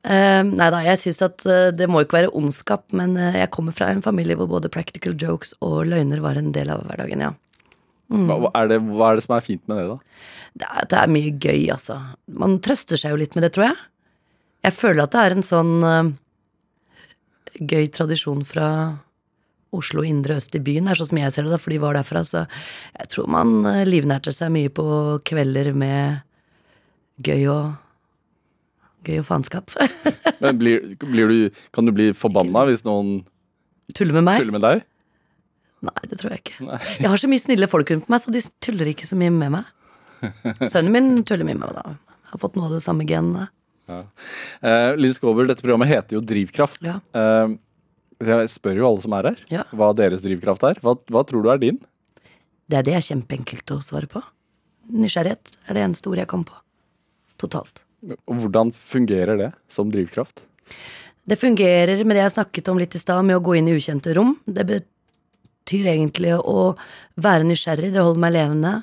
Uh, 0.04 0.44
nei 0.48 0.70
da, 0.72 0.82
jeg 0.86 1.00
syns 1.02 1.22
at 1.26 1.44
uh, 1.48 1.70
det 1.76 1.90
må 1.92 2.04
ikke 2.04 2.20
være 2.20 2.34
ondskap, 2.36 2.86
men 2.96 3.16
uh, 3.20 3.36
jeg 3.36 3.52
kommer 3.56 3.76
fra 3.76 3.90
en 3.94 4.04
familie 4.04 4.38
hvor 4.40 4.50
både 4.52 4.72
practical 4.72 5.16
jokes 5.20 5.54
og 5.66 5.82
løgner 5.92 6.24
var 6.24 6.40
en 6.40 6.54
del 6.56 6.72
av 6.72 6.86
hverdagen, 6.88 7.24
ja. 7.28 7.34
Hva, 8.10 8.38
hva 8.42 8.50
er 8.58 8.72
det, 8.72 8.80
hva 8.90 9.12
er 9.12 9.20
det 9.20 9.26
som 9.26 9.36
er 9.36 9.46
fint 9.46 9.62
med 9.70 9.78
det, 9.78 9.86
da? 9.92 9.98
Det 10.60 10.70
er, 10.70 10.88
det 10.90 10.98
er 10.98 11.12
mye 11.14 11.34
gøy, 11.36 11.68
altså. 11.76 12.00
Man 12.42 12.58
trøster 12.66 13.00
seg 13.00 13.14
jo 13.14 13.20
litt 13.22 13.36
med 13.38 13.46
det, 13.46 13.52
tror 13.56 13.70
jeg. 13.70 13.78
Jeg 14.66 14.76
føler 14.76 15.04
at 15.06 15.14
det 15.14 15.22
er 15.22 15.36
en 15.36 15.46
sånn 15.46 15.76
uh, 15.86 16.10
gøy 17.60 17.86
tradisjon 17.96 18.42
fra 18.48 18.70
Oslo 19.76 20.02
indre 20.02 20.40
øst 20.40 20.58
i 20.58 20.64
byen, 20.66 20.90
er 20.90 20.98
sånn 20.98 21.12
som 21.12 21.20
jeg 21.22 21.36
ser 21.36 21.46
det, 21.46 21.54
da, 21.54 21.62
for 21.62 21.76
de 21.76 21.82
var 21.84 22.00
derfra. 22.00 22.24
Så 22.26 22.44
jeg 22.98 23.12
tror 23.14 23.30
man 23.30 23.60
uh, 23.68 23.84
livnærte 23.88 24.34
seg 24.36 24.52
mye 24.58 24.74
på 24.74 24.88
kvelder 25.30 25.72
med 25.78 26.26
gøy 27.26 27.46
og 27.54 27.78
Gøy 29.08 29.22
og 29.22 29.30
faenskap. 29.30 29.72
Men 30.44 30.58
blir, 30.60 30.82
blir 31.00 31.30
du, 31.32 31.60
kan 31.72 31.88
du 31.88 31.94
bli 31.96 32.10
forbanna 32.12 32.66
hvis 32.68 32.84
noen 32.84 33.22
Tuller 33.96 34.18
med 34.18 34.26
meg? 34.28 34.42
tuller 34.42 34.56
med 34.58 34.66
deg? 34.66 34.82
Nei, 35.86 35.96
det 36.12 36.18
tror 36.20 36.34
jeg 36.36 36.42
ikke. 36.44 36.80
Jeg 37.00 37.08
har 37.08 37.22
så 37.22 37.30
mye 37.32 37.40
snille 37.40 37.68
folk 37.72 37.92
rundt 37.94 38.10
meg, 38.12 38.20
så 38.20 38.34
de 38.36 38.42
tuller 38.66 38.90
ikke 38.92 39.08
så 39.08 39.16
mye 39.20 39.32
med 39.32 39.54
meg. 39.56 39.70
Sønnen 40.68 40.92
min 40.92 41.24
tuller 41.24 41.48
mye 41.48 41.56
med 41.56 41.70
meg, 41.70 41.78
da. 41.78 41.94
Jeg 42.26 42.34
har 42.34 42.42
fått 42.42 42.58
noe 42.60 42.68
av 42.68 42.76
det 42.76 42.82
samme 42.84 43.06
genene. 43.08 43.46
Eh, 43.90 44.92
Linn 45.00 45.16
Skåber, 45.16 45.48
dette 45.50 45.64
programmet 45.64 45.90
heter 45.90 46.18
jo 46.18 46.22
Drivkraft. 46.22 46.82
Ja. 46.86 46.98
Eh, 47.16 47.56
jeg 48.28 48.52
spør 48.52 48.82
jo 48.82 48.90
alle 48.90 49.02
som 49.06 49.16
er 49.16 49.30
her, 49.32 49.40
Ja. 49.50 49.64
hva 49.72 49.94
deres 49.96 50.22
drivkraft 50.26 50.66
er. 50.68 50.82
Hva, 50.84 50.98
hva 51.10 51.24
tror 51.26 51.46
du 51.46 51.50
er 51.54 51.58
din? 51.62 51.80
Det 52.70 52.78
er 52.78 52.84
det 52.84 52.94
jeg 52.98 53.02
er 53.02 53.08
kjempeenkelt 53.16 53.72
å 53.74 53.80
svare 53.82 54.10
på. 54.12 54.22
Nysgjerrighet 54.92 55.56
er 55.70 55.74
det 55.78 55.86
eneste 55.88 56.10
ordet 56.12 56.26
jeg 56.26 56.32
kom 56.36 56.44
på. 56.44 56.60
Totalt. 57.40 57.82
Og 58.28 58.36
hvordan 58.44 58.74
fungerer 58.76 59.40
det 59.40 59.54
som 59.72 59.90
drivkraft? 59.90 60.44
Det 61.30 61.38
fungerer 61.40 62.04
med 62.04 62.18
det 62.18 62.24
jeg 62.28 62.36
snakket 62.36 62.70
om 62.72 62.78
litt 62.82 62.96
i 62.96 63.00
stad, 63.02 63.24
med 63.26 63.38
å 63.40 63.44
gå 63.44 63.56
inn 63.58 63.68
i 63.72 63.76
ukjente 63.80 64.14
rom. 64.18 64.36
Det 64.46 64.66
betyr 64.68 64.86
egentlig 65.78 66.34
å 66.38 66.74
være 67.20 67.46
nysgjerrig, 67.48 67.92
det 67.94 68.02
holder 68.02 68.22
meg 68.24 68.34
levende. 68.36 68.74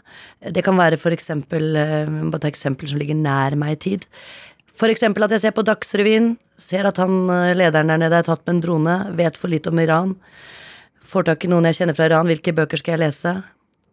Det 0.54 0.62
kan 0.64 0.76
være 0.78 0.98
for 1.00 1.14
eksempel 1.14 1.76
eh, 1.76 2.10
Bare 2.30 2.42
ta 2.44 2.50
eksempel 2.50 2.90
som 2.90 3.00
ligger 3.00 3.18
nær 3.18 3.56
meg 3.58 3.76
i 3.76 3.80
tid. 3.86 4.06
For 4.76 4.92
eksempel 4.92 5.24
at 5.24 5.32
jeg 5.32 5.46
ser 5.46 5.56
på 5.56 5.64
Dagsrevyen, 5.66 6.34
ser 6.60 6.88
at 6.88 7.00
han 7.02 7.30
eh, 7.32 7.54
lederen 7.56 7.92
der 7.92 8.02
nede 8.04 8.20
er 8.20 8.26
tatt 8.26 8.44
med 8.46 8.56
en 8.56 8.64
drone, 8.64 8.96
vet 9.16 9.38
for 9.40 9.52
lite 9.52 9.72
om 9.72 9.80
Iran. 9.82 10.16
Får 11.06 11.28
tak 11.28 11.46
i 11.46 11.50
noen 11.52 11.68
jeg 11.70 11.80
kjenner 11.80 11.96
fra 11.96 12.10
Iran, 12.10 12.28
hvilke 12.28 12.54
bøker 12.56 12.80
skal 12.80 12.96
jeg 12.96 13.06
lese? 13.06 13.36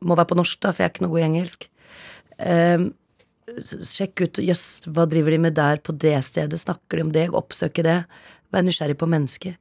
Må 0.03 0.17
være 0.19 0.31
på 0.33 0.39
norsk, 0.39 0.59
da, 0.63 0.73
for 0.73 0.83
jeg 0.83 0.91
er 0.91 0.93
ikke 0.95 1.05
noe 1.05 1.13
god 1.13 1.23
i 1.23 1.27
engelsk. 1.29 1.67
Um, 2.43 2.91
Sjekk 3.63 4.23
ut 4.23 4.39
jøss, 4.39 4.85
hva 4.87 5.03
driver 5.09 5.35
de 5.35 5.39
med 5.45 5.55
der 5.57 5.81
på 5.83 5.93
det 5.99 6.15
stedet? 6.25 6.57
Snakker 6.61 6.99
de 6.99 7.05
om 7.05 7.11
det? 7.15 7.25
Oppsøke 7.35 7.83
det? 7.85 7.99
Være 8.55 8.67
nysgjerrig 8.69 8.95
på 8.99 9.09
mennesker. 9.11 9.57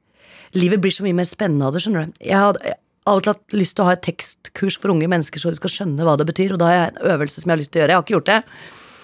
Livet 0.57 0.81
blir 0.81 0.93
så 0.93 1.05
mye 1.05 1.17
mer 1.17 1.27
spennende 1.27 1.67
av 1.67 1.75
det, 1.75 1.83
skjønner 1.83 2.07
du. 2.07 2.17
Jeg 2.23 2.39
hadde 2.39 2.75
alltid 3.09 3.33
hatt 3.33 3.55
lyst 3.55 3.75
til 3.77 3.83
å 3.83 3.89
ha 3.89 3.95
et 3.97 4.03
tekstkurs 4.05 4.77
for 4.79 4.93
unge 4.93 5.09
mennesker 5.11 5.41
så 5.41 5.51
de 5.51 5.59
skal 5.59 5.71
skjønne 5.73 6.07
hva 6.07 6.15
det 6.19 6.27
betyr, 6.29 6.55
og 6.55 6.61
da 6.61 6.69
har 6.69 6.77
jeg 6.77 6.91
en 6.91 7.13
øvelse 7.15 7.41
som 7.41 7.49
jeg 7.49 7.55
har 7.55 7.61
lyst 7.61 7.73
til 7.73 7.81
å 7.81 7.83
gjøre. 7.83 7.91
Jeg 7.91 7.99
har 7.99 8.05
ikke 8.05 8.15
gjort 8.15 8.31
det. 8.31 8.39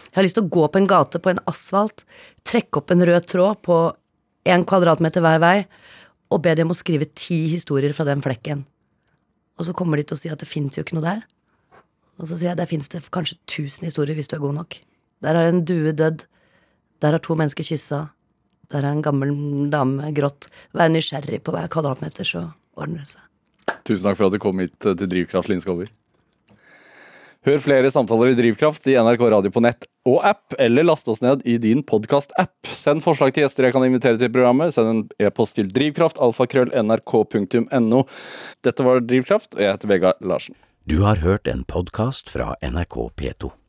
Jeg 0.10 0.18
har 0.18 0.26
lyst 0.26 0.38
til 0.39 0.45
å 0.45 0.52
gå 0.56 0.66
på 0.66 0.82
en 0.82 0.89
gate 0.89 1.22
på 1.22 1.32
en 1.32 1.41
asfalt, 1.52 2.06
trekke 2.47 2.82
opp 2.82 2.93
en 2.93 3.06
rød 3.10 3.28
tråd 3.30 3.62
på 3.68 3.80
én 4.50 4.66
kvadratmeter 4.68 5.24
hver 5.26 5.41
vei, 5.43 5.58
og 6.30 6.43
be 6.45 6.54
dem 6.58 6.72
å 6.72 6.78
skrive 6.78 7.10
ti 7.18 7.43
historier 7.52 7.93
fra 7.97 8.06
den 8.08 8.24
flekken. 8.26 8.64
Og 9.60 9.68
så 9.68 9.76
kommer 9.76 10.00
de 10.00 10.08
til 10.08 10.16
å 10.16 10.22
si 10.22 10.32
at 10.32 10.41
det 10.41 10.50
fins 10.50 10.78
jo 10.78 10.86
ikke 10.86 10.97
noe 10.97 11.06
der. 11.06 11.26
Og 12.20 12.28
så 12.28 12.36
sier 12.36 12.52
jeg 12.52 12.60
der 12.60 12.70
fins 12.70 12.89
det 12.91 13.04
kanskje 13.14 13.39
tusen 13.50 13.88
historier 13.88 14.18
hvis 14.18 14.32
du 14.32 14.38
er 14.38 14.43
god 14.43 14.58
nok. 14.62 14.80
Der 15.24 15.36
har 15.36 15.50
en 15.50 15.64
due 15.68 15.93
dødd. 15.95 16.26
Der 17.04 17.16
har 17.16 17.24
to 17.24 17.36
mennesker 17.39 17.68
kyssa. 17.68 18.08
Der 18.72 18.84
er 18.84 18.91
en 18.91 19.04
gammel 19.04 19.34
dame 19.72 20.12
grått. 20.16 20.50
Vær 20.76 20.91
nysgjerrig 20.91 21.41
på 21.43 21.56
hver 21.56 21.72
kvadratmeter, 21.72 22.28
så 22.28 22.50
ordner 22.80 23.04
det 23.04 23.16
seg. 23.16 23.28
Tusen 23.88 24.05
takk 24.05 24.20
for 24.20 24.30
at 24.30 24.36
du 24.36 24.41
kom 24.41 24.61
hit 24.61 24.76
eh, 24.86 24.97
til 24.99 25.09
Drivkraft, 25.11 25.49
Linn 25.51 25.63
Skåber. 25.63 25.89
Hør 27.47 27.61
flere 27.63 27.88
samtaler 27.88 28.34
i 28.34 28.36
Drivkraft 28.36 28.88
i 28.91 28.97
NRK 28.99 29.22
Radio 29.32 29.51
på 29.55 29.61
nett 29.63 29.86
og 30.09 30.17
app, 30.28 30.57
eller 30.59 30.84
last 30.84 31.07
oss 31.07 31.22
ned 31.24 31.45
i 31.47 31.55
din 31.61 31.86
podkast-app. 31.88 32.67
Send 32.67 33.03
forslag 33.05 33.32
til 33.32 33.45
gjester 33.45 33.67
jeg 33.67 33.76
kan 33.78 33.86
invitere 33.88 34.20
til 34.20 34.32
programmet. 34.34 34.76
Send 34.76 34.91
en 34.91 35.01
e-post 35.24 35.55
til 35.55 35.72
drivkraft, 35.72 36.20
alfakrøll, 36.20 36.74
Dette 38.67 38.84
var 38.84 38.99
Drivkraft, 38.99 39.55
og 39.55 39.63
jeg 39.63 39.72
heter 39.72 39.93
Vegard 39.93 40.20
Larsen. 40.20 40.59
Du 40.89 40.99
har 41.05 41.24
hørt 41.24 41.47
en 41.47 41.63
podkast 41.63 42.30
fra 42.34 42.55
NRK 42.65 42.95
P2. 43.15 43.53